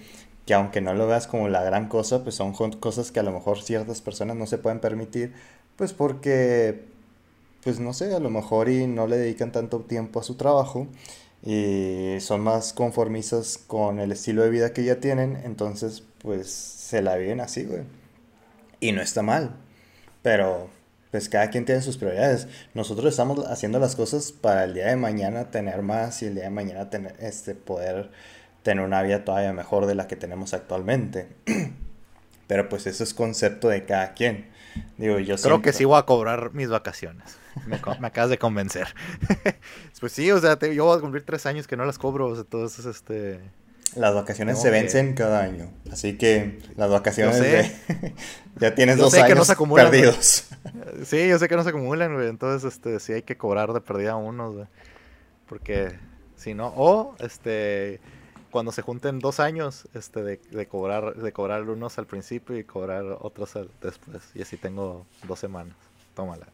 que 0.45 0.55
aunque 0.55 0.81
no 0.81 0.93
lo 0.93 1.07
veas 1.07 1.29
como 1.29 1.49
la 1.49 1.63
gran 1.63 1.89
cosa, 1.89 2.25
pues 2.25 2.35
son 2.35 2.53
cosas 2.53 3.13
que 3.13 3.21
a 3.21 3.23
lo 3.23 3.31
mejor 3.31 3.63
ciertas 3.63 4.01
personas 4.01 4.37
no 4.37 4.49
se 4.49 4.59
pueden 4.59 4.81
permitir, 4.81 5.33
pues 5.77 5.93
porque, 5.93 6.87
pues 7.63 7.79
no 7.79 7.93
sé, 7.93 8.13
a 8.15 8.19
lo 8.19 8.31
mejor 8.31 8.69
y 8.69 8.89
no 8.89 9.07
le 9.07 9.19
dedican 9.19 9.53
tanto 9.53 9.79
tiempo 9.83 10.19
a 10.19 10.25
su 10.25 10.35
trabajo 10.35 10.89
y 11.45 12.17
son 12.21 12.41
más 12.41 12.73
conformistas 12.73 13.57
con 13.57 14.01
el 14.01 14.11
estilo 14.11 14.43
de 14.43 14.51
vida 14.51 14.73
que 14.73 14.83
ya 14.85 14.99
tienen, 14.99 15.37
entonces 15.45 16.03
pues 16.23 16.51
se 16.51 17.03
la 17.03 17.15
viven 17.17 17.41
así, 17.41 17.65
güey. 17.65 17.85
Y 18.81 18.93
no 18.93 19.03
está 19.03 19.23
mal. 19.23 19.57
Pero 20.23 20.71
pues 21.11 21.29
cada 21.29 21.49
quien 21.51 21.65
tiene 21.65 21.81
sus 21.83 21.97
prioridades. 21.97 22.49
Nosotros 22.75 23.07
estamos 23.07 23.47
haciendo 23.47 23.79
las 23.79 23.97
cosas 23.97 24.33
para 24.33 24.65
el 24.65 24.75
día 24.75 24.87
de 24.87 24.97
mañana 24.97 25.51
tener 25.51 25.83
más 25.83 26.23
y 26.23 26.27
el 26.27 26.35
día 26.35 26.45
de 26.45 26.51
mañana 26.51 26.91
tener 26.91 27.15
este 27.19 27.55
poder 27.55 28.11
tener 28.63 28.85
una 28.85 29.03
vida 29.03 29.25
todavía 29.25 29.53
mejor 29.53 29.87
de 29.87 29.95
la 29.95 30.07
que 30.07 30.17
tenemos 30.17 30.53
actualmente. 30.53 31.29
Pero 32.47 32.69
pues 32.69 32.87
eso 32.87 33.05
es 33.05 33.15
concepto 33.15 33.69
de 33.69 33.85
cada 33.85 34.15
quien. 34.15 34.49
Digo, 34.97 35.19
yo 35.19 35.37
Creo 35.37 35.63
que 35.63 35.73
sí 35.73 35.85
voy 35.85 35.99
a 35.99 36.03
cobrar 36.05 36.53
mis 36.53 36.69
vacaciones. 36.69 37.37
Me, 37.67 37.77
acabas 37.77 38.31
de 38.31 38.39
convencer. 38.39 38.89
pues 40.01 40.13
sí, 40.13 40.31
o 40.31 40.39
sea, 40.39 40.59
yo 40.59 40.85
voy 40.85 40.99
a 40.99 41.01
cumplir 41.01 41.25
tres 41.25 41.47
años 41.47 41.67
que 41.67 41.77
no 41.77 41.85
las 41.85 41.99
cobro. 41.99 42.29
O 42.29 42.35
sea, 42.35 42.43
entonces, 42.43 42.87
este... 42.87 43.41
Las 43.97 44.15
vacaciones 44.15 44.61
se 44.61 44.71
vencen 44.71 45.15
cada 45.15 45.41
año, 45.41 45.71
así 45.91 46.19
que 46.19 46.59
las 46.77 46.91
vacaciones 46.91 47.41
de... 47.41 48.15
ya 48.61 48.75
tienes 48.75 48.99
dos 48.99 49.15
años 49.15 49.51
perdidos. 49.75 50.45
Sí, 51.05 51.29
yo 51.29 51.39
sé 51.39 51.49
que 51.49 51.57
no 51.57 51.63
se 51.63 51.71
acumulan, 51.71 52.15
güey. 52.15 52.29
Entonces, 52.29 52.75
este, 52.75 52.99
sí 52.99 53.13
hay 53.13 53.23
que 53.23 53.37
cobrar 53.37 53.73
de 53.73 53.81
perdida 53.81 54.17
unos, 54.17 54.55
güey. 54.55 54.67
Porque 55.49 55.97
si 56.37 56.55
no, 56.55 56.73
o 56.77 57.15
este, 57.21 58.01
cuando 58.51 58.73
se 58.73 58.83
junten 58.83 59.19
dos 59.19 59.41
años, 59.41 59.89
este, 59.95 60.23
de, 60.23 60.67
cobrar, 60.67 61.15
de 61.15 61.33
cobrar 61.33 61.63
unos 61.63 61.99
al 61.99 62.07
principio 62.07 62.59
y 62.59 62.65
cobrar 62.65 63.05
otros 63.21 63.57
después. 63.81 64.23
Y 64.35 64.43
así 64.43 64.57
tengo 64.57 65.07
dos 65.27 65.39
semanas. 65.39 65.77
Tómala. 66.15 66.47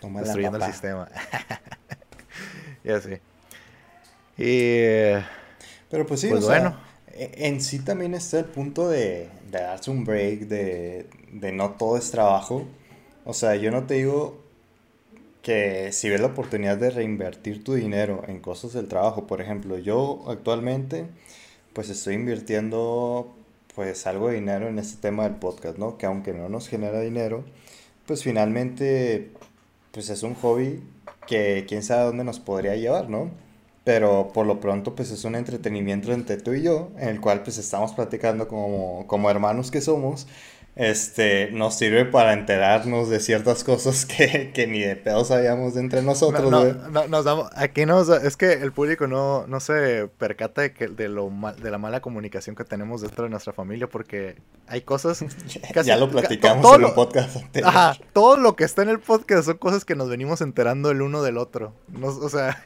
Tómala 0.00 0.24
Destruyendo 0.24 0.58
el 0.58 0.64
sistema. 0.64 1.08
y 2.84 2.90
así. 2.90 3.18
Y 4.36 5.14
pero 5.90 6.06
pues 6.06 6.20
sí, 6.20 6.28
pues 6.28 6.44
bueno. 6.44 6.76
E, 7.12 7.46
en 7.48 7.60
sí 7.60 7.80
también 7.80 8.14
está 8.14 8.38
el 8.38 8.44
punto 8.46 8.88
de, 8.88 9.28
darse 9.50 9.90
un 9.90 10.04
break, 10.04 10.40
de, 10.40 11.06
no 11.52 11.70
todo 11.72 11.96
es 11.96 12.10
trabajo. 12.10 12.66
O 13.24 13.34
sea, 13.34 13.56
yo 13.56 13.70
no 13.70 13.84
te 13.86 13.94
digo 13.94 14.38
que 15.42 15.92
si 15.92 16.08
ves 16.08 16.20
la 16.20 16.28
oportunidad 16.28 16.76
de 16.78 16.90
reinvertir 16.90 17.64
tu 17.64 17.74
dinero 17.74 18.22
en 18.28 18.40
cosas 18.40 18.72
del 18.72 18.88
trabajo, 18.88 19.26
por 19.26 19.40
ejemplo, 19.40 19.78
yo 19.78 20.24
actualmente 20.28 21.06
pues 21.72 21.90
estoy 21.90 22.14
invirtiendo 22.14 23.34
pues 23.74 24.06
algo 24.06 24.28
de 24.28 24.34
dinero 24.34 24.68
en 24.68 24.78
este 24.78 25.00
tema 25.00 25.24
del 25.24 25.36
podcast, 25.36 25.78
¿no? 25.78 25.98
Que 25.98 26.06
aunque 26.06 26.32
no 26.32 26.48
nos 26.48 26.68
genera 26.68 27.00
dinero, 27.00 27.44
pues 28.06 28.22
finalmente 28.24 29.30
pues 29.92 30.10
es 30.10 30.22
un 30.22 30.34
hobby 30.34 30.82
que 31.26 31.64
quién 31.68 31.82
sabe 31.82 32.04
dónde 32.04 32.24
nos 32.24 32.40
podría 32.40 32.74
llevar, 32.76 33.08
¿no? 33.08 33.30
Pero 33.88 34.28
por 34.34 34.44
lo 34.44 34.60
pronto 34.60 34.94
pues 34.94 35.10
es 35.10 35.24
un 35.24 35.34
entretenimiento 35.34 36.12
entre 36.12 36.36
tú 36.36 36.52
y 36.52 36.60
yo, 36.60 36.90
en 36.98 37.08
el 37.08 37.22
cual 37.22 37.42
pues 37.42 37.56
estamos 37.56 37.92
platicando 37.92 38.46
como, 38.46 39.06
como 39.06 39.30
hermanos 39.30 39.70
que 39.70 39.80
somos, 39.80 40.26
este, 40.76 41.50
nos 41.52 41.76
sirve 41.76 42.04
para 42.04 42.34
enterarnos 42.34 43.08
de 43.08 43.18
ciertas 43.18 43.64
cosas 43.64 44.04
que, 44.04 44.52
que 44.52 44.66
ni 44.66 44.80
de 44.80 44.94
pedo 44.94 45.24
sabíamos 45.24 45.72
de 45.72 45.80
entre 45.80 46.02
nosotros, 46.02 46.50
no, 46.50 46.64
no, 46.90 47.08
nos 47.08 47.24
damos, 47.24 47.48
aquí 47.56 47.86
nos, 47.86 48.10
es 48.10 48.36
que 48.36 48.52
el 48.52 48.72
público 48.72 49.06
no, 49.06 49.46
no 49.46 49.58
se 49.58 50.06
percata 50.18 50.60
de, 50.60 50.74
que, 50.74 50.88
de, 50.88 51.08
lo 51.08 51.30
mal, 51.30 51.58
de 51.58 51.70
la 51.70 51.78
mala 51.78 52.02
comunicación 52.02 52.56
que 52.56 52.64
tenemos 52.64 53.00
dentro 53.00 53.24
de 53.24 53.30
nuestra 53.30 53.54
familia, 53.54 53.88
porque 53.88 54.36
hay 54.66 54.82
cosas... 54.82 55.24
ya 55.82 55.96
lo 55.96 56.10
platicamos 56.10 56.74
en 56.74 56.84
el 56.84 56.92
podcast 56.92 57.36
anterior. 57.36 57.70
Ajá, 57.70 57.96
todo 58.12 58.36
lo 58.36 58.54
que 58.54 58.64
está 58.64 58.82
en 58.82 58.90
el 58.90 59.00
podcast 59.00 59.46
son 59.46 59.56
cosas 59.56 59.86
que 59.86 59.94
nos 59.94 60.10
venimos 60.10 60.42
enterando 60.42 60.90
el 60.90 61.00
uno 61.00 61.22
del 61.22 61.38
otro, 61.38 61.72
o 62.02 62.28
sea 62.28 62.62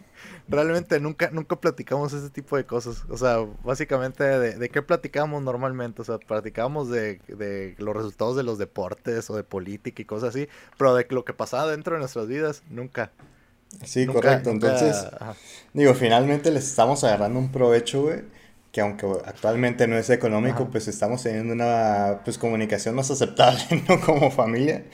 realmente 0.48 0.98
nunca, 1.00 1.30
nunca 1.30 1.56
platicamos 1.56 2.12
ese 2.12 2.30
tipo 2.30 2.56
de 2.56 2.64
cosas. 2.64 3.04
O 3.08 3.16
sea, 3.16 3.38
básicamente, 3.64 4.24
¿de, 4.24 4.68
qué 4.68 4.82
platicamos 4.82 5.42
normalmente? 5.42 6.02
O 6.02 6.04
sea, 6.04 6.18
platicamos 6.18 6.90
de, 6.90 7.20
de, 7.28 7.74
los 7.78 7.96
resultados 7.96 8.36
de 8.36 8.42
los 8.42 8.58
deportes 8.58 9.28
o 9.30 9.36
de 9.36 9.44
política 9.44 10.02
y 10.02 10.04
cosas 10.04 10.30
así, 10.30 10.48
pero 10.78 10.94
de 10.94 11.06
lo 11.10 11.24
que 11.24 11.32
pasaba 11.32 11.70
dentro 11.70 11.94
de 11.94 12.00
nuestras 12.00 12.26
vidas, 12.26 12.62
nunca. 12.70 13.10
Sí, 13.84 14.06
correcto. 14.06 14.50
Entonces, 14.50 15.06
digo, 15.72 15.94
finalmente 15.94 16.50
les 16.50 16.68
estamos 16.68 17.02
agarrando 17.04 17.38
un 17.38 17.50
provecho, 17.50 18.02
güey 18.02 18.22
que 18.72 18.80
aunque 18.80 19.06
actualmente 19.26 19.86
no 19.86 19.98
es 19.98 20.08
económico, 20.08 20.70
pues 20.70 20.88
estamos 20.88 21.22
teniendo 21.22 21.52
una 21.52 22.20
pues 22.24 22.38
comunicación 22.38 22.94
más 22.94 23.10
aceptable, 23.10 23.62
¿no? 23.88 24.00
Como 24.00 24.30
familia. 24.30 24.84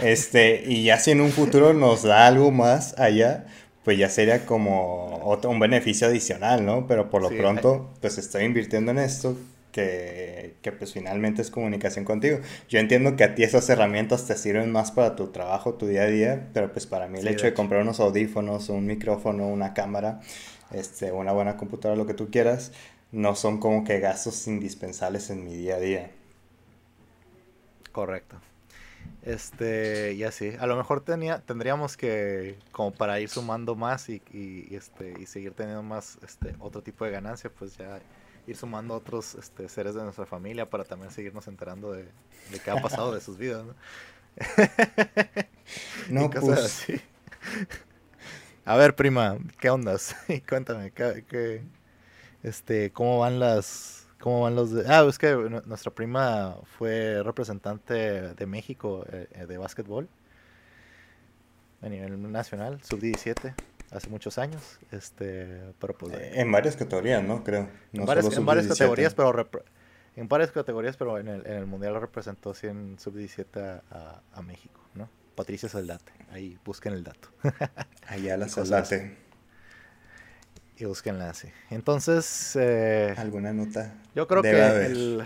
Este, 0.00 0.62
y 0.64 0.84
ya 0.84 1.00
si 1.00 1.10
en 1.10 1.20
un 1.20 1.30
futuro 1.30 1.74
nos 1.74 2.04
da 2.04 2.28
algo 2.28 2.52
más 2.52 2.96
allá, 2.96 3.46
pues 3.84 3.98
ya 3.98 4.08
sería 4.08 4.46
como 4.46 5.20
otro, 5.24 5.50
un 5.50 5.60
beneficio 5.60 6.06
adicional, 6.06 6.64
¿no? 6.64 6.86
Pero 6.86 7.10
por 7.10 7.20
lo 7.20 7.28
pronto, 7.28 7.90
pues 8.00 8.16
estoy 8.16 8.44
invirtiendo 8.44 8.90
en 8.90 8.98
esto, 8.98 9.36
que, 9.72 10.54
que, 10.62 10.72
pues 10.72 10.92
finalmente 10.92 11.42
es 11.42 11.50
comunicación 11.50 12.04
contigo. 12.04 12.38
Yo 12.68 12.78
entiendo 12.78 13.16
que 13.16 13.24
a 13.24 13.34
ti 13.34 13.42
esas 13.42 13.68
herramientas 13.68 14.26
te 14.26 14.36
sirven 14.36 14.72
más 14.72 14.90
para 14.90 15.16
tu 15.16 15.28
trabajo, 15.28 15.74
tu 15.74 15.86
día 15.86 16.02
a 16.02 16.06
día, 16.06 16.48
pero 16.54 16.72
pues 16.72 16.86
para 16.86 17.08
mí 17.08 17.18
el 17.18 17.28
hecho 17.28 17.44
de, 17.44 17.54
comprar 17.54 17.82
unos 17.82 18.00
audífonos, 18.00 18.68
un 18.70 18.86
micrófono, 18.86 19.48
una 19.48 19.74
cámara, 19.74 20.20
este, 20.72 21.12
una 21.12 21.32
buena 21.32 21.56
computadora, 21.56 21.98
lo 21.98 22.06
que 22.06 22.14
tú 22.14 22.30
quieras, 22.30 22.72
no 23.12 23.34
son 23.34 23.58
como 23.58 23.84
que 23.84 24.00
gastos 24.00 24.46
indispensables 24.46 25.28
en 25.30 25.44
mi 25.44 25.54
día 25.54 25.76
a 25.76 25.80
día. 25.80 26.10
Correcto. 27.92 28.40
Este, 29.24 30.12
y 30.12 30.22
así. 30.22 30.52
A 30.60 30.66
lo 30.66 30.76
mejor 30.76 31.00
tenía, 31.00 31.40
tendríamos 31.40 31.96
que, 31.96 32.58
como 32.72 32.92
para 32.92 33.20
ir 33.20 33.30
sumando 33.30 33.74
más 33.74 34.08
y, 34.10 34.22
y, 34.32 34.74
este, 34.74 35.14
y 35.18 35.26
seguir 35.26 35.54
teniendo 35.54 35.82
más 35.82 36.18
este, 36.22 36.54
otro 36.58 36.82
tipo 36.82 37.06
de 37.06 37.10
ganancia, 37.10 37.50
pues 37.50 37.76
ya 37.78 38.00
ir 38.46 38.56
sumando 38.56 38.94
otros 38.94 39.34
este, 39.36 39.68
seres 39.70 39.94
de 39.94 40.02
nuestra 40.02 40.26
familia 40.26 40.68
para 40.68 40.84
también 40.84 41.10
seguirnos 41.10 41.48
enterando 41.48 41.92
de, 41.92 42.02
de 42.02 42.58
qué 42.62 42.70
ha 42.70 42.76
pasado 42.82 43.14
de 43.14 43.22
sus 43.22 43.38
vidas, 43.38 43.64
¿no? 43.64 43.74
no 46.10 46.30
pues. 46.30 46.86
A 48.66 48.76
ver, 48.76 48.94
prima, 48.94 49.38
¿qué 49.58 49.70
ondas? 49.70 50.14
Cuéntame, 50.48 50.90
¿qué, 50.90 51.24
qué, 51.26 51.62
este, 52.42 52.92
¿cómo 52.92 53.20
van 53.20 53.38
las 53.38 54.03
¿Cómo 54.24 54.40
van 54.40 54.54
los 54.54 54.70
de... 54.70 54.86
Ah, 54.88 55.04
es 55.06 55.18
que 55.18 55.34
nuestra 55.66 55.90
prima 55.92 56.56
fue 56.78 57.22
representante 57.22 58.32
de 58.32 58.46
México 58.46 59.04
eh, 59.12 59.28
eh, 59.32 59.44
de 59.44 59.58
básquetbol 59.58 60.08
a 61.82 61.90
nivel 61.90 62.32
nacional, 62.32 62.80
sub-17, 62.82 63.54
hace 63.90 64.08
muchos 64.08 64.38
años. 64.38 64.78
Este, 64.92 65.74
pero 65.78 65.98
pues, 65.98 66.14
eh, 66.14 66.40
en 66.40 66.50
varias 66.50 66.74
categorías, 66.74 67.22
¿no? 67.22 67.44
Creo. 67.44 67.68
en, 67.92 68.06
varias, 68.06 68.66
categorías, 68.66 69.14
pero 69.14 69.46
en 70.16 70.26
varias 70.26 70.52
categorías, 70.52 70.96
pero 70.96 71.18
en 71.18 71.28
el, 71.28 71.46
en 71.46 71.58
el 71.58 71.66
Mundial 71.66 72.00
representó 72.00 72.52
así 72.52 72.66
en 72.66 72.98
sub-17 72.98 73.82
a, 73.90 74.22
a, 74.32 74.40
México, 74.40 74.80
¿no? 74.94 75.10
Patricia 75.34 75.68
Saldate, 75.68 76.12
ahí 76.32 76.58
busquen 76.64 76.94
el 76.94 77.04
dato. 77.04 77.28
Allá 78.08 78.38
la 78.38 78.48
Saldate 78.48 79.23
y 80.76 80.84
búsquenla 80.84 81.30
así. 81.30 81.48
Entonces. 81.70 82.56
Eh, 82.60 83.14
¿Alguna 83.16 83.52
nota? 83.52 83.94
Yo 84.14 84.26
creo 84.26 84.42
que 84.42 84.86
el. 84.86 85.24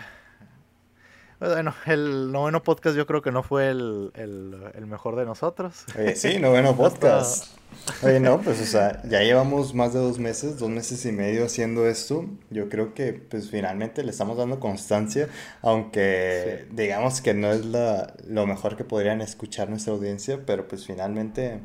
Bueno, 1.40 1.72
el 1.86 2.32
noveno 2.32 2.64
podcast 2.64 2.96
yo 2.96 3.06
creo 3.06 3.22
que 3.22 3.30
no 3.30 3.44
fue 3.44 3.68
el, 3.68 4.10
el, 4.14 4.86
mejor 4.86 5.14
de 5.14 5.24
nosotros. 5.24 5.84
Oye, 5.96 6.16
sí, 6.16 6.38
noveno 6.40 6.76
podcast. 6.76 7.56
Oye, 8.02 8.18
no, 8.18 8.40
pues 8.40 8.60
o 8.60 8.64
sea, 8.64 9.00
ya 9.04 9.20
llevamos 9.20 9.72
más 9.72 9.94
de 9.94 10.00
dos 10.00 10.18
meses, 10.18 10.58
dos 10.58 10.68
meses 10.68 11.04
y 11.06 11.12
medio 11.12 11.44
haciendo 11.44 11.86
esto. 11.86 12.24
Yo 12.50 12.68
creo 12.68 12.92
que 12.92 13.12
pues 13.12 13.50
finalmente 13.50 14.02
le 14.02 14.10
estamos 14.10 14.36
dando 14.36 14.58
constancia, 14.58 15.28
aunque 15.62 16.66
digamos 16.72 17.20
que 17.20 17.34
no 17.34 17.52
es 17.52 17.64
la, 17.64 18.14
lo 18.26 18.44
mejor 18.48 18.76
que 18.76 18.82
podrían 18.82 19.20
escuchar 19.20 19.70
nuestra 19.70 19.92
audiencia, 19.92 20.40
pero 20.44 20.66
pues 20.66 20.86
finalmente, 20.86 21.60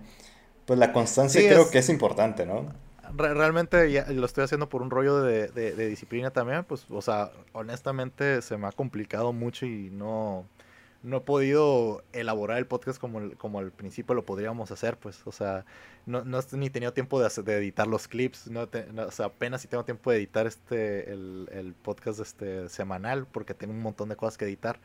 pues 0.65 0.77
la 0.77 0.93
constancia 0.93 1.41
creo 1.41 1.71
que 1.71 1.79
es 1.79 1.89
importante, 1.89 2.45
¿no? 2.45 2.71
Realmente 3.16 3.91
ya 3.91 4.05
lo 4.09 4.26
estoy 4.26 4.43
haciendo 4.43 4.70
por 4.70 4.82
un 4.82 4.89
rollo 4.89 5.22
de, 5.22 5.88
disciplina 5.88 6.32
también, 6.32 6.64
pues, 6.64 6.86
o 6.89 7.01
sea, 7.01 7.32
honestamente 7.51 8.41
se 8.41 8.57
me 8.57 8.68
ha 8.68 8.72
complicado 8.72 9.34
mucho 9.34 9.66
y 9.66 9.89
no, 9.91 10.45
no 11.03 11.18
he 11.18 11.22
podido 11.22 12.03
elaborar 12.14 12.57
el 12.57 12.66
podcast 12.66 12.99
como, 12.99 13.32
como 13.38 13.59
al 13.59 13.72
principio 13.72 14.16
lo 14.16 14.26
podríamos 14.26 14.72
hacer, 14.72 14.97
pues, 14.97 15.22
o 15.26 15.32
sea, 15.32 15.66
no, 16.05 16.24
no 16.24 16.39
ni 16.53 16.70
tenido 16.70 16.93
tiempo 16.93 17.22
de, 17.22 17.28
editar 17.57 17.88
los 17.88 18.07
clips, 18.07 18.49
no, 18.49 18.68
sea, 19.11 19.26
apenas 19.28 19.61
si 19.61 19.68
tengo 19.68 19.86
tiempo 19.86 20.11
de 20.11 20.18
editar 20.18 20.47
este, 20.47 21.11
el, 21.11 21.49
el 21.51 21.74
podcast 21.74 22.20
este, 22.20 22.70
semanal, 22.70 23.28
porque 23.28 23.53
tengo 23.53 23.74
un 23.74 23.82
montón 23.82 24.09
de 24.09 24.16
cosas 24.16 24.38
que 24.38 24.45
editar. 24.45 24.80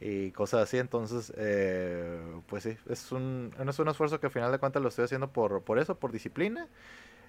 y 0.00 0.30
cosas 0.32 0.62
así. 0.62 0.78
Entonces, 0.78 1.32
eh, 1.36 2.20
pues 2.46 2.62
sí, 2.64 2.76
es 2.88 3.12
un, 3.12 3.52
es 3.58 3.78
un 3.78 3.88
esfuerzo 3.88 4.20
que 4.20 4.26
al 4.26 4.32
final 4.32 4.52
de 4.52 4.58
cuentas 4.58 4.82
lo 4.82 4.88
estoy 4.88 5.04
haciendo 5.06 5.32
por, 5.32 5.62
por 5.62 5.78
eso, 5.78 5.96
por 5.98 6.12
disciplina. 6.12 6.68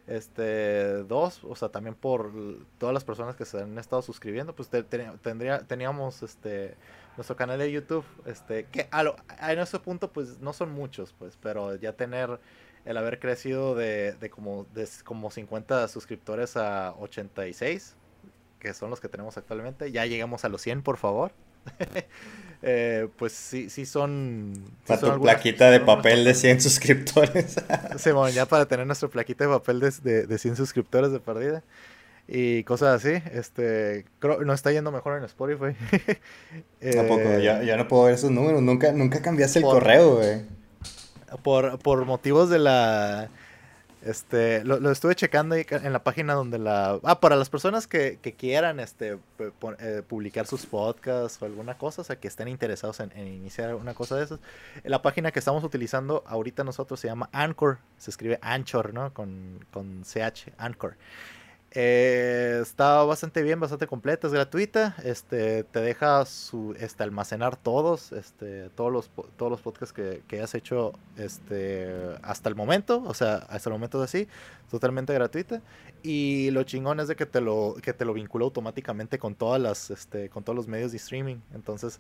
Este, 0.08 1.04
dos, 1.04 1.44
o 1.44 1.56
sea, 1.56 1.70
también 1.70 1.96
por 1.96 2.32
todas 2.78 2.94
las 2.94 3.04
personas 3.04 3.36
que 3.36 3.46
se 3.46 3.62
han 3.62 3.78
estado 3.78 4.02
suscribiendo, 4.02 4.56
pues 4.56 4.70
tendría, 4.70 5.60
teníamos 5.60 6.24
este 6.24 6.76
nuestro 7.16 7.36
canal 7.36 7.60
de 7.60 7.72
YouTube, 7.72 8.06
este, 8.26 8.66
que 8.66 8.88
a, 8.92 9.04
lo, 9.04 9.16
en 9.42 9.60
ese 9.60 9.78
punto 9.80 10.12
pues 10.12 10.40
no 10.40 10.54
son 10.54 10.72
muchos, 10.72 11.14
pues, 11.20 11.38
pero 11.42 11.76
ya 11.76 11.94
tener 11.94 12.40
el 12.86 12.98
haber 12.98 13.20
crecido 13.20 13.76
de, 13.76 14.14
de 14.14 14.30
como 14.30 14.66
de 14.74 14.88
como 15.04 15.30
50 15.30 15.88
suscriptores 15.90 16.56
a 16.56 16.94
86, 16.94 17.96
que 18.60 18.74
son 18.74 18.90
los 18.90 19.00
que 19.00 19.10
tenemos 19.10 19.38
actualmente, 19.38 19.92
ya 19.92 20.06
llegamos 20.06 20.46
a 20.46 20.50
los 20.50 20.62
100, 20.62 20.82
por 20.82 20.98
favor. 20.98 21.34
Eh, 22.62 23.08
pues 23.16 23.32
sí, 23.32 23.70
sí 23.70 23.86
son... 23.86 24.66
para 24.86 25.00
tu 25.00 25.22
plaquita 25.22 25.72
de 25.72 25.80
papel 25.80 26.26
de 26.26 26.34
100 26.34 26.60
suscriptores. 26.60 27.56
sí, 27.98 28.12
bueno, 28.12 28.30
ya 28.30 28.46
para 28.46 28.66
tener 28.66 28.86
nuestra 28.86 29.08
plaquita 29.08 29.46
de 29.46 29.50
papel 29.50 29.80
de, 29.80 30.28
de, 30.28 30.38
100 30.38 30.58
suscriptores 30.58 31.12
de 31.12 31.22
perdida. 31.22 31.64
Y 32.28 32.64
cosas 32.66 33.02
así, 33.02 33.24
este, 33.32 34.06
creo, 34.20 34.44
nos 34.44 34.56
está 34.56 34.72
yendo 34.72 34.92
mejor 34.92 35.18
en 35.18 35.24
Spotify. 35.24 35.74
Tampoco, 36.94 37.40
ya, 37.40 37.64
ya, 37.64 37.78
no 37.78 37.88
puedo 37.88 38.04
ver 38.04 38.16
esos 38.16 38.30
números, 38.30 38.62
nunca, 38.62 38.92
nunca 38.92 39.22
cambiaste 39.22 39.60
el 39.60 39.66
correo, 39.66 40.18
güey. 40.18 40.42
Por, 41.42 41.80
por 41.80 42.06
motivos 42.06 42.50
de 42.50 42.60
la 42.60 43.30
este, 44.02 44.64
lo, 44.64 44.92
estuve 44.92 45.14
checando 45.16 45.56
ahí 45.56 45.66
en 45.70 45.92
la 45.92 46.04
página 46.04 46.34
donde 46.34 46.58
la... 46.58 47.00
Ah, 47.04 47.20
para 47.20 47.36
las 47.36 47.50
personas 47.50 47.86
que, 47.86 48.18
quieran 48.38 48.80
este, 48.80 49.18
eh, 49.80 50.04
publicar 50.08 50.48
sus 50.48 50.66
podcasts 50.66 51.42
o 51.42 51.46
alguna 51.46 51.78
cosa, 51.78 52.02
o 52.02 52.06
sea, 52.06 52.18
que 52.18 52.28
estén 52.28 52.48
interesados 52.48 53.00
en, 53.02 53.12
iniciar 53.18 53.76
una 53.76 53.94
cosa 53.94 54.16
de 54.16 54.24
esas. 54.24 54.40
La 54.84 55.02
página 55.02 55.32
que 55.32 55.40
estamos 55.40 55.64
utilizando 55.64 56.24
ahorita 56.28 56.64
nosotros 56.64 57.00
se 57.00 57.08
llama 57.08 57.30
Anchor, 57.34 57.80
se 57.98 58.12
escribe 58.12 58.40
Anchor, 58.42 58.94
¿no? 58.94 59.14
Con, 59.14 59.66
con 59.72 60.04
CH, 60.04 60.54
Anchor. 60.58 60.96
Eh, 61.72 62.60
está 62.64 63.04
bastante 63.04 63.44
bien, 63.44 63.60
bastante 63.60 63.86
completa, 63.86 64.28
es 64.28 64.34
gratuita. 64.34 64.96
Este, 65.04 65.64
te 65.64 65.80
deja 65.82 66.26
su, 66.26 66.76
este, 66.80 67.04
almacenar 67.04 67.58
todos, 67.58 68.12
este, 68.12 68.70
todos 68.72 68.92
los, 68.92 69.12
todos 69.38 69.52
los 69.52 69.62
podcasts 69.62 69.94
que, 69.94 70.24
que 70.28 70.42
has 70.42 70.56
hecho, 70.56 70.94
este, 71.18 71.92
hasta 72.24 72.50
el 72.50 72.56
momento, 72.56 73.04
o 73.06 73.14
sea, 73.14 73.36
hasta 73.50 73.70
el 73.70 73.74
momento 73.74 74.00
de 74.00 74.06
así, 74.06 74.28
totalmente 74.72 75.14
gratuita. 75.14 75.62
Y 76.02 76.50
lo 76.52 76.64
chingón 76.64 77.00
es 77.00 77.08
de 77.08 77.16
que 77.16 77.26
te 77.26 77.42
lo, 77.42 77.76
que 77.82 77.94
te 77.94 78.06
lo 78.06 78.14
vincula 78.14 78.46
automáticamente 78.46 79.20
con 79.20 79.36
todas 79.36 79.62
las, 79.62 79.92
este, 79.92 80.30
con 80.30 80.44
todos 80.44 80.56
los 80.56 80.68
medios 80.68 80.92
de 80.92 80.98
streaming. 80.98 81.38
Entonces, 81.54 82.00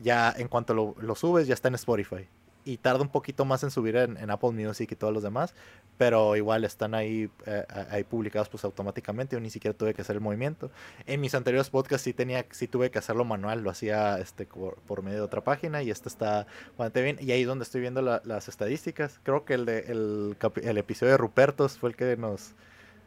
ya 0.00 0.32
en 0.36 0.48
cuanto 0.48 0.72
lo, 0.72 0.94
lo 1.00 1.14
subes, 1.14 1.46
ya 1.46 1.54
está 1.54 1.68
en 1.68 1.74
Spotify 1.74 2.28
y 2.64 2.76
tarda 2.76 3.02
un 3.02 3.08
poquito 3.08 3.44
más 3.44 3.62
en 3.62 3.70
subir 3.70 3.96
en, 3.96 4.30
Apple 4.30 4.50
Music 4.50 4.90
y 4.92 4.96
todos 4.96 5.12
los 5.12 5.22
demás, 5.22 5.54
pero 5.96 6.36
igual 6.36 6.64
están 6.64 6.94
ahí, 6.94 7.30
eh, 7.46 7.64
ahí 7.90 8.04
publicados 8.04 8.48
pues 8.48 8.64
automáticamente, 8.64 9.36
yo 9.36 9.40
ni 9.40 9.50
siquiera 9.50 9.76
tuve 9.76 9.94
que 9.94 10.02
hacer 10.02 10.16
el 10.16 10.20
movimiento. 10.20 10.70
En 11.06 11.20
mis 11.20 11.34
anteriores 11.34 11.70
podcasts 11.70 12.04
sí 12.04 12.12
tenía, 12.12 12.46
sí 12.50 12.68
tuve 12.68 12.90
que 12.90 12.98
hacerlo 12.98 13.24
manual, 13.24 13.62
lo 13.62 13.70
hacía 13.70 14.18
este 14.18 14.46
por, 14.46 15.02
medio 15.02 15.18
de 15.18 15.24
otra 15.24 15.42
página 15.42 15.82
y 15.82 15.90
esto 15.90 16.08
está 16.08 16.46
bastante 16.76 17.02
bien. 17.02 17.16
Y 17.20 17.32
ahí 17.32 17.42
es 17.42 17.46
donde 17.46 17.64
estoy 17.64 17.80
viendo 17.80 18.02
las 18.02 18.48
estadísticas. 18.48 19.20
Creo 19.22 19.44
que 19.44 19.54
el 19.54 19.64
de 19.64 19.80
el, 19.88 20.36
el 20.62 20.78
episodio 20.78 21.12
de 21.12 21.18
Rupertos 21.18 21.78
fue 21.78 21.90
el 21.90 21.96
que 21.96 22.16
nos 22.16 22.54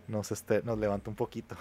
nos 0.08 0.32
este 0.32 0.62
nos 0.64 0.78
levantó 0.78 1.10
un 1.10 1.16
poquito 1.16 1.56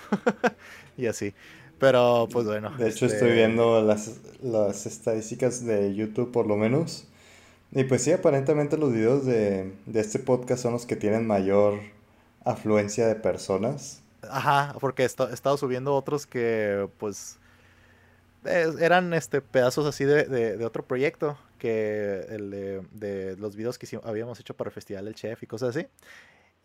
y 0.97 1.07
así. 1.07 1.35
Pero 1.79 2.29
pues 2.33 2.47
bueno. 2.47 2.71
De 2.77 2.89
hecho 2.89 3.07
estoy 3.07 3.31
este 3.31 3.35
viendo 3.35 3.83
las, 3.83 4.21
las 4.41 4.87
estadísticas 4.87 5.65
de 5.65 5.95
YouTube 5.95 6.31
por 6.31 6.47
lo 6.47 6.57
menos. 6.57 7.09
Y 7.73 7.85
pues 7.85 8.03
sí, 8.05 8.13
aparentemente 8.13 8.77
los 8.77 8.93
videos 8.93 9.25
de, 9.25 9.73
este 9.95 10.19
podcast 10.19 10.63
son 10.63 10.73
los 10.73 10.85
que 10.85 10.95
tienen 10.95 11.27
mayor 11.27 11.81
afluencia 12.45 13.07
de 13.07 13.15
personas. 13.15 14.03
Ajá, 14.29 14.77
porque 14.79 15.03
he 15.03 15.07
estado 15.07 15.57
subiendo 15.57 15.95
otros 15.95 16.27
que 16.27 16.89
pues 16.99 17.39
eran 18.45 19.15
este 19.15 19.41
pedazos 19.41 19.87
así 19.87 20.05
de, 20.05 20.63
otro 20.65 20.85
proyecto 20.85 21.39
que 21.59 22.27
el 22.29 22.51
de, 22.51 22.83
de 22.93 23.37
los 23.37 23.57
videos 23.57 23.79
que 23.79 23.89
habíamos 24.05 24.39
hecho 24.39 24.55
para 24.55 24.69
el 24.69 24.75
Festival 24.75 25.07
del 25.07 25.15
Chef 25.15 25.43
y 25.43 25.47
cosas 25.47 25.75
así. 25.75 25.87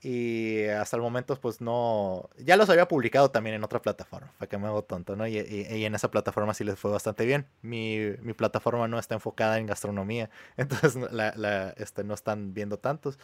Y 0.02 0.66
hasta 0.66 0.96
el 0.96 1.02
momento, 1.02 1.36
pues 1.40 1.60
no. 1.60 2.30
Ya 2.38 2.56
los 2.56 2.70
había 2.70 2.88
publicado 2.88 3.32
también 3.32 3.56
en 3.56 3.64
otra 3.64 3.82
plataforma, 3.82 4.32
para 4.38 4.48
que 4.48 4.58
me 4.58 4.68
hago 4.68 4.84
tonto, 4.84 5.16
¿no? 5.16 5.26
Y, 5.28 5.38
en 5.40 5.96
esa 5.96 6.12
plataforma 6.12 6.54
sí 6.54 6.64
les 6.64 6.78
fue 6.78 6.92
bastante 6.92 7.26
bien. 7.26 7.48
Mi, 7.62 7.98
mi 8.22 8.34
plataforma 8.34 8.88
no 8.88 9.00
está 9.00 9.16
enfocada 9.16 9.58
en 9.58 9.66
gastronomía, 9.66 10.30
entonces 10.58 10.96
la, 11.12 11.34
la, 11.36 11.72
este, 11.78 12.04
no 12.04 12.14
están 12.14 12.54
viendo 12.54 12.78
tantos. 12.78 13.18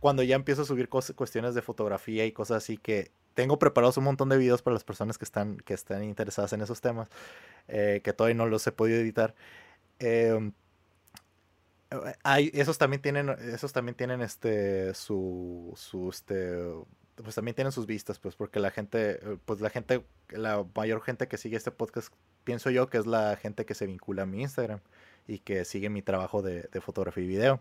Cuando 0.00 0.22
ya 0.22 0.34
empiezo 0.36 0.62
a 0.62 0.64
subir 0.64 0.88
cuestiones 0.88 1.54
de 1.54 1.62
fotografía 1.62 2.26
y 2.26 2.32
cosas 2.32 2.58
así 2.58 2.76
que 2.76 3.12
tengo 3.34 3.58
preparados 3.58 3.96
un 3.96 4.04
montón 4.04 4.28
de 4.28 4.36
videos 4.36 4.62
para 4.62 4.74
las 4.74 4.84
personas 4.84 5.18
que 5.18 5.24
están, 5.24 5.58
que 5.58 5.74
están 5.74 6.02
interesadas 6.04 6.52
en 6.52 6.60
esos 6.60 6.80
temas, 6.80 7.08
eh, 7.68 8.00
que 8.02 8.12
todavía 8.12 8.34
no 8.34 8.46
los 8.46 8.66
he 8.66 8.72
podido 8.72 8.98
editar. 8.98 9.34
Eh, 10.00 10.50
hay, 12.22 12.50
esos 12.54 12.78
también 12.78 13.02
tienen, 13.02 13.28
esos 13.28 13.72
también 13.72 13.94
tienen 13.94 14.20
este, 14.20 14.92
su, 14.94 15.72
su, 15.76 16.10
este, 16.10 16.58
pues 17.16 17.34
también 17.34 17.54
tienen 17.54 17.72
sus 17.72 17.86
vistas, 17.86 18.18
pues, 18.18 18.34
porque 18.36 18.60
la 18.60 18.70
gente, 18.70 19.20
pues 19.44 19.60
la 19.60 19.70
gente, 19.70 20.04
la 20.30 20.64
mayor 20.74 21.02
gente 21.02 21.28
que 21.28 21.36
sigue 21.36 21.56
este 21.56 21.70
podcast, 21.70 22.12
pienso 22.44 22.70
yo 22.70 22.88
que 22.88 22.98
es 22.98 23.06
la 23.06 23.36
gente 23.36 23.64
que 23.64 23.74
se 23.74 23.86
vincula 23.86 24.22
a 24.22 24.26
mi 24.26 24.42
Instagram 24.42 24.80
y 25.26 25.38
que 25.38 25.64
sigue 25.64 25.88
mi 25.88 26.02
trabajo 26.02 26.42
de, 26.42 26.68
fotografía 26.80 27.24
y 27.24 27.28
video. 27.28 27.60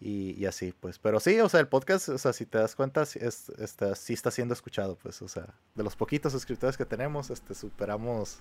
Y, 0.00 0.44
así, 0.46 0.72
pues, 0.78 0.98
pero 1.00 1.18
sí, 1.18 1.40
o 1.40 1.48
sea, 1.48 1.58
el 1.58 1.66
podcast, 1.66 2.08
o 2.08 2.18
sea, 2.18 2.32
si 2.32 2.46
te 2.46 2.58
das 2.58 2.76
cuenta, 2.76 3.02
es, 3.02 3.16
está, 3.58 3.96
sí 3.96 4.12
está 4.12 4.30
siendo 4.30 4.54
escuchado, 4.54 4.96
pues, 4.96 5.20
o 5.22 5.28
sea, 5.28 5.54
de 5.74 5.82
los 5.82 5.96
poquitos 5.96 6.32
suscriptores 6.32 6.76
que 6.76 6.84
tenemos, 6.84 7.30
este, 7.30 7.54
superamos 7.54 8.38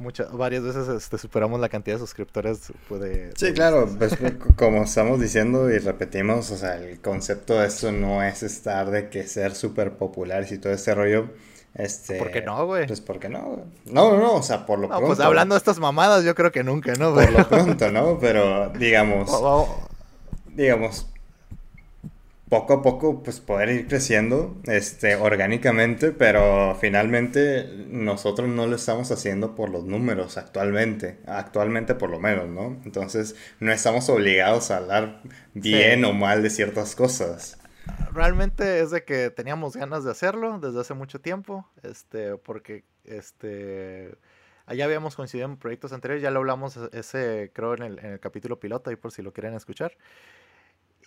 muchas, 0.00 0.32
varias 0.32 0.62
veces 0.62 0.88
este, 0.88 1.18
superamos 1.18 1.60
la 1.60 1.68
cantidad 1.68 1.96
de 1.96 2.00
suscriptores. 2.00 2.72
Puede, 2.88 3.30
sí, 3.36 3.52
claro, 3.52 3.88
pues, 3.98 4.16
como 4.56 4.82
estamos 4.82 5.20
diciendo 5.20 5.70
y 5.70 5.78
repetimos, 5.78 6.50
o 6.50 6.56
sea, 6.56 6.76
el 6.76 7.00
concepto 7.00 7.60
de 7.60 7.66
esto 7.66 7.92
no 7.92 8.22
es 8.22 8.42
estar 8.42 8.90
de 8.90 9.08
que 9.08 9.26
ser 9.26 9.54
súper 9.54 9.92
populares 9.92 10.50
y 10.52 10.58
todo 10.58 10.72
este 10.72 10.94
rollo. 10.94 11.28
Este, 11.74 12.18
¿Por 12.18 12.32
qué 12.32 12.42
no, 12.42 12.66
güey? 12.66 12.86
Pues 12.86 13.00
porque 13.00 13.28
no, 13.28 13.64
No, 13.84 14.10
no, 14.10 14.18
no, 14.18 14.34
o 14.34 14.42
sea, 14.42 14.66
por 14.66 14.78
lo 14.78 14.88
pronto. 14.88 15.06
Pues 15.06 15.20
hablando 15.20 15.54
de 15.54 15.58
estas 15.58 15.78
mamadas, 15.78 16.24
yo 16.24 16.34
creo 16.34 16.50
que 16.50 16.64
nunca, 16.64 16.94
¿no? 16.94 17.14
Por 17.14 17.30
lo 17.30 17.48
pronto, 17.48 17.92
¿no? 17.92 18.18
Pero 18.18 18.70
digamos, 18.70 19.30
digamos, 20.48 21.06
poco 22.50 22.74
a 22.74 22.82
poco 22.82 23.22
pues 23.22 23.40
poder 23.40 23.68
ir 23.70 23.86
creciendo 23.86 24.60
este 24.64 25.14
orgánicamente 25.14 26.10
pero 26.10 26.76
finalmente 26.80 27.86
nosotros 27.88 28.48
no 28.48 28.66
lo 28.66 28.74
estamos 28.74 29.12
haciendo 29.12 29.54
por 29.54 29.70
los 29.70 29.84
números 29.84 30.36
actualmente 30.36 31.20
actualmente 31.26 31.94
por 31.94 32.10
lo 32.10 32.18
menos 32.18 32.48
no 32.48 32.76
entonces 32.84 33.36
no 33.60 33.70
estamos 33.72 34.10
obligados 34.10 34.72
a 34.72 34.78
hablar 34.78 35.22
bien 35.54 36.04
o 36.04 36.12
mal 36.12 36.42
de 36.42 36.50
ciertas 36.50 36.94
cosas. 36.94 37.56
Realmente 38.12 38.80
es 38.80 38.90
de 38.90 39.04
que 39.04 39.30
teníamos 39.30 39.76
ganas 39.76 40.04
de 40.04 40.10
hacerlo 40.10 40.58
desde 40.58 40.80
hace 40.80 40.94
mucho 40.94 41.20
tiempo 41.20 41.68
este 41.84 42.36
porque 42.36 42.82
este 43.04 44.16
allá 44.66 44.86
habíamos 44.86 45.14
coincidido 45.14 45.48
en 45.48 45.56
proyectos 45.56 45.92
anteriores 45.92 46.20
ya 46.20 46.32
lo 46.32 46.40
hablamos 46.40 46.76
ese 46.92 47.52
creo 47.54 47.74
en 47.74 47.82
el, 47.82 47.98
en 48.00 48.06
el 48.06 48.20
capítulo 48.20 48.58
piloto 48.58 48.90
ahí 48.90 48.96
por 48.96 49.12
si 49.12 49.22
lo 49.22 49.32
quieren 49.32 49.54
escuchar 49.54 49.92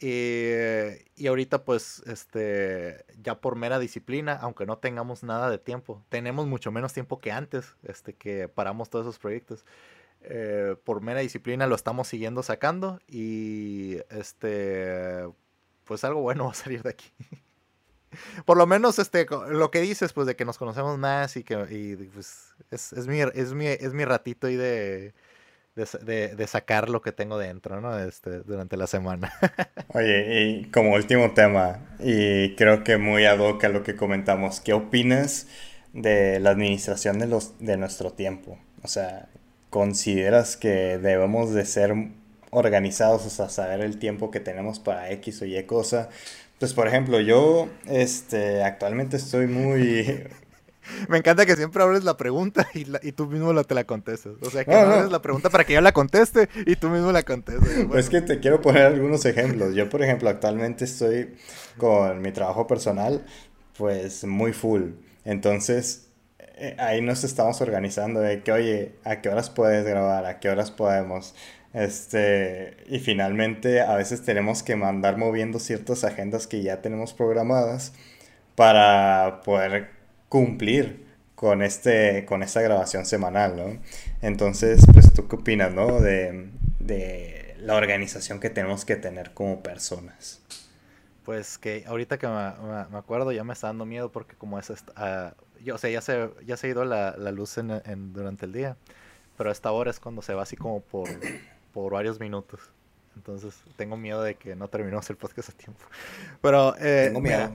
eh, 0.05 1.05
y 1.15 1.27
ahorita 1.27 1.63
pues 1.63 2.03
este 2.07 3.05
ya 3.21 3.39
por 3.39 3.55
mera 3.55 3.79
disciplina, 3.79 4.33
aunque 4.33 4.65
no 4.65 4.77
tengamos 4.77 5.23
nada 5.23 5.49
de 5.49 5.57
tiempo, 5.57 6.03
tenemos 6.09 6.45
mucho 6.45 6.73
menos 6.73 6.91
tiempo 6.91 7.19
que 7.19 7.31
antes, 7.31 7.77
este 7.83 8.13
que 8.13 8.49
paramos 8.49 8.89
todos 8.89 9.05
esos 9.05 9.17
proyectos. 9.17 9.63
Eh, 10.23 10.75
por 10.83 10.99
mera 10.99 11.21
disciplina 11.21 11.67
lo 11.67 11.75
estamos 11.75 12.09
siguiendo 12.09 12.43
sacando 12.43 12.99
y 13.07 13.97
este 14.09 15.25
pues 15.85 16.03
algo 16.03 16.19
bueno 16.21 16.45
va 16.47 16.51
a 16.51 16.55
salir 16.55 16.83
de 16.83 16.89
aquí. 16.89 17.09
por 18.45 18.57
lo 18.57 18.67
menos 18.67 18.99
este 18.99 19.25
lo 19.51 19.71
que 19.71 19.79
dices 19.79 20.11
pues 20.11 20.27
de 20.27 20.35
que 20.35 20.43
nos 20.43 20.57
conocemos 20.57 20.97
más 20.97 21.37
y 21.37 21.45
que 21.45 21.55
y, 21.69 21.95
pues 22.07 22.53
es, 22.71 22.91
es, 22.91 23.07
mi, 23.07 23.21
es, 23.21 23.53
mi, 23.53 23.67
es 23.67 23.93
mi 23.93 24.03
ratito 24.03 24.47
ahí 24.47 24.57
de 24.57 25.13
de, 25.75 26.35
de, 26.35 26.47
sacar 26.47 26.89
lo 26.89 27.01
que 27.01 27.11
tengo 27.11 27.37
dentro, 27.37 27.81
¿no? 27.81 27.97
Este, 27.99 28.39
durante 28.39 28.77
la 28.77 28.87
semana. 28.87 29.33
Oye, 29.93 30.41
y 30.41 30.65
como 30.65 30.93
último 30.93 31.31
tema, 31.33 31.79
y 31.99 32.55
creo 32.55 32.83
que 32.83 32.97
muy 32.97 33.25
ad 33.25 33.39
hoc 33.39 33.63
a 33.63 33.69
lo 33.69 33.83
que 33.83 33.95
comentamos, 33.95 34.59
¿qué 34.59 34.73
opinas 34.73 35.47
de 35.93 36.39
la 36.39 36.51
administración 36.51 37.19
de, 37.19 37.27
los, 37.27 37.57
de 37.59 37.77
nuestro 37.77 38.11
tiempo? 38.11 38.59
O 38.83 38.87
sea, 38.87 39.27
¿consideras 39.69 40.57
que 40.57 40.97
debemos 40.97 41.53
de 41.53 41.65
ser 41.65 41.93
organizados, 42.51 43.25
o 43.25 43.29
sea, 43.29 43.49
saber 43.49 43.81
el 43.81 43.97
tiempo 43.97 44.29
que 44.29 44.39
tenemos 44.39 44.79
para 44.79 45.09
X 45.11 45.41
o 45.41 45.45
Y 45.45 45.63
cosa? 45.63 46.09
Pues, 46.59 46.73
por 46.73 46.87
ejemplo, 46.87 47.19
yo 47.19 47.67
este, 47.87 48.63
actualmente 48.63 49.17
estoy 49.17 49.47
muy 49.47 50.23
Me 51.09 51.17
encanta 51.17 51.45
que 51.45 51.55
siempre 51.55 51.83
abres 51.83 52.03
la 52.03 52.17
pregunta 52.17 52.67
y, 52.73 52.85
y 53.01 53.11
tú 53.11 53.27
mismo 53.27 53.53
la, 53.53 53.63
te 53.63 53.75
la 53.75 53.83
contestas. 53.83 54.33
O 54.41 54.49
sea, 54.49 54.65
que 54.65 54.73
abres 54.73 55.11
la 55.11 55.21
pregunta 55.21 55.49
para 55.49 55.63
que 55.63 55.73
yo 55.73 55.81
la 55.81 55.91
conteste 55.91 56.49
y 56.65 56.75
tú 56.75 56.89
mismo 56.89 57.11
la 57.11 57.23
contestes. 57.23 57.85
Pues 57.87 58.05
es 58.05 58.09
que 58.09 58.21
te 58.21 58.39
quiero 58.39 58.61
poner 58.61 58.83
algunos 58.83 59.25
ejemplos. 59.25 59.75
Yo, 59.75 59.89
por 59.89 60.03
ejemplo, 60.03 60.29
actualmente 60.29 60.85
estoy 60.85 61.35
con 61.77 62.21
mi 62.21 62.31
trabajo 62.31 62.67
personal, 62.67 63.25
pues 63.77 64.23
muy 64.25 64.53
full. 64.53 64.91
Entonces, 65.25 66.09
eh, 66.55 66.75
ahí 66.79 67.01
nos 67.01 67.23
estamos 67.23 67.61
organizando 67.61 68.19
de 68.19 68.43
que, 68.43 68.51
oye, 68.51 68.95
¿a 69.03 69.21
qué 69.21 69.29
horas 69.29 69.49
puedes 69.49 69.85
grabar? 69.85 70.25
¿A 70.25 70.39
qué 70.39 70.49
horas 70.49 70.71
podemos? 70.71 71.33
Este, 71.73 72.77
y 72.87 72.99
finalmente 72.99 73.81
a 73.81 73.95
veces 73.95 74.23
tenemos 74.23 74.61
que 74.61 74.75
mandar 74.75 75.17
moviendo 75.17 75.57
ciertas 75.59 76.03
agendas 76.03 76.45
que 76.45 76.61
ya 76.61 76.81
tenemos 76.81 77.13
programadas 77.13 77.93
para 78.55 79.41
poder 79.43 79.89
cumplir 80.33 81.05
con, 81.35 81.61
este, 81.61 82.25
con 82.25 82.41
esta 82.41 82.59
grabación 82.59 83.05
semanal, 83.05 83.55
¿no? 83.55 83.79
Entonces, 84.23 84.83
pues 84.91 85.13
tú 85.13 85.27
qué 85.27 85.35
opinas, 85.35 85.71
¿no? 85.75 86.01
De, 86.01 86.49
de 86.79 87.55
la 87.59 87.75
organización 87.75 88.39
que 88.39 88.49
tenemos 88.49 88.83
que 88.83 88.95
tener 88.95 89.35
como 89.35 89.61
personas. 89.61 90.41
Pues 91.23 91.59
que 91.59 91.83
ahorita 91.85 92.17
que 92.17 92.25
me, 92.25 92.33
me, 92.89 92.97
acuerdo 92.97 93.31
ya 93.31 93.43
me 93.43 93.53
está 93.53 93.67
dando 93.67 93.85
miedo 93.85 94.11
porque 94.11 94.35
como 94.35 94.57
es, 94.57 94.71
uh, 94.71 94.75
yo, 95.63 95.75
o 95.75 95.77
sea, 95.77 95.91
ya 95.91 96.01
se, 96.01 96.31
ya 96.47 96.57
se 96.57 96.65
ha 96.65 96.69
ido 96.71 96.83
la, 96.83 97.15
la 97.15 97.31
luz 97.31 97.59
en, 97.59 97.69
en, 97.69 98.11
durante 98.11 98.47
el 98.47 98.53
día, 98.53 98.75
pero 99.37 99.51
a 99.51 99.53
esta 99.53 99.71
hora 99.71 99.91
es 99.91 99.99
cuando 99.99 100.23
se 100.23 100.33
va 100.33 100.41
así 100.41 100.57
como 100.57 100.81
por, 100.81 101.07
por 101.75 101.93
varios 101.93 102.19
minutos. 102.19 102.59
Entonces 103.15 103.53
tengo 103.75 103.97
miedo 103.97 104.23
de 104.23 104.33
que 104.33 104.55
no 104.55 104.67
terminemos 104.67 105.07
el 105.11 105.17
podcast 105.17 105.49
a 105.49 105.51
tiempo. 105.51 105.85
Pero... 106.41 106.75
Eh, 106.79 107.05
tengo 107.09 107.21
miedo. 107.21 107.51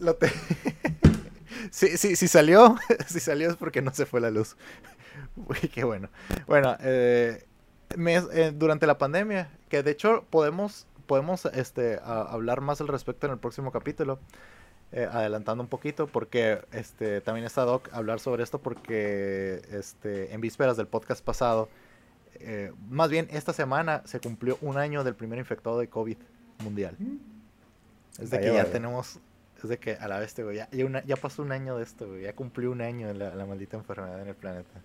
lo 0.00 0.16
te... 0.16 0.26
Sí, 1.70 1.96
sí, 1.96 2.16
si 2.16 2.28
salió, 2.28 2.76
si 3.06 3.20
salió 3.20 3.50
es 3.50 3.56
porque 3.56 3.82
no 3.82 3.92
se 3.92 4.06
fue 4.06 4.20
la 4.20 4.30
luz. 4.30 4.56
Uy, 5.36 5.68
qué 5.68 5.84
bueno. 5.84 6.08
Bueno, 6.46 6.76
eh, 6.80 7.44
eh, 7.96 8.52
durante 8.54 8.86
la 8.86 8.98
pandemia, 8.98 9.50
que 9.68 9.82
de 9.82 9.90
hecho 9.90 10.24
podemos, 10.30 10.86
podemos 11.06 11.46
este, 11.46 11.98
hablar 12.02 12.60
más 12.60 12.80
al 12.80 12.88
respecto 12.88 13.26
en 13.26 13.32
el 13.32 13.38
próximo 13.38 13.72
capítulo, 13.72 14.18
eh, 14.92 15.08
adelantando 15.10 15.62
un 15.62 15.68
poquito, 15.68 16.06
porque 16.06 16.60
este, 16.72 17.20
también 17.20 17.46
está 17.46 17.62
Doc 17.62 17.88
hablar 17.92 18.20
sobre 18.20 18.42
esto, 18.42 18.58
porque 18.58 19.62
este, 19.70 20.32
en 20.32 20.40
vísperas 20.40 20.76
del 20.76 20.86
podcast 20.86 21.24
pasado, 21.24 21.68
más 22.90 23.08
bien 23.08 23.28
esta 23.30 23.54
semana 23.54 24.02
se 24.04 24.20
cumplió 24.20 24.58
un 24.60 24.76
año 24.76 25.04
del 25.04 25.14
primer 25.14 25.38
infectado 25.38 25.78
de 25.78 25.88
COVID 25.88 26.18
mundial. 26.62 26.94
Mm. 26.98 27.16
Es 28.22 28.30
de 28.30 28.40
que 28.40 28.52
ya 28.52 28.64
tenemos 28.66 29.20
es 29.66 29.70
de 29.70 29.78
que 29.78 29.92
a 29.96 30.08
la 30.08 30.18
vez, 30.18 30.34
güey, 30.38 30.56
ya, 30.56 30.68
ya, 31.04 31.16
pasó 31.16 31.42
un 31.42 31.52
año 31.52 31.76
de 31.76 31.84
esto, 31.84 32.06
güey, 32.08 32.22
ya 32.22 32.34
cumplió 32.34 32.70
un 32.70 32.80
año 32.80 33.12
la, 33.12 33.34
la 33.34 33.44
maldita 33.44 33.76
enfermedad 33.76 34.22
en 34.22 34.28
el 34.28 34.34
planeta. 34.34 34.80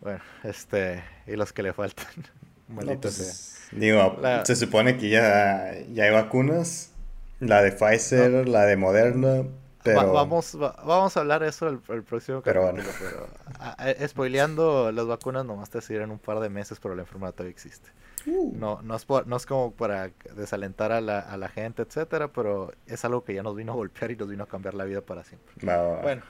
Bueno, 0.00 0.20
este, 0.42 1.02
y 1.26 1.36
los 1.36 1.52
que 1.52 1.62
le 1.62 1.72
faltan. 1.72 2.06
Maldito 2.68 3.00
pues, 3.02 3.68
Digo, 3.72 4.16
se 4.44 4.56
supone 4.56 4.96
que 4.96 5.10
ya, 5.10 5.74
ya 5.92 6.04
hay 6.04 6.10
vacunas, 6.10 6.92
la 7.40 7.62
de 7.62 7.72
Pfizer, 7.72 8.48
la 8.48 8.64
de 8.64 8.76
Moderna, 8.76 9.44
pero... 9.82 10.12
vamos, 10.12 10.56
vamos 10.58 11.16
a 11.16 11.20
hablar 11.20 11.42
de 11.42 11.50
eso 11.50 11.68
el, 11.68 11.78
el 11.90 12.02
próximo 12.02 12.40
pero 12.40 12.64
capítulo, 12.64 12.90
pero 12.98 14.08
spoileando, 14.08 14.90
las 14.92 15.06
vacunas 15.06 15.44
nomás 15.44 15.68
te 15.68 15.82
sirven 15.82 16.10
un 16.10 16.18
par 16.18 16.40
de 16.40 16.48
meses, 16.48 16.78
pero 16.80 16.94
la 16.94 17.02
enfermedad 17.02 17.32
todavía 17.32 17.50
existe. 17.50 17.90
Uh. 18.26 18.52
No, 18.56 18.80
no, 18.82 18.96
es 18.96 19.06
no 19.26 19.36
es 19.36 19.46
como 19.46 19.72
para 19.72 20.10
desalentar 20.34 20.92
a 20.92 21.00
la, 21.00 21.18
a 21.18 21.36
la 21.36 21.48
gente, 21.48 21.82
etcétera, 21.82 22.28
pero 22.28 22.72
es 22.86 23.04
algo 23.04 23.24
que 23.24 23.34
ya 23.34 23.42
nos 23.42 23.54
vino 23.54 23.72
a 23.72 23.74
golpear 23.74 24.10
y 24.10 24.16
nos 24.16 24.28
vino 24.28 24.44
a 24.44 24.46
cambiar 24.46 24.74
la 24.74 24.84
vida 24.84 25.00
para 25.00 25.24
siempre. 25.24 25.54
Bueno, 26.02 26.22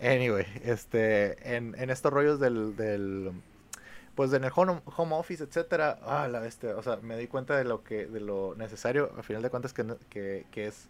anyway, 0.00 0.46
este, 0.64 1.56
en, 1.56 1.74
en 1.78 1.90
estos 1.90 2.12
rollos 2.12 2.40
del, 2.40 2.76
del 2.76 3.32
pues 4.14 4.32
en 4.32 4.44
el 4.44 4.52
home, 4.54 4.82
home 4.96 5.14
office, 5.14 5.42
etcétera, 5.42 5.98
ah, 6.02 6.28
la 6.28 6.44
este, 6.46 6.72
o 6.74 6.82
sea, 6.82 6.96
me 6.96 7.16
di 7.16 7.28
cuenta 7.28 7.56
de 7.56 7.64
lo 7.64 7.82
que, 7.82 8.06
de 8.06 8.20
lo 8.20 8.54
necesario, 8.56 9.12
al 9.16 9.24
final 9.24 9.42
de 9.42 9.50
cuentas, 9.50 9.72
que, 9.72 9.86
que, 10.10 10.46
que 10.50 10.66
es 10.66 10.88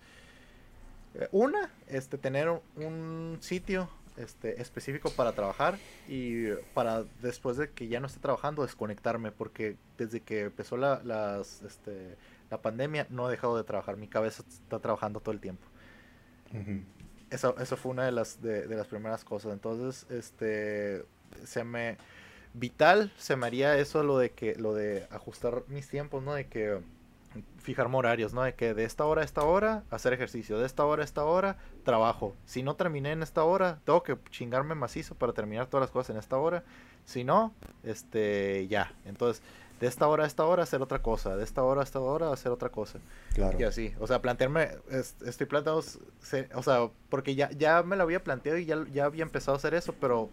eh, 1.15 1.29
una, 1.31 1.71
este, 1.87 2.19
tener 2.19 2.49
un 2.77 3.37
sitio 3.41 3.89
este, 4.17 4.61
específico 4.61 5.11
para 5.11 5.33
trabajar 5.33 5.79
y 6.09 6.51
para 6.75 7.05
después 7.23 7.57
de 7.57 7.71
que 7.71 7.89
ya 7.89 8.01
no 8.01 8.07
esté 8.07 8.21
trabajando 8.21 8.63
desconectarme 8.63 9.33
porque 9.33 9.77
desde 9.99 10.21
que 10.21 10.43
empezó 10.43 10.77
la, 10.77 11.01
las, 11.05 11.63
este, 11.63 12.17
la 12.51 12.61
pandemia 12.61 13.07
no 13.11 13.29
he 13.29 13.31
dejado 13.31 13.57
de 13.57 13.65
trabajar, 13.65 13.97
mi 13.97 14.09
cabeza 14.09 14.43
está 14.47 14.79
trabajando 14.79 15.21
todo 15.21 15.33
el 15.33 15.41
tiempo. 15.41 15.67
eso, 17.31 17.57
eso 17.59 17.77
fue 17.77 17.93
una 17.93 18.05
de 18.05 18.13
las, 18.13 18.43
de, 18.43 18.67
de, 18.67 18.77
las 18.77 18.87
primeras 18.87 19.25
cosas. 19.25 19.53
Entonces, 19.53 20.11
este, 20.11 21.05
se 21.45 21.65
me, 21.65 21.97
vital 22.55 23.13
se 23.17 23.37
me 23.37 23.47
haría 23.47 23.79
eso 23.79 24.03
lo 24.03 24.19
de 24.19 24.31
que, 24.31 24.55
lo 24.57 24.75
de 24.75 25.07
ajustar 25.11 25.65
mis 25.69 25.89
tiempos, 25.89 26.23
¿no? 26.23 26.35
De 26.35 26.47
que 26.47 26.81
fijarme 27.59 27.97
horarios, 27.97 28.33
¿no? 28.33 28.43
De 28.43 28.55
que 28.55 28.75
de 28.75 28.85
esta 28.85 29.05
hora 29.05 29.23
a 29.23 29.25
esta 29.25 29.43
hora 29.43 29.85
hacer 29.91 30.13
ejercicio, 30.13 30.59
de 30.59 30.67
esta 30.67 30.85
hora 30.85 31.03
a 31.03 31.05
esta 31.05 31.25
hora 31.25 31.57
trabajo. 31.85 32.35
Si 32.45 32.63
no 32.63 32.77
terminé 32.77 33.13
en 33.13 33.23
esta 33.23 33.45
hora, 33.45 33.79
tengo 33.85 34.03
que 34.03 34.19
chingarme 34.31 34.75
macizo 34.75 35.15
para 35.15 35.33
terminar 35.33 35.67
todas 35.67 35.83
las 35.83 35.91
cosas 35.91 36.11
en 36.11 36.17
esta 36.19 36.37
hora. 36.37 36.65
Si 37.05 37.25
no, 37.25 37.53
este, 37.85 38.67
ya. 38.69 38.93
Entonces, 39.05 39.43
de 39.81 39.89
esta 39.89 40.07
hora 40.07 40.25
a 40.25 40.27
esta 40.29 40.45
hora 40.45 40.63
hacer 40.63 40.81
otra 40.81 41.03
cosa, 41.03 41.37
de 41.37 41.43
esta 41.43 41.63
hora 41.65 41.81
a 41.81 41.85
esta 41.85 41.99
hora 41.99 42.33
hacer 42.33 42.53
otra 42.53 42.69
cosa. 42.69 43.01
Claro. 43.35 43.59
Y 43.59 43.65
así, 43.65 43.93
o 43.99 44.07
sea, 44.07 44.23
plantearme, 44.23 44.71
estoy 45.27 45.47
planteando, 45.47 45.83
o 46.55 46.63
sea, 46.63 46.89
porque 47.09 47.35
ya, 47.35 47.51
ya 47.51 47.83
me 47.83 47.97
lo 47.97 48.05
había 48.05 48.23
planteado 48.23 48.59
y 48.59 48.65
ya, 48.65 48.85
ya 48.93 49.07
había 49.07 49.25
empezado 49.25 49.57
a 49.57 49.59
hacer 49.59 49.75
eso, 49.75 49.93
pero 50.01 50.31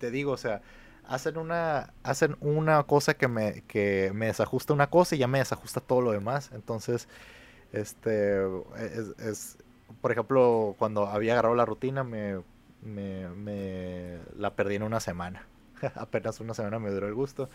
te 0.00 0.10
digo, 0.10 0.32
o 0.32 0.36
sea, 0.36 0.62
hacen 1.06 1.36
una 1.38 1.92
hacen 2.02 2.36
una 2.40 2.82
cosa 2.84 3.14
que 3.14 3.28
me 3.28 3.62
que 3.62 4.12
me 4.14 4.26
desajusta 4.26 4.72
una 4.72 4.88
cosa 4.90 5.14
y 5.14 5.18
ya 5.18 5.28
me 5.28 5.38
desajusta 5.38 5.80
todo 5.80 6.00
lo 6.00 6.12
demás. 6.12 6.50
Entonces 6.54 7.08
este 7.72 8.42
es, 9.18 9.58
por 10.00 10.12
ejemplo 10.12 10.74
cuando 10.78 11.06
había 11.06 11.32
agarrado 11.32 11.54
la 11.54 11.64
rutina 11.64 12.04
me, 12.04 12.40
me, 12.82 13.28
me 13.28 14.18
la 14.36 14.54
perdí 14.54 14.76
en 14.76 14.82
una 14.84 15.00
semana. 15.00 15.46
Apenas 15.94 16.40
una 16.40 16.54
semana 16.54 16.78
me 16.78 16.90
duró 16.90 17.08
el 17.08 17.14
gusto. 17.14 17.50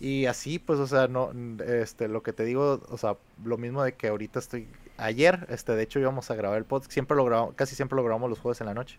Y 0.00 0.26
así 0.26 0.58
pues 0.58 0.78
o 0.78 0.86
sea 0.86 1.08
no 1.08 1.32
este 1.64 2.08
lo 2.08 2.22
que 2.22 2.32
te 2.32 2.44
digo 2.44 2.82
o 2.88 2.98
sea 2.98 3.16
lo 3.44 3.58
mismo 3.58 3.82
de 3.82 3.94
que 3.94 4.08
ahorita 4.08 4.38
estoy 4.38 4.68
ayer, 4.98 5.46
este, 5.48 5.74
de 5.74 5.82
hecho 5.82 5.98
íbamos 5.98 6.30
a 6.30 6.34
grabar 6.34 6.58
el 6.58 6.64
podcast, 6.64 6.92
siempre 6.92 7.16
lo 7.16 7.24
grabamos, 7.24 7.54
casi 7.54 7.74
siempre 7.74 7.96
lo 7.96 8.04
grabamos 8.04 8.28
los 8.28 8.38
jueves 8.38 8.60
en 8.60 8.66
la 8.66 8.74
noche. 8.74 8.98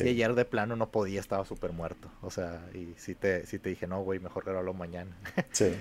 Y 0.00 0.08
ayer 0.08 0.34
de 0.34 0.44
plano 0.44 0.76
no 0.76 0.90
podía, 0.90 1.20
estaba 1.20 1.44
súper 1.44 1.72
muerto. 1.72 2.08
O 2.22 2.30
sea, 2.30 2.62
y 2.74 2.94
si 2.96 3.14
te, 3.14 3.46
si 3.46 3.58
te 3.58 3.70
dije, 3.70 3.86
no, 3.86 4.02
güey, 4.02 4.20
mejor 4.20 4.44
grabarlo 4.44 4.74
mañana. 4.74 5.10
Sí. 5.52 5.74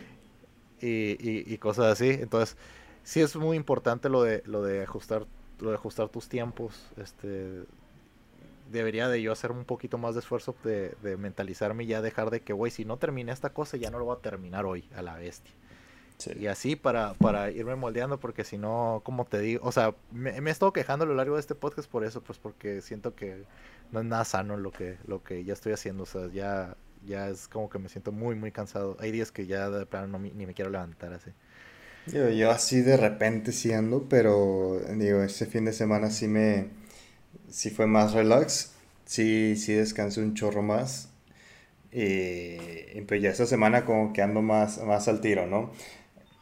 y, 0.82 1.54
y, 1.54 1.58
cosas 1.58 1.86
así. 1.86 2.10
Entonces, 2.10 2.56
sí 3.04 3.22
es 3.22 3.36
muy 3.36 3.58
importante 3.58 4.10
lo 4.10 4.24
de, 4.24 4.44
lo 4.46 4.64
de 4.64 4.84
ajustar, 4.84 5.26
lo 5.60 5.70
de 5.70 5.76
ajustar 5.76 6.10
tus 6.10 6.30
tiempos. 6.30 6.88
Este 6.98 7.64
debería 8.72 9.08
de 9.08 9.22
yo 9.22 9.32
hacer 9.32 9.52
un 9.52 9.66
poquito 9.66 9.98
más 9.98 10.14
de 10.14 10.20
esfuerzo 10.20 10.56
de, 10.64 10.96
de 11.02 11.18
mentalizarme 11.18 11.86
y 11.86 11.88
ya 11.88 12.02
dejar 12.02 12.30
de 12.30 12.42
que, 12.42 12.54
güey, 12.54 12.72
si 12.72 12.86
no 12.86 12.98
terminé 12.98 13.32
esta 13.32 13.52
cosa, 13.52 13.78
ya 13.78 13.90
no 13.90 14.00
lo 14.00 14.06
voy 14.06 14.18
a 14.18 14.22
terminar 14.22 14.66
hoy, 14.66 14.88
a 14.96 15.02
la 15.02 15.16
bestia. 15.16 15.54
Y 16.40 16.48
así 16.48 16.76
para, 16.76 17.14
para 17.14 17.52
irme 17.52 17.76
moldeando, 17.76 18.20
porque 18.20 18.44
si 18.44 18.58
no, 18.58 19.02
como 19.04 19.26
te 19.26 19.40
digo, 19.40 19.66
o 19.66 19.72
sea, 19.72 19.94
me, 20.12 20.32
he 20.32 20.50
estado 20.50 20.74
quejando 20.74 21.06
a 21.06 21.08
lo 21.08 21.14
largo 21.14 21.36
de 21.36 21.42
este 21.42 21.56
podcast 21.56 21.90
por 21.90 22.04
eso, 22.04 22.22
pues 22.22 22.40
porque 22.40 22.82
siento 22.82 23.16
que 23.16 23.44
no 23.92 24.00
es 24.00 24.06
nada 24.06 24.26
sano 24.26 24.58
lo 24.58 24.72
que, 24.72 24.98
lo 25.06 25.24
que 25.24 25.44
ya 25.44 25.54
estoy 25.54 25.74
haciendo, 25.74 26.04
o 26.04 26.06
sea, 26.08 26.28
ya, 26.34 26.76
ya 27.06 27.30
es 27.30 27.48
como 27.48 27.70
que 27.70 27.78
me 27.80 27.90
siento 27.90 28.12
muy, 28.12 28.36
muy 28.36 28.52
cansado. 28.52 28.98
Hay 29.00 29.12
días 29.12 29.32
que 29.32 29.46
ya 29.46 29.70
de 29.70 29.86
plano 29.86 30.18
ni 30.20 30.46
me 30.46 30.54
quiero 30.54 30.72
levantar 30.72 31.14
así. 31.14 31.32
Yo, 32.08 32.30
yo 32.30 32.52
así 32.52 32.82
de 32.82 32.96
repente 32.96 33.52
sí 33.52 33.74
ando, 33.74 34.08
pero 34.08 34.80
digo, 34.96 35.22
este 35.24 35.46
fin 35.46 35.66
de 35.66 35.74
semana 35.74 36.10
sí 36.10 36.28
me, 36.28 36.70
sí 37.50 37.70
fue 37.70 37.86
más 37.86 38.14
relax, 38.14 38.72
sí, 39.06 39.56
sí 39.58 39.74
descansé 39.74 40.22
un 40.22 40.34
chorro 40.34 40.62
más. 40.62 41.10
Y, 41.92 43.02
pues 43.08 43.22
ya 43.22 43.30
esta 43.30 43.46
semana 43.46 43.86
como 43.86 44.14
que 44.14 44.22
ando 44.22 44.42
más, 44.42 44.78
más 44.84 45.08
al 45.08 45.22
tiro, 45.22 45.48
¿no? 45.48 45.72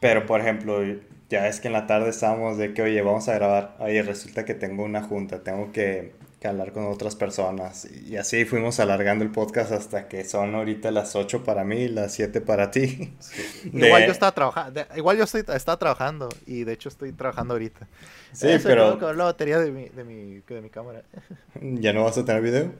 Pero, 0.00 0.26
por 0.26 0.40
ejemplo, 0.40 0.82
ya 1.28 1.48
es 1.48 1.60
que 1.60 1.68
en 1.68 1.72
la 1.72 1.86
tarde 1.86 2.10
estábamos 2.10 2.56
de 2.58 2.74
que, 2.74 2.82
oye, 2.82 3.00
vamos 3.02 3.28
a 3.28 3.34
grabar. 3.34 3.76
Oye, 3.80 4.02
resulta 4.02 4.44
que 4.44 4.54
tengo 4.54 4.84
una 4.84 5.02
junta, 5.02 5.42
tengo 5.42 5.72
que, 5.72 6.14
hablar 6.44 6.70
con 6.70 6.86
otras 6.86 7.16
personas. 7.16 7.88
Y 7.90 8.16
así 8.16 8.44
fuimos 8.44 8.78
alargando 8.78 9.24
el 9.24 9.32
podcast 9.32 9.72
hasta 9.72 10.06
que 10.06 10.22
son 10.22 10.54
ahorita 10.54 10.92
las 10.92 11.16
8 11.16 11.42
para 11.42 11.64
mí 11.64 11.76
y 11.76 11.88
las 11.88 12.12
7 12.14 12.40
para 12.40 12.70
ti. 12.70 13.12
Igual 13.72 14.06
yo 14.06 14.12
estaba 14.12 14.30
trabajando, 14.30 14.86
igual 14.94 15.16
yo 15.16 15.24
estoy, 15.24 15.42
estaba 15.52 15.76
trabajando 15.76 16.28
y 16.46 16.62
de 16.62 16.72
hecho 16.72 16.88
estoy 16.88 17.10
trabajando 17.10 17.54
ahorita. 17.54 17.88
Sí, 18.30 18.46
pero... 18.62 18.96
Tengo 18.96 19.10
que 19.10 19.16
la 19.16 19.24
batería 19.24 19.58
de 19.58 19.72
mi, 19.72 19.88
de 19.88 20.04
mi, 20.04 20.40
de 20.46 20.60
mi 20.60 20.70
cámara. 20.70 21.02
¿Ya 21.60 21.92
no 21.92 22.04
vas 22.04 22.16
a 22.16 22.24
tener 22.24 22.42
video? 22.42 22.70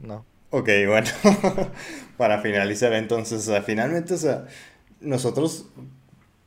No. 0.00 0.24
Ok, 0.50 0.68
bueno, 0.86 1.08
para 2.16 2.40
finalizar 2.40 2.92
entonces, 2.94 3.50
finalmente, 3.66 4.14
o 4.14 4.18
sea, 4.18 4.46
nosotros, 5.00 5.66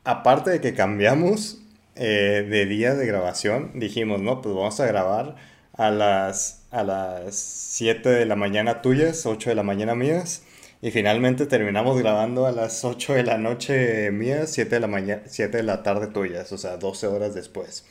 aparte 0.04 0.50
de 0.50 0.60
que 0.60 0.74
cambiamos 0.74 1.62
eh, 1.94 2.46
de 2.48 2.66
día 2.66 2.94
de 2.94 3.06
grabación, 3.06 3.72
dijimos, 3.74 4.20
no, 4.20 4.40
pues 4.40 4.54
vamos 4.54 4.80
a 4.80 4.86
grabar 4.86 5.36
a 5.74 5.90
las, 5.90 6.64
a 6.70 6.84
las 6.84 7.36
7 7.36 8.08
de 8.08 8.26
la 8.26 8.36
mañana 8.36 8.82
tuyas, 8.82 9.26
8 9.26 9.50
de 9.50 9.56
la 9.56 9.62
mañana 9.62 9.94
mías. 9.94 10.44
Y 10.80 10.90
finalmente 10.90 11.46
terminamos 11.46 11.96
grabando 11.98 12.46
a 12.46 12.52
las 12.52 12.84
8 12.84 13.14
de 13.14 13.22
la 13.22 13.38
noche 13.38 14.10
mías, 14.10 14.50
7 14.50 14.74
de 14.74 14.80
la, 14.80 14.88
mañana, 14.88 15.22
7 15.26 15.56
de 15.58 15.62
la 15.62 15.82
tarde 15.82 16.08
tuyas, 16.08 16.50
o 16.52 16.58
sea, 16.58 16.76
12 16.76 17.06
horas 17.06 17.34
después. 17.34 17.84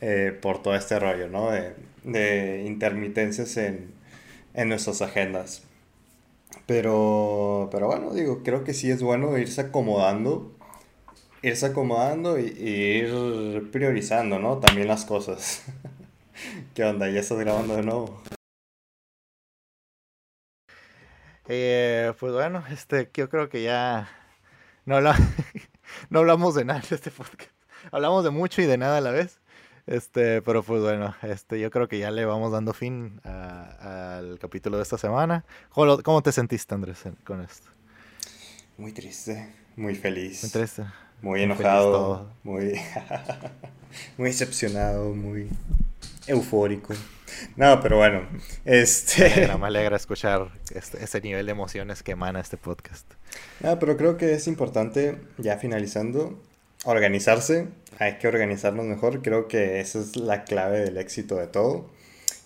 Eh, 0.00 0.36
por 0.40 0.62
todo 0.62 0.74
este 0.74 0.98
rollo, 0.98 1.28
¿no? 1.28 1.50
De, 1.50 1.74
de 2.02 2.64
intermitencias 2.66 3.56
en, 3.56 3.92
en 4.54 4.68
nuestras 4.68 5.02
agendas. 5.02 5.62
Pero, 6.72 7.68
pero 7.70 7.86
bueno, 7.86 8.14
digo, 8.14 8.42
creo 8.42 8.64
que 8.64 8.72
sí 8.72 8.90
es 8.90 9.02
bueno 9.02 9.36
irse 9.36 9.60
acomodando, 9.60 10.56
irse 11.42 11.66
acomodando 11.66 12.38
y, 12.38 12.44
ir 12.46 13.70
priorizando, 13.70 14.38
¿no? 14.38 14.58
También 14.58 14.88
las 14.88 15.04
cosas. 15.04 15.66
¿Qué 16.74 16.82
onda? 16.82 17.10
¿Ya 17.10 17.20
estás 17.20 17.38
grabando 17.38 17.76
de 17.76 17.82
nuevo? 17.82 18.22
Eh, 21.46 22.14
pues 22.18 22.32
bueno, 22.32 22.64
este, 22.70 23.10
yo 23.12 23.28
creo 23.28 23.50
que 23.50 23.62
ya 23.62 24.08
no, 24.86 24.98
no 26.08 26.18
hablamos 26.20 26.54
de 26.54 26.64
nada 26.64 26.80
en 26.88 26.94
este 26.94 27.10
podcast. 27.10 27.52
Hablamos 27.90 28.24
de 28.24 28.30
mucho 28.30 28.62
y 28.62 28.64
de 28.64 28.78
nada 28.78 28.96
a 28.96 29.02
la 29.02 29.10
vez. 29.10 29.41
Este, 29.86 30.42
pero 30.42 30.62
pues 30.62 30.80
bueno, 30.80 31.14
este, 31.22 31.58
yo 31.58 31.70
creo 31.70 31.88
que 31.88 31.98
ya 31.98 32.10
le 32.10 32.24
vamos 32.24 32.52
dando 32.52 32.72
fin 32.72 33.20
al 33.24 34.38
capítulo 34.38 34.76
de 34.76 34.84
esta 34.84 34.98
semana. 34.98 35.44
¿Cómo, 35.70 36.22
te 36.22 36.32
sentiste, 36.32 36.74
Andrés, 36.74 37.02
con 37.24 37.40
esto? 37.40 37.68
Muy 38.78 38.92
triste, 38.92 39.52
muy 39.76 39.94
feliz. 39.94 40.42
Muy 40.42 40.50
triste. 40.50 40.84
Muy, 41.20 41.42
enojado, 41.42 42.32
muy, 42.42 42.80
muy 44.16 44.28
decepcionado, 44.30 45.14
muy 45.14 45.48
eufórico. 46.26 46.94
No, 47.56 47.80
pero 47.80 47.96
bueno, 47.96 48.28
este... 48.64 49.48
me 49.58 49.66
alegra 49.66 49.96
escuchar 49.96 50.48
este, 50.74 51.02
ese 51.02 51.20
nivel 51.20 51.46
de 51.46 51.52
emociones 51.52 52.02
que 52.02 52.12
emana 52.12 52.40
este 52.40 52.56
podcast. 52.56 53.06
Ah, 53.64 53.76
pero 53.80 53.96
creo 53.96 54.16
que 54.16 54.32
es 54.34 54.46
importante, 54.46 55.18
ya 55.38 55.58
finalizando, 55.58 56.40
organizarse, 56.84 57.68
hay 57.98 58.18
que 58.18 58.28
organizarnos 58.28 58.86
mejor, 58.86 59.22
creo 59.22 59.48
que 59.48 59.80
esa 59.80 60.00
es 60.00 60.16
la 60.16 60.44
clave 60.44 60.80
del 60.80 60.98
éxito 60.98 61.36
de 61.36 61.46
todo. 61.46 61.86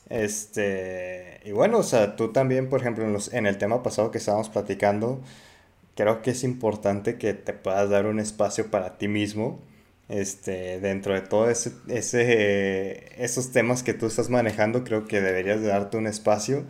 Este, 0.08 1.40
y 1.44 1.52
bueno, 1.52 1.78
o 1.78 1.82
sea, 1.82 2.16
tú 2.16 2.32
también, 2.32 2.68
por 2.68 2.80
ejemplo, 2.80 3.04
en, 3.04 3.12
los, 3.12 3.32
en 3.32 3.46
el 3.46 3.58
tema 3.58 3.82
pasado 3.82 4.10
que 4.10 4.18
estábamos 4.18 4.48
platicando, 4.48 5.20
creo 5.96 6.22
que 6.22 6.32
es 6.32 6.44
importante 6.44 7.18
que 7.18 7.34
te 7.34 7.52
puedas 7.54 7.90
dar 7.90 8.06
un 8.06 8.20
espacio 8.20 8.70
para 8.70 8.98
ti 8.98 9.08
mismo, 9.08 9.60
este, 10.08 10.80
dentro 10.80 11.14
de 11.14 11.22
todo 11.22 11.50
ese, 11.50 11.72
ese, 11.88 13.22
esos 13.22 13.52
temas 13.52 13.82
que 13.82 13.94
tú 13.94 14.06
estás 14.06 14.30
manejando, 14.30 14.84
creo 14.84 15.06
que 15.06 15.20
deberías 15.20 15.60
de 15.60 15.68
darte 15.68 15.96
un 15.96 16.06
espacio 16.06 16.64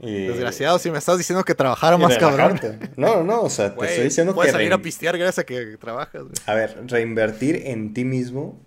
Desgraciado, 0.00 0.78
si 0.78 0.90
me 0.90 0.98
estás 0.98 1.18
diciendo 1.18 1.44
que 1.44 1.54
trabajara 1.54 1.98
más 1.98 2.16
cabrón. 2.16 2.58
No, 2.96 3.22
no, 3.22 3.42
o 3.42 3.50
sea, 3.50 3.74
te 3.74 3.86
estoy 3.86 4.04
diciendo 4.04 4.34
puedes 4.34 4.50
que. 4.50 4.52
Puedes 4.52 4.62
salir 4.62 4.72
a 4.72 4.82
pistear 4.82 5.18
gracias 5.18 5.40
a 5.40 5.44
que 5.44 5.76
trabajas, 5.76 6.22
A 6.46 6.54
ver, 6.54 6.76
reinvertir 6.86 7.62
en 7.66 7.92
ti 7.92 8.04
mismo 8.04 8.58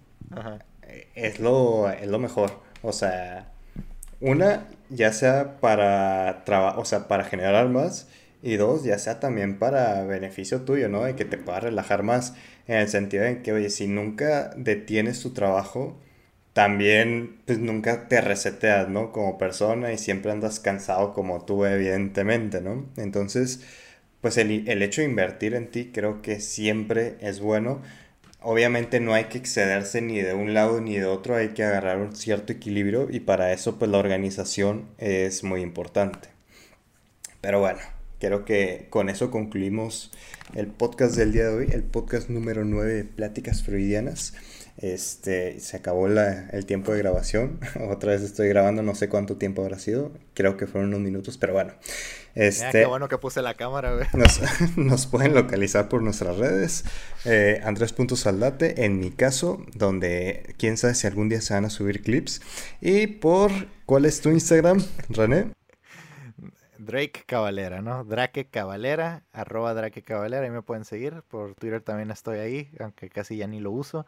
Es, 1.16 1.40
lo, 1.40 1.90
es 1.90 2.08
lo 2.08 2.20
mejor. 2.20 2.60
O 2.84 2.94
sea, 2.94 3.52
una, 4.20 4.68
ya 4.90 5.12
sea 5.12 5.60
para, 5.60 6.44
o 6.78 6.86
sea, 6.86 7.08
para 7.08 7.24
generar 7.24 7.68
más. 7.70 8.08
Y 8.44 8.58
dos, 8.58 8.84
ya 8.84 9.00
sea 9.00 9.22
también 9.22 9.58
para 9.58 10.04
beneficio 10.04 10.62
tuyo, 10.62 10.90
¿no? 10.90 11.06
De 11.06 11.16
que 11.16 11.24
te 11.24 11.38
puedas 11.38 11.64
relajar 11.64 12.04
más. 12.04 12.36
En 12.68 12.78
el 12.78 12.90
sentido 12.90 13.24
de 13.24 13.42
que, 13.42 13.54
oye, 13.54 13.70
si 13.70 13.88
nunca 13.88 14.52
detienes 14.56 15.22
tu 15.22 15.32
trabajo 15.32 15.98
también 16.54 17.40
pues 17.46 17.60
nunca 17.60 18.08
te 18.08 18.22
reseteas, 18.22 18.90
¿no? 18.90 19.12
Como 19.12 19.38
persona 19.38 19.92
y 19.92 19.98
siempre 19.98 20.32
andas 20.32 20.60
cansado 20.60 21.14
como 21.14 21.44
tú, 21.46 21.66
evidentemente, 21.66 22.62
¿no? 22.62 22.86
Entonces, 22.98 23.62
pues 24.22 24.38
el, 24.38 24.68
el, 24.70 24.82
hecho 24.84 25.02
de 25.02 25.08
invertir 25.08 25.56
en 25.56 25.70
ti 25.70 25.92
creo 25.94 26.22
que 26.22 26.40
siempre 26.40 27.18
es 27.22 27.40
bueno. 27.40 27.82
Obviamente 28.42 29.00
no 29.00 29.14
hay 29.14 29.26
que 29.26 29.38
excederse 29.38 30.02
ni 30.02 30.22
de 30.22 30.34
un 30.34 30.54
lado 30.54 30.82
ni 30.82 30.98
de 30.98 31.06
otro, 31.06 31.36
hay 31.36 31.50
que 31.50 31.64
agarrar 31.64 31.98
un 32.00 32.16
cierto 32.16 32.54
equilibrio 32.54 33.08
y 33.10 33.22
para 33.22 33.54
eso 33.54 33.80
pues 33.80 33.90
la 33.92 33.98
organización 33.98 34.90
es 34.98 35.44
muy 35.44 35.62
importante. 35.62 36.30
Pero 37.42 37.60
bueno, 37.60 37.80
creo 38.20 38.46
que 38.46 38.88
con 38.90 39.10
eso 39.10 39.32
concluimos 39.32 40.12
el 40.56 40.68
podcast 40.68 41.16
del 41.16 41.34
día 41.34 41.44
de 41.44 41.56
hoy, 41.56 41.68
el 41.72 41.84
podcast 41.84 42.30
número 42.30 42.64
9 42.64 42.94
de 42.94 43.04
Pláticas 43.06 43.64
Freudianas. 43.64 44.34
Este, 44.78 45.60
se 45.60 45.78
acabó 45.78 46.08
el 46.08 46.66
tiempo 46.66 46.94
de 46.94 47.00
grabación. 47.00 47.60
Otra 47.90 48.14
vez 48.14 48.22
estoy 48.22 48.48
grabando, 48.50 48.82
no 48.82 48.96
sé 48.96 49.08
cuánto 49.08 49.38
tiempo 49.38 49.62
habrá 49.62 49.80
sido. 49.80 50.12
Creo 50.34 50.58
que 50.58 50.68
fueron 50.68 50.90
unos 50.90 51.02
minutos, 51.02 51.38
pero 51.38 51.54
bueno. 51.54 51.74
Este, 52.36 52.72
qué 52.72 52.86
bueno 52.86 53.08
que 53.08 53.20
puse 53.20 53.44
la 53.44 53.54
cámara, 53.54 53.96
Nos, 54.76 55.06
pueden 55.06 55.36
localizar 55.36 55.90
por 55.90 56.02
nuestras 56.02 56.38
redes. 56.38 56.86
Eh, 57.26 57.62
Andrés.saldate, 57.64 58.86
en 58.86 59.00
mi 59.00 59.12
caso, 59.12 59.64
donde 59.76 60.56
quién 60.58 60.78
sabe 60.78 60.96
si 60.96 61.06
algún 61.06 61.30
día 61.30 61.42
se 61.42 61.54
van 61.54 61.66
a 61.66 61.70
subir 61.70 62.02
clips. 62.02 62.42
Y 62.82 63.08
por, 63.08 63.52
¿cuál 63.86 64.06
es 64.06 64.22
tu 64.22 64.30
Instagram, 64.30 64.84
René? 65.10 65.52
Drake 66.80 67.24
Cavalera, 67.26 67.82
¿no? 67.82 68.04
Drake 68.04 68.50
Cavalera, 68.50 69.24
arroba 69.32 69.74
Drake 69.74 70.02
Cavalera, 70.02 70.44
ahí 70.44 70.50
me 70.50 70.64
pueden 70.64 70.84
seguir. 70.84 71.22
Por 71.30 71.56
Twitter 71.56 71.82
también 71.82 72.12
estoy 72.12 72.40
ahí, 72.40 72.72
aunque 72.80 73.10
casi 73.10 73.38
ya 73.38 73.48
ni 73.48 73.60
lo 73.60 73.72
uso. 73.72 74.06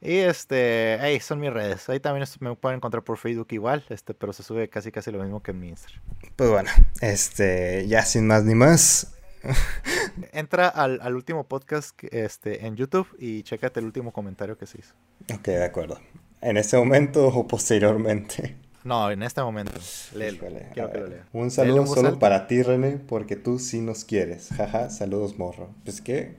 Y 0.00 0.16
este, 0.18 0.98
ahí 1.00 1.20
son 1.20 1.40
mis 1.40 1.52
redes. 1.52 1.88
Ahí 1.88 2.00
también 2.00 2.26
me 2.40 2.54
pueden 2.54 2.76
encontrar 2.76 3.02
por 3.02 3.18
Facebook 3.18 3.48
igual, 3.50 3.84
este, 3.88 4.14
pero 4.14 4.32
se 4.32 4.42
sube 4.42 4.68
casi 4.68 4.92
casi 4.92 5.10
lo 5.10 5.22
mismo 5.22 5.42
que 5.42 5.52
en 5.52 5.60
mi 5.60 5.68
Instagram. 5.68 6.02
Pues 6.36 6.50
bueno, 6.50 6.70
este, 7.00 7.86
ya 7.88 8.02
sin 8.02 8.26
más 8.26 8.44
ni 8.44 8.54
más. 8.54 9.14
Entra 10.32 10.68
al, 10.68 11.00
al, 11.02 11.14
último 11.14 11.44
podcast 11.44 11.98
este, 12.10 12.66
en 12.66 12.76
YouTube 12.76 13.06
y 13.18 13.42
chécate 13.42 13.80
el 13.80 13.86
último 13.86 14.12
comentario 14.12 14.58
que 14.58 14.66
se 14.66 14.78
hizo. 14.80 14.94
Ok, 15.32 15.46
de 15.46 15.64
acuerdo. 15.64 15.98
¿En 16.40 16.56
este 16.56 16.76
momento 16.76 17.28
o 17.28 17.46
posteriormente? 17.46 18.56
No, 18.86 19.10
en 19.10 19.24
este 19.24 19.42
momento. 19.42 19.72
Léelo. 20.14 20.44
Quiero 20.72 20.92
que 20.92 20.98
lo 20.98 21.06
lea. 21.08 21.26
Un 21.32 21.50
saludo 21.50 21.84
solo 21.88 22.20
para 22.20 22.46
ti, 22.46 22.62
René, 22.62 22.98
porque 22.98 23.34
tú 23.34 23.58
sí 23.58 23.80
nos 23.80 24.04
quieres. 24.04 24.50
Jaja, 24.56 24.90
saludos, 24.90 25.36
morro. 25.36 25.70
Pues 25.82 26.00
qué. 26.00 26.36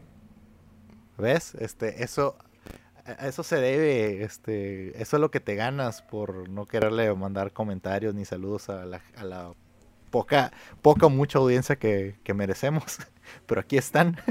¿Ves? 1.17 1.55
Este, 1.55 2.05
eso 2.05 2.37
eso 3.19 3.43
se 3.43 3.57
debe, 3.57 4.23
este, 4.23 5.01
eso 5.01 5.17
es 5.17 5.21
lo 5.21 5.31
que 5.31 5.39
te 5.39 5.55
ganas 5.55 6.01
por 6.01 6.49
no 6.49 6.65
quererle 6.65 7.13
mandar 7.15 7.53
comentarios 7.53 8.13
ni 8.13 8.25
saludos 8.25 8.69
a 8.69 8.85
la, 8.85 9.01
a 9.15 9.23
la 9.23 9.53
poca, 10.09 10.51
poca 10.81 11.07
mucha 11.07 11.39
audiencia 11.39 11.77
que, 11.77 12.15
que, 12.23 12.33
merecemos, 12.33 12.99
pero 13.45 13.61
aquí 13.61 13.77
están. 13.77 14.17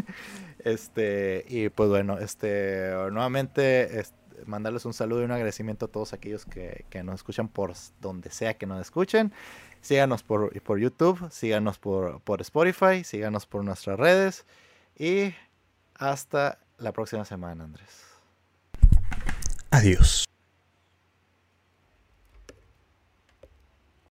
Este, 0.64 1.44
y 1.48 1.68
pues 1.68 1.88
bueno, 1.88 2.18
este, 2.18 2.90
nuevamente, 3.12 4.02
mandarles 4.46 4.84
un 4.84 4.94
saludo 4.94 5.20
y 5.20 5.24
un 5.24 5.30
agradecimiento 5.30 5.86
a 5.86 5.88
todos 5.88 6.12
aquellos 6.12 6.44
que, 6.44 6.84
que, 6.90 7.04
nos 7.04 7.16
escuchan 7.16 7.46
por 7.46 7.72
donde 8.00 8.30
sea 8.30 8.54
que 8.54 8.66
nos 8.66 8.80
escuchen. 8.80 9.32
Síganos 9.80 10.24
por, 10.24 10.60
por 10.62 10.80
YouTube, 10.80 11.30
síganos 11.30 11.78
por, 11.78 12.20
por 12.22 12.40
Spotify, 12.40 13.04
síganos 13.04 13.46
por 13.46 13.62
nuestras 13.62 13.96
redes 13.96 14.44
y 14.98 15.34
hasta 15.94 16.58
la 16.78 16.90
próxima 16.90 17.24
semana, 17.24 17.62
Andrés. 17.62 18.05
Adiós. 19.76 20.24